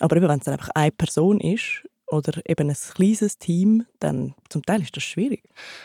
aber 0.00 0.16
eben, 0.16 0.28
wenn 0.28 0.38
es 0.38 0.44
dann 0.44 0.54
einfach 0.54 0.70
eine 0.74 0.92
Person 0.92 1.40
ist 1.40 1.84
oder 2.06 2.40
eben 2.46 2.70
ein 2.70 2.76
kleines 2.94 3.38
Team, 3.38 3.84
dann 3.98 4.34
zum 4.48 4.62
Teil 4.64 4.82
ist 4.82 4.96
das 4.96 5.04
schwierig. 5.04 5.42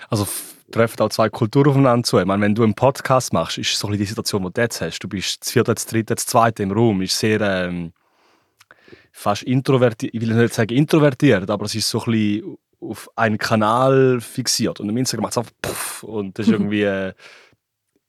Also 0.09 0.27
treffen 0.71 1.01
auch 1.01 1.09
zwei 1.09 1.29
Kulturen 1.29 1.69
aufeinander 1.69 2.03
zu. 2.03 2.19
Ich 2.19 2.25
meine, 2.25 2.41
wenn 2.41 2.55
du 2.55 2.63
einen 2.63 2.75
Podcast 2.75 3.33
machst, 3.33 3.57
ist 3.57 3.77
so 3.77 3.89
die 3.89 4.05
Situation, 4.05 4.43
die 4.43 4.53
du 4.53 4.61
jetzt 4.61 4.81
hast. 4.81 4.99
Du 4.99 5.07
bist 5.07 5.41
das 5.41 5.51
vierte, 5.51 5.73
das 5.73 5.85
dritte, 5.85 6.15
das 6.15 6.25
zweite 6.25 6.63
im 6.63 6.71
Raum, 6.71 7.01
ist 7.01 7.17
sehr 7.17 7.41
ähm, 7.41 7.93
fast 9.13 9.43
introvertiert, 9.43 10.13
ich 10.13 10.19
will 10.19 10.33
nicht 10.33 10.53
sagen 10.53 10.75
introvertiert, 10.75 11.49
aber 11.49 11.65
es 11.65 11.75
ist 11.75 11.87
so 11.87 11.99
ein 12.01 12.11
bisschen 12.11 12.57
auf 12.81 13.09
einen 13.15 13.37
Kanal 13.37 14.19
fixiert. 14.19 14.79
Und 14.79 14.89
im 14.89 14.97
Instagram 14.97 15.23
macht 15.23 15.33
es 15.33 15.37
einfach 15.37 15.53
puff 15.61 16.03
und 16.03 16.37
das 16.37 16.47
ist 16.47 16.51
irgendwie, 16.51 16.83
äh, 16.83 17.13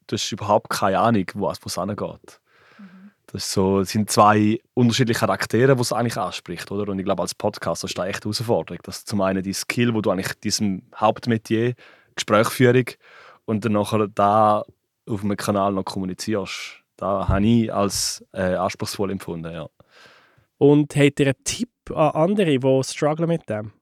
du 0.06 0.16
hast 0.16 0.32
überhaupt 0.32 0.70
keine 0.70 0.98
Ahnung, 0.98 1.26
wo 1.34 1.50
es 1.50 1.78
angeht. 1.78 2.40
Mhm. 2.78 3.10
Das, 3.26 3.52
so, 3.52 3.80
das 3.80 3.90
sind 3.90 4.10
zwei 4.10 4.58
unterschiedliche 4.72 5.20
Charaktere, 5.20 5.76
die 5.76 5.82
es 5.82 5.92
eigentlich 5.92 6.16
anspricht. 6.16 6.72
Oder? 6.72 6.90
Und 6.90 6.98
ich 6.98 7.04
glaube, 7.04 7.22
als 7.22 7.34
Podcast 7.34 7.84
ist 7.84 7.96
das 7.96 8.06
echt 8.06 8.24
eine 8.24 8.32
Herausforderung. 8.32 8.80
Dass 8.82 9.04
zum 9.04 9.20
einen 9.20 9.42
die 9.42 9.52
Skill, 9.52 9.94
wo 9.94 10.00
du 10.00 10.10
eigentlich 10.10 10.32
diesem 10.40 10.82
Hauptmetier, 10.96 11.74
Gesprächsführung, 12.16 12.86
und 13.44 13.64
dann 13.64 13.72
nachher 13.72 14.08
da 14.08 14.64
auf 15.06 15.22
einem 15.22 15.36
Kanal 15.36 15.72
noch 15.74 15.84
kommunizierst. 15.84 16.80
Da 16.96 17.28
habe 17.28 17.46
ich 17.46 17.72
als 17.72 18.24
äh, 18.32 18.54
anspruchsvoll 18.54 19.10
empfunden, 19.10 19.52
ja. 19.52 19.68
Und 20.58 20.96
habt 20.96 21.20
ihr 21.20 21.26
einen 21.26 21.44
Tipp 21.44 21.70
an 21.90 22.10
andere, 22.10 22.58
die 22.58 22.82
strugglen 22.84 23.28
mit 23.28 23.48
dem? 23.48 23.72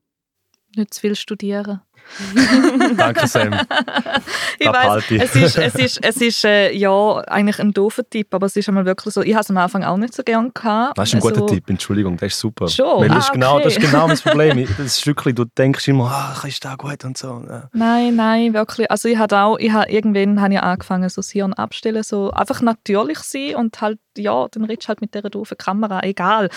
Nicht 0.76 0.94
zu 0.94 1.00
viel 1.00 1.14
studieren. 1.14 1.80
Danke, 2.96 3.26
Sam. 3.26 3.52
ich 4.58 4.66
weiß, 4.66 5.04
es 5.10 5.36
ist, 5.36 5.58
es 5.58 5.74
ist, 5.74 6.04
es 6.04 6.16
ist 6.16 6.44
äh, 6.44 6.72
ja 6.72 7.18
eigentlich 7.26 7.58
ein 7.58 7.72
doofer 7.72 8.08
Tipp, 8.08 8.34
aber 8.34 8.46
es 8.46 8.56
ist 8.56 8.68
einmal 8.68 8.84
wirklich 8.84 9.14
so. 9.14 9.22
Ich 9.22 9.34
habe 9.34 9.42
es 9.42 9.50
am 9.50 9.56
Anfang 9.56 9.84
auch 9.84 9.96
nicht 9.96 10.14
so 10.14 10.22
gern 10.22 10.50
gehabt. 10.52 10.98
Das 10.98 11.08
ist 11.08 11.14
ein 11.14 11.22
also, 11.22 11.40
guter 11.40 11.54
Tipp, 11.54 11.70
Entschuldigung, 11.70 12.16
das 12.16 12.32
ist 12.32 12.40
super. 12.40 12.68
Schon? 12.68 13.00
Weil 13.00 13.08
das, 13.08 13.16
Ah, 13.16 13.20
ist 13.20 13.32
genau, 13.32 13.54
okay. 13.54 13.64
das 13.64 13.76
ist 13.76 13.80
genau 13.80 14.06
mein 14.08 14.18
Problem. 14.22 14.66
Das 14.66 14.98
ist 14.98 15.06
wirklich, 15.06 15.34
du 15.34 15.44
denkst 15.44 15.88
immer, 15.88 16.10
ah, 16.10 16.46
ist 16.46 16.64
da 16.64 16.74
gut 16.74 17.04
und 17.04 17.16
so. 17.16 17.44
Ja. 17.48 17.68
Nein, 17.72 18.16
nein, 18.16 18.52
wirklich. 18.52 18.90
Also 18.90 19.08
ich 19.08 19.16
hatte 19.16 19.38
auch, 19.38 19.58
ich 19.58 19.72
habe 19.72 19.90
irgendwann 19.90 20.40
habe 20.40 20.54
ich 20.54 20.60
angefangen, 20.60 21.08
so 21.08 21.20
das 21.20 21.30
Hirn 21.30 21.52
abstellen, 21.54 22.02
so 22.02 22.30
einfach 22.30 22.60
natürlich 22.60 23.18
sein 23.20 23.56
und 23.56 23.80
halt, 23.80 23.98
ja, 24.16 24.48
dann 24.50 24.64
redest 24.64 24.86
du 24.86 24.88
halt 24.88 25.00
mit 25.00 25.14
dieser 25.14 25.30
doofen 25.30 25.56
Kamera, 25.56 26.02
egal. 26.02 26.50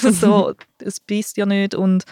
so, 0.00 0.54
es 0.78 1.00
beißt 1.00 1.36
ja 1.36 1.46
nicht 1.46 1.74
und 1.74 2.04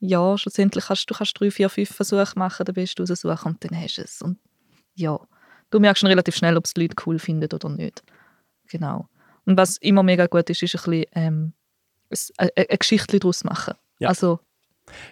ja, 0.00 0.36
schlussendlich 0.38 0.86
kannst 0.86 1.08
du 1.10 1.14
kannst 1.14 1.38
drei, 1.38 1.50
vier, 1.50 1.68
fünf 1.70 1.94
Versuche 1.94 2.32
machen, 2.38 2.64
dann 2.64 2.74
bist 2.74 2.98
du 2.98 3.02
raussuchen 3.04 3.52
und 3.52 3.64
dann 3.64 3.80
hast 3.80 3.98
du 3.98 4.02
es. 4.02 4.22
Und 4.22 4.38
ja, 4.94 5.18
du 5.70 5.78
merkst 5.80 6.00
schon 6.00 6.08
relativ 6.08 6.34
schnell, 6.36 6.56
ob 6.56 6.64
es 6.64 6.74
die 6.74 6.82
Leute 6.82 6.96
cool 7.06 7.18
finden 7.18 7.48
oder 7.52 7.68
nicht. 7.68 8.02
Genau. 8.68 9.08
Und 9.44 9.56
was 9.56 9.76
immer 9.78 10.02
mega 10.02 10.26
gut 10.26 10.48
ist, 10.50 10.62
ist 10.62 10.74
ein 10.76 10.90
bisschen 10.90 11.04
ähm, 11.14 11.52
es- 12.08 12.32
eine, 12.38 12.50
eine 12.56 12.66
Geschichte 12.78 13.18
daraus 13.18 13.44
machen. 13.44 13.74
Ja. 13.98 14.08
Also 14.08 14.40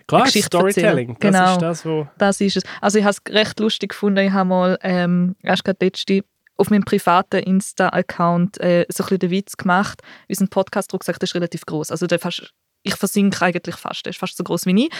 Klar, 0.09 0.27
Storytelling. 0.27 1.17
Das 1.21 1.33
Genau. 1.33 1.53
ist 1.53 1.63
das, 1.63 1.85
wo... 1.87 2.09
das 2.19 2.41
ist 2.41 2.57
es. 2.57 2.63
Also 2.81 2.99
ich 2.99 3.05
habe 3.05 3.15
es 3.25 3.33
recht 3.33 3.61
lustig 3.61 3.91
gefunden. 3.91 4.19
Ich 4.27 4.33
habe 4.33 4.49
mal 4.49 4.79
ähm, 4.83 5.37
erst 5.43 5.65
gerade 5.65 5.85
letzte 5.85 6.25
auf 6.57 6.71
meinem 6.71 6.85
privaten 6.85 7.37
Insta-Account 7.41 8.59
äh, 8.61 8.87
so 8.89 9.05
ein 9.05 9.07
bisschen 9.07 9.19
den 9.21 9.31
Witz 9.31 9.57
gemacht. 9.57 10.03
Unser 10.29 10.47
Podcast-Rucksack 10.49 11.23
ist 11.23 11.35
relativ 11.37 11.65
groß. 11.67 11.93
Also 11.93 12.07
der 12.09 12.19
fast, 12.19 12.53
ich 12.83 12.95
versinke 12.95 13.45
eigentlich 13.45 13.77
fast. 13.77 14.07
Der 14.07 14.11
ist 14.11 14.19
fast 14.19 14.37
so 14.37 14.45
groß 14.45 14.67
wie 14.67 14.87
ich. 14.87 14.93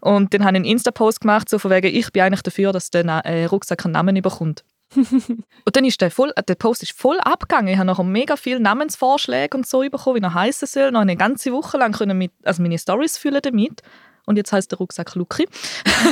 Und 0.00 0.32
dann 0.32 0.44
habe 0.44 0.52
ich 0.52 0.56
einen 0.56 0.64
Insta-Post 0.64 1.20
gemacht, 1.20 1.48
so 1.48 1.58
von 1.58 1.70
wegen, 1.70 1.94
ich 1.94 2.12
bin 2.12 2.22
eigentlich 2.22 2.42
dafür, 2.42 2.72
dass 2.72 2.90
der 2.90 3.04
Na 3.04 3.20
äh, 3.20 3.46
Rucksack 3.46 3.84
einen 3.84 3.92
Namen 3.92 4.20
bekommt. 4.22 4.64
und 4.94 5.76
dann 5.76 5.84
ist 5.84 6.00
der, 6.00 6.10
voll, 6.10 6.32
der 6.48 6.54
Post 6.54 6.82
ist 6.82 6.92
voll 6.92 7.18
abgegangen. 7.20 7.68
Ich 7.68 7.78
habe 7.78 7.86
nachher 7.86 8.04
mega 8.04 8.36
viele 8.36 8.60
Namensvorschläge 8.60 9.56
und 9.56 9.66
so 9.66 9.80
bekommen, 9.80 10.16
wie 10.16 10.24
er 10.24 10.34
heißen 10.34 10.68
soll. 10.68 10.92
Noch 10.92 11.00
eine 11.00 11.16
ganze 11.16 11.52
Woche 11.52 11.78
lang 11.78 11.92
können 11.92 12.16
mit, 12.16 12.32
also 12.44 12.62
meine 12.62 12.78
Stories 12.78 13.18
füllen 13.18 13.40
damit. 13.42 13.82
Und 14.26 14.36
jetzt 14.36 14.52
heißt 14.52 14.70
der 14.70 14.78
Rucksack 14.78 15.14
Luki. 15.16 15.46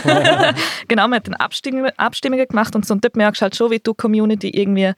genau, 0.89 1.09
man 1.09 1.15
hat 1.15 1.29
dann 1.29 1.35
Abstimmungen, 1.35 1.93
Abstimmungen 1.97 2.47
gemacht 2.47 2.75
und 2.77 2.85
so. 2.85 2.93
Und 2.95 3.05
dort 3.05 3.17
merkst 3.17 3.41
du 3.41 3.45
halt 3.45 3.57
schon, 3.57 3.71
wie 3.71 3.79
du 3.79 3.93
die 3.93 3.97
Community 3.97 4.51
irgendwie, 4.51 4.93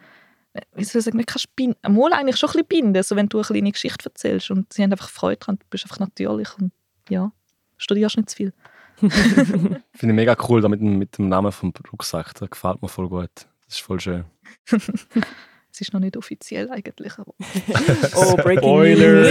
wie 0.74 0.84
soll 0.84 1.00
ich 1.00 1.04
sagen, 1.04 1.16
nicht 1.16 1.28
kannst 1.28 1.54
binden, 1.56 1.76
mal 1.94 2.12
eigentlich 2.12 2.36
schon 2.36 2.48
ein 2.50 2.52
bisschen 2.52 2.68
binden, 2.68 3.02
so 3.02 3.16
wenn 3.16 3.28
du 3.28 3.38
eine 3.38 3.46
kleine 3.46 3.72
Geschichte 3.72 4.06
erzählst. 4.06 4.50
Und 4.50 4.72
sie 4.72 4.82
haben 4.82 4.92
einfach 4.92 5.08
Freude 5.10 5.36
dran, 5.38 5.56
du 5.58 5.66
bist 5.70 5.84
einfach 5.84 5.98
natürlich 6.00 6.48
und 6.58 6.72
ja, 7.08 7.32
studierst 7.76 8.16
nicht 8.16 8.30
zu 8.30 8.36
viel. 8.36 8.52
Finde 9.00 9.82
ich 10.00 10.02
mega 10.12 10.36
cool, 10.48 10.60
da 10.60 10.68
mit, 10.68 10.80
dem- 10.80 10.98
mit 10.98 11.18
dem 11.18 11.28
Namen 11.28 11.50
vom 11.52 11.72
Rucksack. 11.92 12.34
Das 12.34 12.48
gefällt 12.50 12.80
mir 12.80 12.88
voll 12.88 13.08
gut. 13.08 13.30
Das 13.34 13.76
ist 13.76 13.80
voll 13.80 13.98
schön. 14.00 14.24
Es 15.76 15.80
ist 15.80 15.92
noch 15.92 15.98
nicht 15.98 16.16
offiziell 16.16 16.70
eigentlich, 16.70 17.18
aber 17.18 17.34
Oh, 18.14 18.36
Breaking 18.36 18.58
Spoiler. 18.58 19.22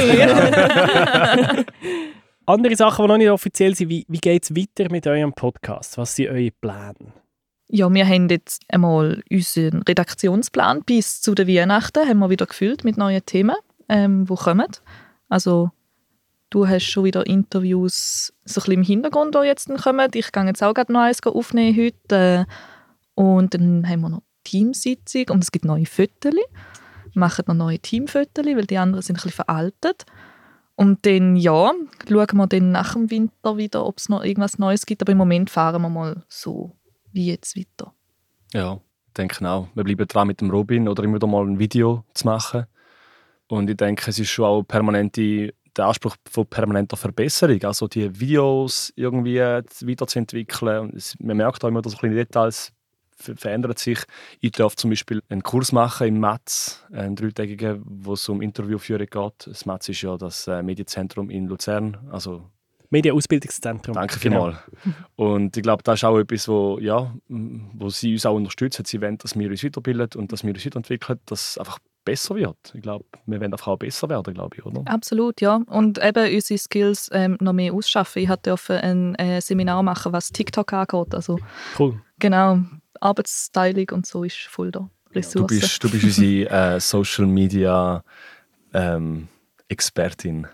News. 1.56 1.66
Andere 2.46 2.76
Sachen, 2.76 3.04
die 3.06 3.08
noch 3.08 3.18
nicht 3.18 3.30
offiziell 3.30 3.74
sind, 3.74 3.88
wie, 3.88 4.06
wie 4.10 4.18
geht 4.20 4.44
es 4.44 4.54
weiter 4.54 4.92
mit 4.92 5.08
eurem 5.08 5.32
Podcast? 5.32 5.98
Was 5.98 6.14
sind 6.18 6.28
eure 6.28 6.52
Pläne? 6.52 7.14
Ja, 7.76 7.92
wir 7.92 8.08
haben 8.08 8.30
jetzt 8.30 8.62
einmal 8.68 9.24
unseren 9.32 9.82
Redaktionsplan 9.82 10.84
bis 10.84 11.24
zu 11.24 11.34
den 11.34 11.48
Weihnachten 11.48 12.08
haben 12.08 12.20
wir 12.20 12.30
wieder 12.30 12.46
gefüllt 12.46 12.84
mit 12.84 12.98
neuen 12.98 13.26
Themen, 13.26 13.56
ähm, 13.90 14.28
die 14.30 14.36
kommen. 14.36 14.68
Also 15.28 15.72
du 16.52 16.68
hast 16.68 16.84
schon 16.84 17.06
wieder 17.06 17.26
Interviews 17.26 18.32
so 18.46 18.62
ein 18.62 18.66
bisschen 18.66 18.74
im 18.74 18.84
Hintergrund, 18.84 19.34
die 19.34 19.48
jetzt 19.48 19.74
kommen. 19.82 20.08
Ich 20.14 20.32
gehe 20.32 20.46
jetzt 20.46 20.62
auch 20.62 20.76
gerade 20.76 20.94
noch 20.94 21.00
eins 21.00 21.24
aufnehmen 21.24 21.76
heute. 21.76 22.46
Und 23.16 23.56
dann 23.56 23.90
haben 23.90 24.02
wir 24.02 24.10
noch 24.10 24.24
Teamsitzung 24.44 25.30
und 25.32 25.44
es 25.44 25.52
gibt 25.52 25.66
neue 25.66 25.88
Fotos. 25.88 26.36
Machen 27.16 27.46
noch 27.48 27.56
neue 27.56 27.80
Teamfotos, 27.80 28.46
weil 28.46 28.68
die 28.68 28.78
anderen 28.78 29.02
sind 29.02 29.16
ein 29.16 29.24
bisschen 29.24 29.32
veraltet. 29.32 30.06
Und 30.76 31.08
dann, 31.08 31.36
ja, 31.36 31.72
schauen 32.08 32.38
wir 32.38 32.48
dann 32.48 32.72
nach 32.72 32.94
dem 32.94 33.10
Winter 33.10 33.58
wieder, 33.58 33.84
ob 33.84 33.98
es 33.98 34.10
noch 34.10 34.24
irgendwas 34.24 34.60
Neues 34.60 34.86
gibt. 34.86 35.02
Aber 35.02 35.12
im 35.12 35.18
Moment 35.18 35.50
fahren 35.50 35.82
wir 35.82 35.90
mal 35.90 36.24
so 36.30 36.76
wie 37.14 37.28
jetzt 37.28 37.56
weiter. 37.58 37.94
Ja, 38.54 38.82
ich 39.08 39.14
denke 39.14 39.48
auch. 39.48 39.68
Wir 39.74 39.84
bleiben 39.84 40.08
dran 40.08 40.28
mit 40.28 40.42
dem 40.42 40.50
Robin 40.50 40.88
oder 40.88 41.04
immer 41.04 41.16
wieder 41.16 41.28
mal 41.28 41.46
ein 41.46 41.60
Video 41.60 42.04
zu 42.14 42.26
machen. 42.26 42.66
Und 43.48 43.70
ich 43.70 43.78
denke, 43.78 44.10
es 44.10 44.20
ist 44.20 44.30
schon 44.30 44.46
auch 44.46 44.64
permanente, 44.64 45.54
der 45.76 45.86
Anspruch 45.86 46.16
von 46.30 46.46
permanenter 46.46 46.98
Verbesserung. 46.98 47.64
Also 47.64 47.88
die 47.88 48.20
Videos 48.20 48.92
irgendwie 48.96 49.40
weiterzuentwickeln. 49.40 50.80
Und 50.80 50.96
es, 50.96 51.16
man 51.20 51.38
merkt 51.38 51.64
auch 51.64 51.70
immer, 51.70 51.82
dass 51.82 51.94
so 51.94 51.98
kleine 52.00 52.16
Details 52.16 52.72
ver- 53.16 53.36
verändern 53.36 53.76
sich. 53.76 54.00
Ich 54.40 54.52
darf 54.52 54.76
zum 54.76 54.90
Beispiel 54.90 55.22
einen 55.30 55.44
Kurs 55.44 55.72
machen 55.72 56.08
im 56.08 56.20
Matz, 56.20 56.84
einen 56.92 57.16
dreitägigen, 57.16 57.82
wo 57.86 58.14
es 58.14 58.28
um 58.30 58.42
Interviewführung 58.42 59.08
geht. 59.08 59.48
Das 59.48 59.66
Matz 59.66 59.90
ist 59.90 60.02
ja 60.02 60.18
das 60.18 60.48
äh, 60.48 60.64
Medienzentrum 60.64 61.30
in 61.30 61.48
Luzern, 61.48 61.98
also 62.12 62.50
Medienausbildungszentrum. 62.94 63.94
Danke 63.96 64.20
Genau. 64.20 64.52
vielmals. 64.52 64.58
Und 65.16 65.58
ich 65.58 65.64
glaube, 65.64 65.84
das 65.84 66.00
ist 66.00 66.04
auch 66.06 66.18
etwas, 66.18 66.48
wo, 66.48 66.80
ja, 66.80 67.14
wo 67.28 67.90
sie 67.90 68.14
uns 68.14 68.26
auch 68.26 68.36
unterstützen. 68.36 68.86
Sie 68.86 69.02
wollen, 69.02 69.18
dass 69.18 69.38
wir 69.38 69.50
uns 69.50 69.64
weiterbilden 69.64 70.22
und 70.22 70.32
dass 70.32 70.44
wir 70.44 70.54
uns 70.54 70.66
weiterentwickeln, 70.66 71.20
dass 71.26 71.50
es 71.52 71.58
einfach 71.58 71.80
besser 72.06 72.36
wird. 72.36 72.58
Ich 72.74 72.82
glaube, 72.82 73.06
wir 73.26 73.40
wollen 73.40 73.52
einfach 73.54 73.68
auch 73.68 73.78
besser 73.78 74.10
werden, 74.10 74.34
glaube 74.34 74.58
ich, 74.58 74.66
oder? 74.66 74.82
Absolut, 74.86 75.42
ja. 75.42 75.62
Und 75.68 76.04
eben 76.04 76.34
unsere 76.34 76.58
Skills 76.58 77.10
ähm, 77.14 77.38
noch 77.42 77.54
mehr 77.54 77.74
ausschaffen. 77.74 78.22
Ich 78.24 78.30
durfte 78.44 78.82
ein 78.82 79.16
äh, 79.16 79.42
Seminar 79.42 79.84
machen, 79.84 80.14
was 80.14 80.30
TikTok 80.32 80.72
angeht. 80.74 81.14
Also 81.16 81.40
Cool. 81.80 82.02
genau, 82.20 82.60
Arbeitsstyling 83.00 83.90
und 83.92 84.06
so 84.06 84.24
ist 84.24 84.38
voll 84.38 84.72
da. 84.72 84.90
Du 85.12 85.20
Ressourcen. 85.20 85.48
bist, 85.60 85.84
du 85.84 85.90
bist 85.90 86.04
unsere 86.04 86.50
äh, 86.76 86.80
Social 86.80 87.26
Media 87.26 88.04
ähm, 88.74 89.28
Expertin. 89.68 90.48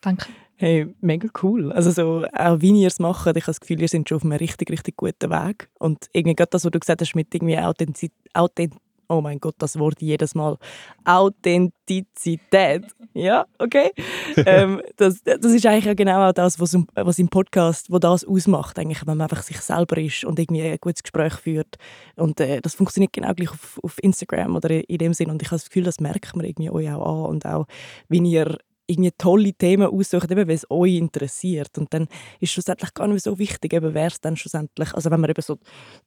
Danke. 0.00 0.26
Hey, 0.60 0.92
mega 1.00 1.28
cool. 1.42 1.72
Also 1.72 1.90
so, 1.92 2.24
auch 2.32 2.60
wie 2.60 2.80
ihr 2.82 2.88
es 2.88 2.98
macht, 2.98 3.20
ich 3.22 3.26
habe 3.26 3.40
das 3.40 3.60
Gefühl, 3.60 3.80
ihr 3.80 3.88
seid 3.88 4.08
schon 4.08 4.16
auf 4.16 4.24
einem 4.24 4.32
richtig, 4.32 4.70
richtig 4.70 4.96
guten 4.96 5.30
Weg. 5.30 5.70
Und 5.78 6.06
irgendwie 6.12 6.34
gerade 6.34 6.50
das, 6.50 6.64
was 6.64 6.72
du 6.72 6.80
gesagt 6.80 7.00
hast, 7.00 7.14
mit 7.14 7.32
irgendwie 7.32 7.56
Authentizität, 7.58 8.12
Authent 8.34 8.74
oh 9.10 9.22
mein 9.22 9.38
Gott, 9.40 9.54
das 9.58 9.78
Wort 9.78 10.02
jedes 10.02 10.34
Mal, 10.34 10.58
Authentizität. 11.04 12.84
Ja, 13.14 13.46
okay. 13.58 13.90
ähm, 14.46 14.82
das, 14.96 15.22
das 15.22 15.44
ist 15.52 15.64
eigentlich 15.64 15.88
auch 15.90 15.96
genau 15.96 16.30
das, 16.32 16.60
was, 16.60 16.74
im- 16.74 16.86
was 16.94 17.18
im 17.18 17.28
Podcast, 17.28 17.90
wo 17.90 17.98
das 17.98 18.24
ausmacht, 18.24 18.78
eigentlich, 18.78 19.06
wenn 19.06 19.16
man 19.16 19.30
einfach 19.30 19.42
sich 19.42 19.60
selber 19.60 19.96
ist 19.98 20.24
und 20.24 20.38
irgendwie 20.38 20.62
ein 20.62 20.76
gutes 20.80 21.02
Gespräch 21.02 21.34
führt. 21.34 21.76
Und 22.16 22.40
äh, 22.40 22.60
das 22.60 22.74
funktioniert 22.74 23.12
genau 23.12 23.32
gleich 23.34 23.50
auf, 23.50 23.78
auf 23.82 23.96
Instagram 24.02 24.56
oder 24.56 24.70
in 24.88 24.98
dem 24.98 25.14
Sinn. 25.14 25.30
Und 25.30 25.40
ich 25.42 25.48
habe 25.48 25.56
das 25.56 25.66
Gefühl, 25.68 25.84
das 25.84 26.00
merkt 26.00 26.36
man 26.36 26.44
irgendwie 26.44 26.70
euch 26.70 26.90
auch 26.92 27.24
an 27.24 27.30
und 27.30 27.46
auch, 27.46 27.66
wie 28.08 28.18
ihr 28.18 28.58
irgendwie 28.88 29.12
tolle 29.16 29.52
Themen 29.52 29.88
aussucht, 29.88 30.30
eben 30.30 30.48
weil 30.48 30.54
es 30.54 30.70
euch 30.70 30.94
interessiert. 30.94 31.76
Und 31.78 31.92
dann 31.92 32.08
ist 32.40 32.52
schlussendlich 32.52 32.94
gar 32.94 33.06
nicht 33.06 33.22
so 33.22 33.38
wichtig, 33.38 33.72
eben 33.72 33.94
wer 33.94 34.06
es 34.06 34.20
dann 34.20 34.36
schlussendlich, 34.36 34.94
also 34.94 35.10
wenn 35.10 35.20
man 35.20 35.30
eben 35.30 35.42
so 35.42 35.58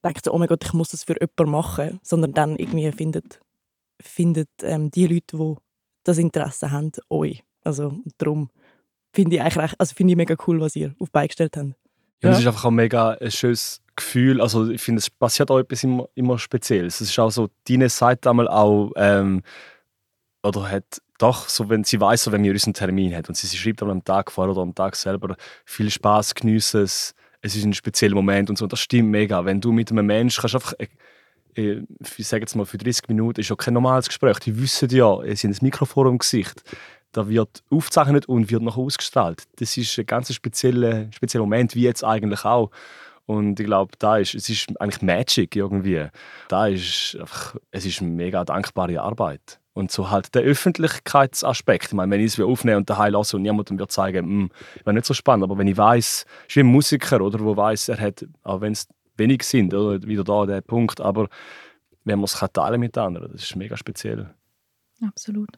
denkt, 0.03 0.25
so, 0.25 0.33
oh 0.33 0.37
mein 0.37 0.47
Gott, 0.47 0.63
ich 0.65 0.73
muss 0.73 0.89
das 0.89 1.03
für 1.03 1.15
jemanden 1.19 1.51
machen, 1.51 1.99
sondern 2.03 2.33
dann 2.33 2.55
irgendwie 2.57 2.91
findet, 2.91 3.39
findet 4.01 4.49
ähm, 4.63 4.89
die 4.91 5.07
Leute, 5.07 5.37
die 5.37 5.55
das 6.03 6.17
Interesse 6.17 6.71
haben, 6.71 6.91
euch. 7.09 7.43
Also 7.63 7.93
darum 8.17 8.49
finde 9.13 9.35
ich 9.35 9.41
eigentlich, 9.41 9.73
also 9.77 9.93
finde 9.95 10.11
ich 10.13 10.17
mega 10.17 10.35
cool, 10.47 10.59
was 10.59 10.75
ihr 10.75 10.95
auf 10.99 11.11
beigestellt 11.11 11.55
habt. 11.55 11.67
Ja. 11.67 11.75
Ja. 12.23 12.31
Es 12.31 12.39
ist 12.39 12.47
einfach 12.47 12.65
auch 12.65 12.71
mega 12.71 13.11
ein 13.11 13.31
schönes 13.31 13.81
Gefühl. 13.95 14.41
Also 14.41 14.69
ich 14.69 14.81
finde, 14.81 14.99
es 14.99 15.09
passiert 15.09 15.49
auch 15.49 15.59
etwas 15.59 15.83
immer, 15.83 16.07
immer 16.13 16.37
Spezielles. 16.37 17.01
Es 17.01 17.09
ist 17.09 17.19
auch 17.19 17.31
so, 17.31 17.49
deine 17.67 17.89
Seite 17.89 18.29
einmal 18.29 18.47
auch, 18.47 18.91
ähm, 18.95 19.41
oder 20.43 20.69
hat 20.69 21.01
doch, 21.17 21.49
so 21.49 21.69
wenn 21.69 21.83
sie 21.83 22.01
weiß, 22.01 22.23
so, 22.23 22.31
wenn 22.31 22.43
wir 22.43 22.51
unseren 22.51 22.73
Termin 22.73 23.15
hat 23.15 23.29
und 23.29 23.35
sie, 23.35 23.47
sie 23.47 23.57
schreibt 23.57 23.81
einmal 23.81 23.95
am 23.95 24.03
Tag 24.03 24.31
vor 24.31 24.49
oder 24.49 24.61
am 24.61 24.73
Tag 24.73 24.95
selber, 24.95 25.35
viel 25.65 25.89
Spaß, 25.89 26.33
geniessen 26.33 26.81
es, 26.81 27.13
es 27.41 27.55
ist 27.55 27.63
ein 27.63 27.73
spezieller 27.73 28.15
Moment 28.15 28.49
und 28.49 28.57
so. 28.57 28.67
Das 28.67 28.79
stimmt 28.79 29.09
mega. 29.09 29.45
Wenn 29.45 29.61
du 29.61 29.71
mit 29.71 29.91
einem 29.91 30.05
Menschen 30.05 30.41
kannst 30.41 30.55
einfach, 30.55 30.73
äh, 30.79 30.87
äh, 31.55 31.83
ich 32.17 32.27
sage 32.27 32.41
jetzt 32.41 32.55
mal, 32.55 32.65
für 32.65 32.77
30 32.77 33.07
Minuten 33.09 33.41
ist 33.41 33.49
ja 33.49 33.55
kein 33.55 33.73
normales 33.73 34.07
Gespräch. 34.07 34.39
Die 34.39 34.59
wissen 34.59 34.89
ja, 34.89 35.19
sie 35.35 35.47
haben 35.47 35.53
ein 35.53 35.57
Mikrofon 35.61 36.07
im 36.07 36.17
Gesicht. 36.17 36.63
Da 37.11 37.27
wird 37.27 37.63
aufgezeichnet 37.69 38.27
und 38.27 38.49
wird 38.49 38.61
noch 38.61 38.77
ausgestrahlt. 38.77 39.43
Das 39.57 39.75
ist 39.75 39.97
ein 39.99 40.05
ganz 40.05 40.33
spezieller, 40.33 41.11
spezieller 41.11 41.43
Moment, 41.43 41.75
wie 41.75 41.81
jetzt 41.81 42.03
eigentlich 42.03 42.45
auch. 42.45 42.71
Und 43.25 43.59
ich 43.59 43.65
glaube, 43.65 43.91
da 43.99 44.17
ist, 44.17 44.33
es 44.33 44.49
ist 44.49 44.79
eigentlich 44.79 45.01
Magic 45.01 45.55
irgendwie. 45.55 46.07
Da 46.47 46.67
ist 46.67 47.17
einfach, 47.19 47.55
es 47.71 47.85
ist 47.85 48.01
eine 48.01 48.11
mega 48.11 48.43
dankbare 48.45 49.01
Arbeit. 49.01 49.60
Und 49.73 49.89
so 49.89 50.09
halt 50.09 50.35
der 50.35 50.41
Öffentlichkeitsaspekt. 50.41 51.87
Ich 51.87 51.93
meine, 51.93 52.11
wenn 52.11 52.19
ich 52.19 52.37
es 52.37 52.39
aufnehme 52.39 52.77
und 52.77 52.89
daheim 52.89 53.13
lasse 53.13 53.37
und 53.37 53.43
niemandem 53.43 53.79
wird 53.79 53.91
zeigen, 53.91 54.25
hm, 54.25 54.51
wäre 54.83 54.93
nicht 54.93 55.05
so 55.05 55.13
spannend. 55.13 55.43
Aber 55.43 55.57
wenn 55.57 55.67
ich 55.67 55.77
weiß, 55.77 56.25
ist 56.47 56.55
wie 56.55 56.59
ein 56.59 56.65
Musiker, 56.65 57.21
oder, 57.21 57.39
wo 57.39 57.55
weiß, 57.55 57.89
er 57.89 57.99
hat, 57.99 58.25
auch 58.43 58.59
wenn 58.59 58.73
es 58.73 58.87
wenig 59.15 59.43
sind, 59.43 59.73
oder? 59.73 60.05
wieder 60.05 60.25
da 60.25 60.45
der 60.45 60.61
Punkt. 60.61 60.99
Aber 60.99 61.29
wenn 62.03 62.19
man 62.19 62.25
es 62.25 62.33
teilen 62.53 62.79
mit 62.79 62.97
anderen, 62.97 63.31
das 63.31 63.43
ist 63.43 63.55
mega 63.55 63.77
speziell. 63.77 64.29
Absolut. 65.01 65.49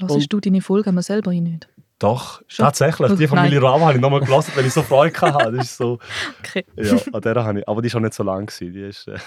Hörst 0.00 0.32
du 0.32 0.40
deine 0.40 0.60
Folge 0.60 0.90
aber 0.90 1.02
selber 1.02 1.32
nicht? 1.32 1.68
Doch, 1.98 2.42
Schon? 2.48 2.64
tatsächlich. 2.64 3.14
Die 3.16 3.28
Familie 3.28 3.60
Nein. 3.60 3.70
Rama 3.70 3.86
habe 3.86 3.94
ich 3.94 4.00
nochmal 4.00 4.20
gelassen, 4.20 4.52
weil 4.56 4.66
ich 4.66 4.72
so 4.72 4.82
Freude 4.82 5.20
hatte. 5.20 5.52
Das 5.52 5.66
ist 5.66 5.76
so, 5.76 5.98
okay. 6.40 6.64
Ja, 6.76 6.96
an 7.12 7.20
der 7.20 7.44
habe 7.44 7.60
ich, 7.60 7.68
aber 7.68 7.80
die 7.80 7.86
war 7.86 7.90
schon 7.90 8.02
nicht 8.02 8.14
so 8.14 8.24
lang. 8.24 8.46
Gewesen. 8.46 8.72
Die 8.72 8.80
ist, 8.80 9.06
äh 9.06 9.18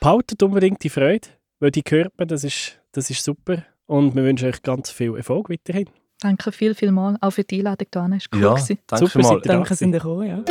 Behaltet 0.00 0.42
unbedingt 0.42 0.82
die 0.82 0.88
Freude, 0.88 1.28
weil 1.60 1.70
die 1.70 1.82
hört 1.86 2.18
man, 2.18 2.28
das 2.28 2.44
ist, 2.44 2.78
das 2.92 3.10
ist 3.10 3.22
super. 3.22 3.64
Und 3.86 4.16
wir 4.16 4.24
wünschen 4.24 4.48
euch 4.48 4.62
ganz 4.62 4.90
viel 4.90 5.16
Erfolg 5.16 5.48
weiterhin. 5.48 5.88
Danke 6.20 6.50
viel, 6.50 6.74
viel 6.74 6.90
mal, 6.90 7.16
auch 7.20 7.30
für 7.30 7.44
die 7.44 7.58
Einladung 7.58 7.86
war 7.92 8.10
cool. 8.10 8.40
Ja, 8.40 8.54
gewesen. 8.54 8.78
danke 8.88 9.06
Super, 9.06 9.22
mal. 9.22 9.40
Danke, 9.42 9.74
sind 9.76 9.92
gekommen, 9.92 10.28
ja. 10.28 10.42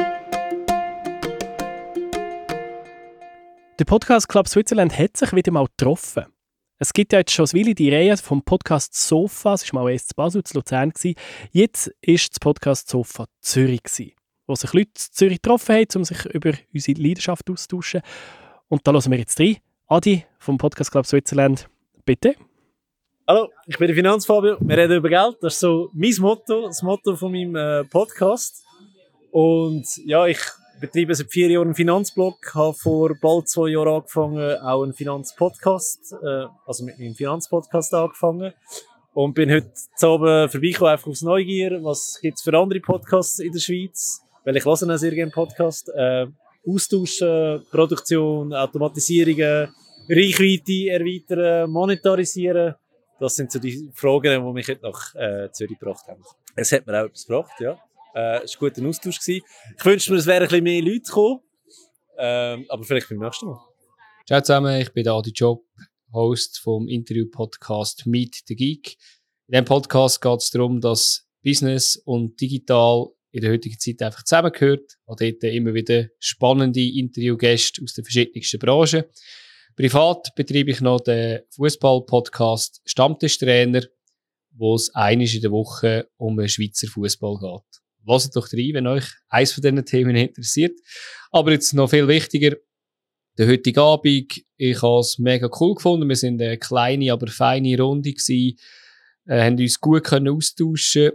Der 3.77 3.85
Podcast 3.85 4.29
Club 4.29 4.47
Switzerland 4.47 4.97
hat 4.97 5.17
sich 5.17 5.33
wieder 5.33 5.51
mal 5.51 5.65
getroffen. 5.65 6.25
Es 6.77 6.93
gibt 6.93 7.11
ja 7.11 7.19
jetzt 7.19 7.31
schon 7.31 7.45
Weile 7.47 7.75
die 7.75 7.93
Reihe 7.93 8.15
vom 8.15 8.41
Podcast 8.41 8.93
Sofa, 8.93 9.55
es 9.55 9.73
war 9.73 9.83
mal 9.83 9.91
erst 9.91 10.09
zu 10.09 10.15
Basel, 10.15 10.43
zu 10.43 10.57
Luzern. 10.57 10.91
Gewesen. 10.91 11.15
Jetzt 11.51 11.91
ist 12.01 12.31
das 12.31 12.39
Podcast 12.39 12.87
Sofa 12.87 13.25
Zürich, 13.41 13.83
gewesen, 13.83 14.13
wo 14.47 14.55
sich 14.55 14.71
Leute 14.71 14.91
in 14.91 15.11
Zürich 15.11 15.41
getroffen 15.41 15.75
haben, 15.75 15.87
um 15.95 16.05
sich 16.05 16.25
über 16.27 16.53
unsere 16.73 17.01
Leidenschaft 17.01 17.49
auszutauschen. 17.49 18.01
Und 18.69 18.87
da 18.87 18.93
hören 18.93 19.11
wir 19.11 19.19
jetzt 19.19 19.39
rein. 19.41 19.57
Adi 19.87 20.25
vom 20.39 20.57
Podcast 20.57 20.91
Club 20.91 21.05
Switzerland, 21.05 21.67
bitte. 22.05 22.35
Hallo, 23.27 23.49
ich 23.65 23.79
bin 23.79 23.87
der 23.87 23.95
Finanzfabio. 23.95 24.57
Wir 24.59 24.77
reden 24.77 24.97
über 24.97 25.09
Geld. 25.09 25.37
Das 25.41 25.55
ist 25.55 25.59
so 25.61 25.89
mein 25.93 26.13
Motto, 26.19 26.67
das 26.67 26.83
Motto 26.83 27.15
von 27.15 27.31
meinem 27.31 27.55
äh, 27.55 27.83
Podcast. 27.85 28.63
Und 29.31 29.83
ja, 30.05 30.27
ich 30.27 30.37
betreibe 30.79 31.15
seit 31.15 31.31
vier 31.31 31.49
Jahren 31.49 31.69
einen 31.69 31.73
Finanzblog, 31.73 32.35
habe 32.53 32.75
vor 32.75 33.15
bald 33.19 33.49
zwei 33.49 33.69
Jahren 33.69 33.95
angefangen, 33.95 34.59
auch 34.59 34.83
einen 34.83 34.93
Finanzpodcast, 34.93 36.13
äh, 36.21 36.45
also 36.67 36.85
mit 36.85 36.99
meinem 36.99 37.15
Finanzpodcast 37.15 37.95
angefangen. 37.95 38.53
Und 39.15 39.33
bin 39.33 39.49
heute 39.49 39.71
oben 40.03 40.47
vorbeigekommen, 40.47 40.91
einfach 40.91 41.07
aus 41.07 41.23
Neugier. 41.23 41.83
Was 41.83 42.19
gibt 42.21 42.37
es 42.37 42.43
für 42.43 42.55
andere 42.55 42.79
Podcasts 42.79 43.39
in 43.39 43.51
der 43.51 43.59
Schweiz? 43.59 44.21
Weil 44.43 44.55
ich 44.57 44.65
höre 44.65 44.83
einen 44.83 44.99
sehr 44.99 45.15
gerne 45.15 45.31
Podcast. 45.31 45.89
Äh, 45.95 46.27
Austauschen, 46.67 47.65
Produktion, 47.71 48.53
Automatisierungen, 48.53 49.73
Reichweite 50.07 50.91
erweitern, 50.91 51.71
monetarisieren. 51.71 52.75
Das 53.19 53.35
sind 53.35 53.51
so 53.51 53.59
die 53.59 53.89
Fragen, 53.93 54.45
die 54.45 54.53
mich 54.53 54.67
heute 54.67 54.83
nach 54.83 55.15
äh, 55.15 55.49
Zürich 55.51 55.79
gebracht 55.79 56.05
haben. 56.07 56.21
Es 56.55 56.71
hat 56.71 56.85
mir 56.85 56.99
auch 56.99 57.05
etwas 57.05 57.25
gebracht, 57.25 57.53
ja. 57.59 57.79
Äh, 58.13 58.43
es 58.43 58.59
war 58.59 58.67
ein 58.67 58.73
guter 58.73 58.87
Austausch. 58.87 59.19
Gewesen. 59.19 59.45
Ich 59.77 59.85
wünschte 59.85 60.11
mir, 60.11 60.17
es 60.17 60.25
wären 60.25 60.43
ein 60.43 60.49
bisschen 60.49 60.63
mehr 60.63 60.81
Leute 60.81 61.01
gekommen. 61.01 61.39
Ähm, 62.17 62.65
aber 62.69 62.83
vielleicht 62.83 63.09
beim 63.09 63.19
nächsten 63.19 63.47
Mal. 63.47 63.59
Ciao 64.25 64.41
zusammen, 64.41 64.81
ich 64.81 64.91
bin 64.91 65.07
Adi 65.07 65.31
Job, 65.31 65.63
Host 66.11 66.59
vom 66.59 66.87
Interview-Podcast 66.87 68.05
Meet 68.05 68.43
the 68.47 68.55
Geek. 68.55 68.97
In 69.47 69.51
diesem 69.51 69.65
Podcast 69.65 70.21
geht 70.21 70.39
es 70.39 70.49
darum, 70.49 70.81
dass 70.81 71.27
Business 71.43 71.97
und 71.97 72.39
Digital 72.39 73.09
in 73.31 73.41
der 73.41 73.51
heutigen 73.51 73.77
Zeit 73.77 74.01
einfach 74.01 74.23
zusammengehört. 74.23 74.97
Und 75.05 75.21
dort 75.21 75.43
immer 75.43 75.73
wieder 75.73 76.07
spannende 76.19 76.81
Interviewgäste 76.81 77.83
aus 77.83 77.93
den 77.93 78.03
verschiedensten 78.03 78.59
Branchen. 78.59 79.03
Privat 79.75 80.33
betreibe 80.35 80.71
ich 80.71 80.79
noch 80.79 81.01
den 81.01 81.41
Fußball-Podcast 81.49 82.81
Stammtischtrainer, 82.85 83.83
wo 84.51 84.75
es 84.75 84.93
einmal 84.95 85.27
in 85.27 85.41
der 85.41 85.51
Woche 85.51 86.07
um 86.15 86.37
den 86.37 86.47
Schweizer 86.47 86.87
Fußball 86.87 87.37
geht. 87.39 87.81
Lasst 88.07 88.35
doch 88.37 88.47
rein, 88.53 88.69
wenn 88.73 88.87
euch 88.87 89.05
eins 89.27 89.51
von 89.51 89.61
diesen 89.61 89.83
Themen 89.83 90.15
interessiert. 90.15 90.79
Aber 91.31 91.51
jetzt 91.51 91.73
noch 91.73 91.89
viel 91.89 92.07
wichtiger, 92.07 92.55
der 93.37 93.47
heutige 93.47 93.81
Abend, 93.81 94.45
ich 94.55 94.81
habe 94.81 94.99
es 94.99 95.19
mega 95.19 95.49
cool 95.59 95.75
gefunden. 95.75 96.07
Wir 96.07 96.15
sind 96.15 96.41
eine 96.41 96.57
kleine, 96.57 97.11
aber 97.11 97.27
feine 97.27 97.77
Runde 97.77 98.13
gewesen, 98.13 98.57
äh, 99.25 99.43
haben 99.43 99.57
uns 99.57 99.81
gut 99.81 100.05
können 100.05 100.29
austauschen 100.29 101.11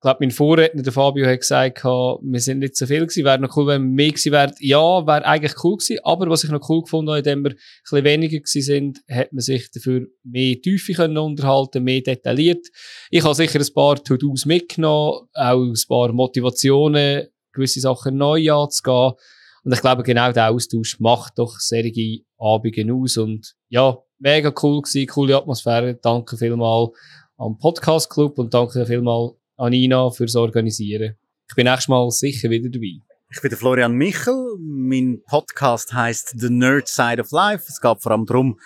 ich 0.00 0.02
glaube, 0.02 0.20
mein 0.20 0.30
Vorredner, 0.30 0.82
der 0.82 0.94
Fabio, 0.94 1.26
hat 1.26 1.40
gesagt, 1.40 1.84
wir 1.84 2.40
sind 2.40 2.60
nicht 2.60 2.74
so 2.74 2.86
viel 2.86 3.00
gewesen, 3.00 3.22
wäre 3.22 3.38
noch 3.38 3.54
cool, 3.54 3.66
wenn 3.66 3.82
wir 3.82 3.90
mehr 3.90 4.08
gewesen 4.08 4.32
wären. 4.32 4.54
Ja, 4.58 5.06
wäre 5.06 5.26
eigentlich 5.26 5.62
cool 5.62 5.76
gewesen, 5.76 5.98
aber 6.04 6.30
was 6.30 6.42
ich 6.42 6.50
noch 6.50 6.66
cool 6.70 6.80
gefunden 6.80 7.10
habe, 7.10 7.18
indem 7.18 7.44
wir 7.44 7.50
ein 7.50 7.58
bisschen 7.82 8.04
weniger 8.04 8.38
gewesen 8.38 8.62
sind, 8.62 9.00
hat 9.10 9.30
man 9.34 9.42
sich 9.42 9.70
dafür 9.70 10.06
mehr 10.22 10.58
Tiefe 10.58 10.94
können 10.94 11.18
unterhalten, 11.18 11.84
mehr 11.84 12.00
detailliert. 12.00 12.66
Ich 13.10 13.22
habe 13.22 13.34
sicher 13.34 13.60
ein 13.60 13.74
paar 13.74 14.02
To-Dos 14.02 14.46
mitgenommen, 14.46 15.28
auch 15.34 15.60
ein 15.60 15.74
paar 15.86 16.12
Motivationen, 16.12 17.26
gewisse 17.52 17.80
Sachen 17.80 18.16
neu 18.16 18.50
anzugehen. 18.50 19.12
Und 19.64 19.74
ich 19.74 19.82
glaube, 19.82 20.02
genau 20.02 20.32
der 20.32 20.50
Austausch 20.50 20.98
macht 20.98 21.38
doch 21.38 21.58
solche 21.58 22.20
Abende 22.38 22.94
aus. 22.94 23.18
Und 23.18 23.54
ja, 23.68 23.98
mega 24.18 24.50
cool 24.62 24.80
gewesen, 24.80 25.06
coole 25.08 25.36
Atmosphäre. 25.36 25.96
Danke 25.96 26.38
vielmal 26.38 26.88
am 27.36 27.58
Podcast 27.58 28.08
Club 28.08 28.38
und 28.38 28.54
danke 28.54 28.86
vielmal 28.86 29.32
Anina 29.60 30.08
fürs 30.08 30.36
Organisieren. 30.36 31.18
Ich 31.46 31.54
bin 31.54 31.66
nächstes 31.66 31.88
Mal 31.88 32.10
sicher 32.10 32.48
wieder 32.48 32.70
dabei. 32.70 33.02
Ich 33.30 33.42
bin 33.42 33.50
der 33.50 33.58
Florian 33.58 33.92
Michel. 33.92 34.56
Mein 34.58 35.20
Podcast 35.26 35.92
heißt 35.92 36.32
The 36.38 36.48
Nerd 36.48 36.88
Side 36.88 37.20
of 37.20 37.30
Life. 37.30 37.66
Es 37.68 37.78
geht 37.78 38.02
vor 38.02 38.12
allem 38.12 38.24
darum, 38.24 38.58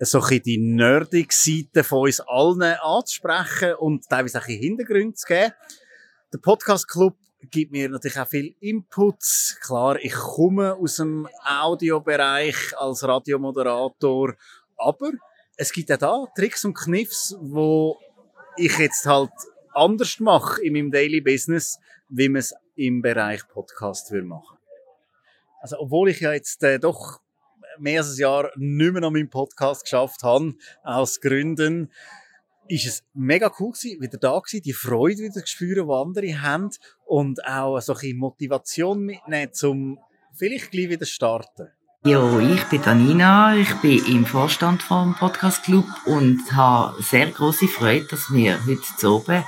so 0.00 0.20
ein 0.20 0.42
die 0.42 0.58
nerdige 0.58 1.32
Seite 1.34 1.82
von 1.82 2.00
uns 2.00 2.20
allen 2.20 2.60
anzusprechen 2.62 3.76
und 3.76 4.06
teilweise 4.06 4.38
auch 4.38 4.44
Hintergründe 4.44 5.14
zu 5.14 5.26
geben. 5.26 5.54
Der 6.30 6.38
Podcast 6.38 6.88
Club 6.88 7.16
gibt 7.50 7.72
mir 7.72 7.88
natürlich 7.88 8.18
auch 8.18 8.28
viel 8.28 8.54
Inputs. 8.60 9.56
Klar, 9.62 9.96
ich 9.98 10.12
komme 10.12 10.74
aus 10.74 10.96
dem 10.96 11.26
Audiobereich 11.42 12.76
als 12.76 13.02
Radiomoderator, 13.02 14.34
aber 14.76 15.12
es 15.56 15.72
gibt 15.72 15.90
auch 15.90 15.96
da 15.96 16.24
Tricks 16.36 16.66
und 16.66 16.74
Kniffs, 16.74 17.34
wo 17.40 17.96
ich 18.58 18.76
jetzt 18.78 19.06
halt 19.06 19.30
anders 19.74 20.20
mache 20.20 20.62
in 20.62 20.74
meinem 20.74 20.90
Daily 20.90 21.20
Business, 21.20 21.78
wie 22.08 22.28
man 22.28 22.40
es 22.40 22.54
im 22.74 23.02
Bereich 23.02 23.46
Podcast 23.48 24.10
würde 24.10 24.26
machen. 24.26 24.58
Also, 25.60 25.78
obwohl 25.78 26.10
ich 26.10 26.20
ja 26.20 26.32
jetzt 26.32 26.62
äh, 26.62 26.78
doch 26.78 27.20
mehr 27.78 28.00
als 28.00 28.14
ein 28.16 28.20
Jahr 28.20 28.50
nicht 28.56 28.92
mehr 28.92 29.02
an 29.02 29.12
meinem 29.12 29.30
Podcast 29.30 29.84
geschafft 29.84 30.22
habe, 30.22 30.54
aus 30.82 31.20
Gründen, 31.20 31.90
ist 32.68 32.86
es 32.86 33.04
mega 33.12 33.52
cool 33.58 33.72
gewesen, 33.72 34.00
wieder 34.00 34.18
da 34.18 34.38
gewesen, 34.38 34.62
die 34.62 34.72
Freude 34.72 35.22
wieder 35.22 35.46
spüren, 35.46 35.88
die 35.88 35.92
andere 35.92 36.42
haben 36.42 36.70
und 37.04 37.44
auch 37.44 37.80
so 37.80 37.94
ein 37.94 38.16
Motivation 38.16 39.00
mitnehmen, 39.00 39.52
um 39.62 39.98
vielleicht 40.32 40.70
gleich 40.70 40.88
wieder 40.88 41.06
starten. 41.06 41.68
Ja, 42.04 42.40
ich 42.40 42.64
bin 42.64 42.82
Danina, 42.82 43.54
ich 43.54 43.72
bin 43.76 44.04
im 44.06 44.26
Vorstand 44.26 44.82
vom 44.82 45.14
Podcast 45.14 45.62
Club 45.62 45.84
und 46.04 46.40
habe 46.52 47.00
sehr 47.00 47.30
große 47.30 47.68
Freude, 47.68 48.06
dass 48.06 48.32
wir 48.32 48.58
heute 48.66 48.82
zu 48.96 49.18
oben 49.18 49.44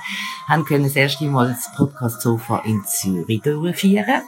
haben 0.47 0.63
können 0.63 0.85
das 0.85 0.95
erste 0.95 1.25
Mal 1.25 1.49
das 1.49 1.75
Podcast 1.75 2.21
Sofa 2.21 2.59
in 2.59 2.85
Zürich 2.85 3.41
durchführen. 3.41 4.21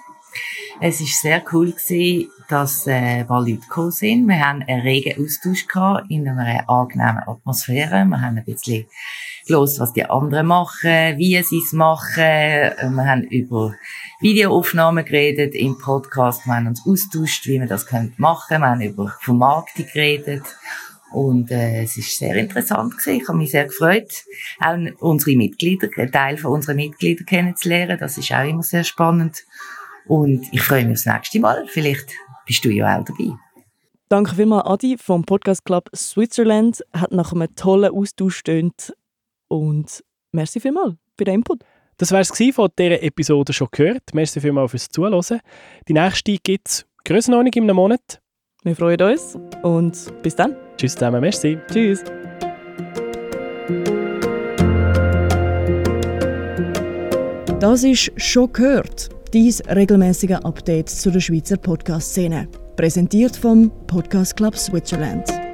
Es 0.82 0.99
ist 0.99 1.21
sehr 1.21 1.41
cool 1.53 1.71
gewesen, 1.71 2.30
dass 2.50 2.88
äh, 2.88 3.22
ein 3.22 3.28
paar 3.28 3.41
Leute 3.41 3.58
gekommen 3.58 3.91
sind. 3.91 4.28
Wir 4.28 4.39
haben 4.39 4.64
einen 4.64 4.82
regen 4.82 5.24
Austausch 5.24 5.68
gehabt 5.68 6.10
in 6.10 6.28
einer 6.28 6.70
angenehmen 6.70 7.24
Atmosphäre. 7.28 8.06
Wir 8.06 8.22
haben 8.22 8.38
ein 8.38 8.45
bisschen 8.45 8.86
los, 9.48 9.80
was 9.80 9.93
die 9.93 10.06
anderen 10.06 10.48
machen, 10.48 11.18
wie 11.18 11.41
sie 11.43 11.60
es 11.60 11.74
machen. 11.74 12.16
Wir 12.18 13.06
haben 13.06 13.24
über 13.24 13.74
Videoaufnahmen 14.20 15.06
geredet 15.06 15.56
im 15.56 15.78
Podcast. 15.78 16.45
Wir 16.45 16.56
haben 16.56 16.68
uns 16.68 16.84
austauscht, 16.86 17.45
wie 17.48 17.60
wir 17.60 17.68
das 17.68 17.86
machen 18.18 18.48
können. 18.48 18.62
Wir 18.62 18.70
haben 18.70 18.82
über 18.82 19.16
Vermarktung 19.22 19.86
geredet. 19.86 20.43
Und 21.12 21.52
äh, 21.52 21.84
es 21.84 21.98
ist 21.98 22.18
sehr 22.18 22.36
interessant 22.36 22.98
gewesen. 22.98 23.22
Ich 23.22 23.28
habe 23.28 23.38
mich 23.38 23.52
sehr 23.52 23.66
gefreut, 23.66 24.12
auch 24.60 24.78
unsere 25.00 25.38
Mitglieder, 25.38 25.88
einen 25.95 26.12
Teil 26.12 26.38
von 26.38 26.52
unseren 26.52 26.76
Mitgliedern 26.76 27.26
kennenzulernen. 27.26 27.98
Das 27.98 28.18
ist 28.18 28.32
auch 28.34 28.48
immer 28.48 28.64
sehr 28.64 28.84
spannend. 28.84 29.45
Und 30.06 30.48
ich 30.52 30.62
freue 30.62 30.86
mich 30.86 30.98
aufs 30.98 31.06
nächste 31.06 31.39
Mal. 31.39 31.66
Vielleicht 31.68 32.14
bist 32.48 32.66
du 32.66 32.70
ja 32.70 32.98
auch 32.98 33.06
dabei. 33.06 33.36
Danke 34.10 34.36
vielmals, 34.36 34.66
Adi 34.66 34.98
vom 34.98 35.24
Podcast 35.24 35.66
Club 35.66 35.89
Switzerland. 35.93 36.82
Hat 36.93 37.12
nach 37.12 37.34
einem 37.34 37.54
tollen 37.56 37.93
Austausch 37.93 38.38
stöhnt 38.38 38.93
und 39.50 40.04
merci 40.32 40.60
vielmals 40.60 40.95
für 41.18 41.26
den 41.26 41.36
Input. 41.36 41.64
Das 41.98 42.12
war 42.12 42.22
es 42.22 42.32
von 42.54 42.70
dieser 42.78 43.04
Episode 43.04 43.54
schon 43.54 43.68
gehört. 43.72 44.14
Merci 44.14 44.39
vielmals 44.39 44.72
fürs 44.72 44.88
Zuhören. 44.88 45.41
Die 45.88 45.93
nächste 45.93 46.38
gibt 46.38 46.68
es 46.68 46.86
Grössenordnung 47.04 47.54
in 47.54 47.64
einem 47.64 47.76
Monat. 47.76 48.22
Wir 48.64 48.76
freuen 48.76 49.02
uns 49.02 49.38
und 49.64 50.14
bis 50.24 50.36
dann. 50.36 50.56
Tschüss 50.78 50.93
zusammen, 50.93 51.22
merci. 51.22 51.58
Tschüss. 51.72 52.04
Das 57.60 57.84
ist 57.84 58.12
«Schon 58.18 58.54
gehört», 58.54 59.10
dies 59.34 59.61
regelmäßige 59.67 60.38
Update 60.43 60.89
zu 60.89 61.11
der 61.11 61.19
Schweizer 61.19 61.57
Podcast-Szene. 61.57 62.47
Präsentiert 62.75 63.36
vom 63.36 63.71
Podcast 63.88 64.36
Club 64.38 64.55
Switzerland. 64.55 65.47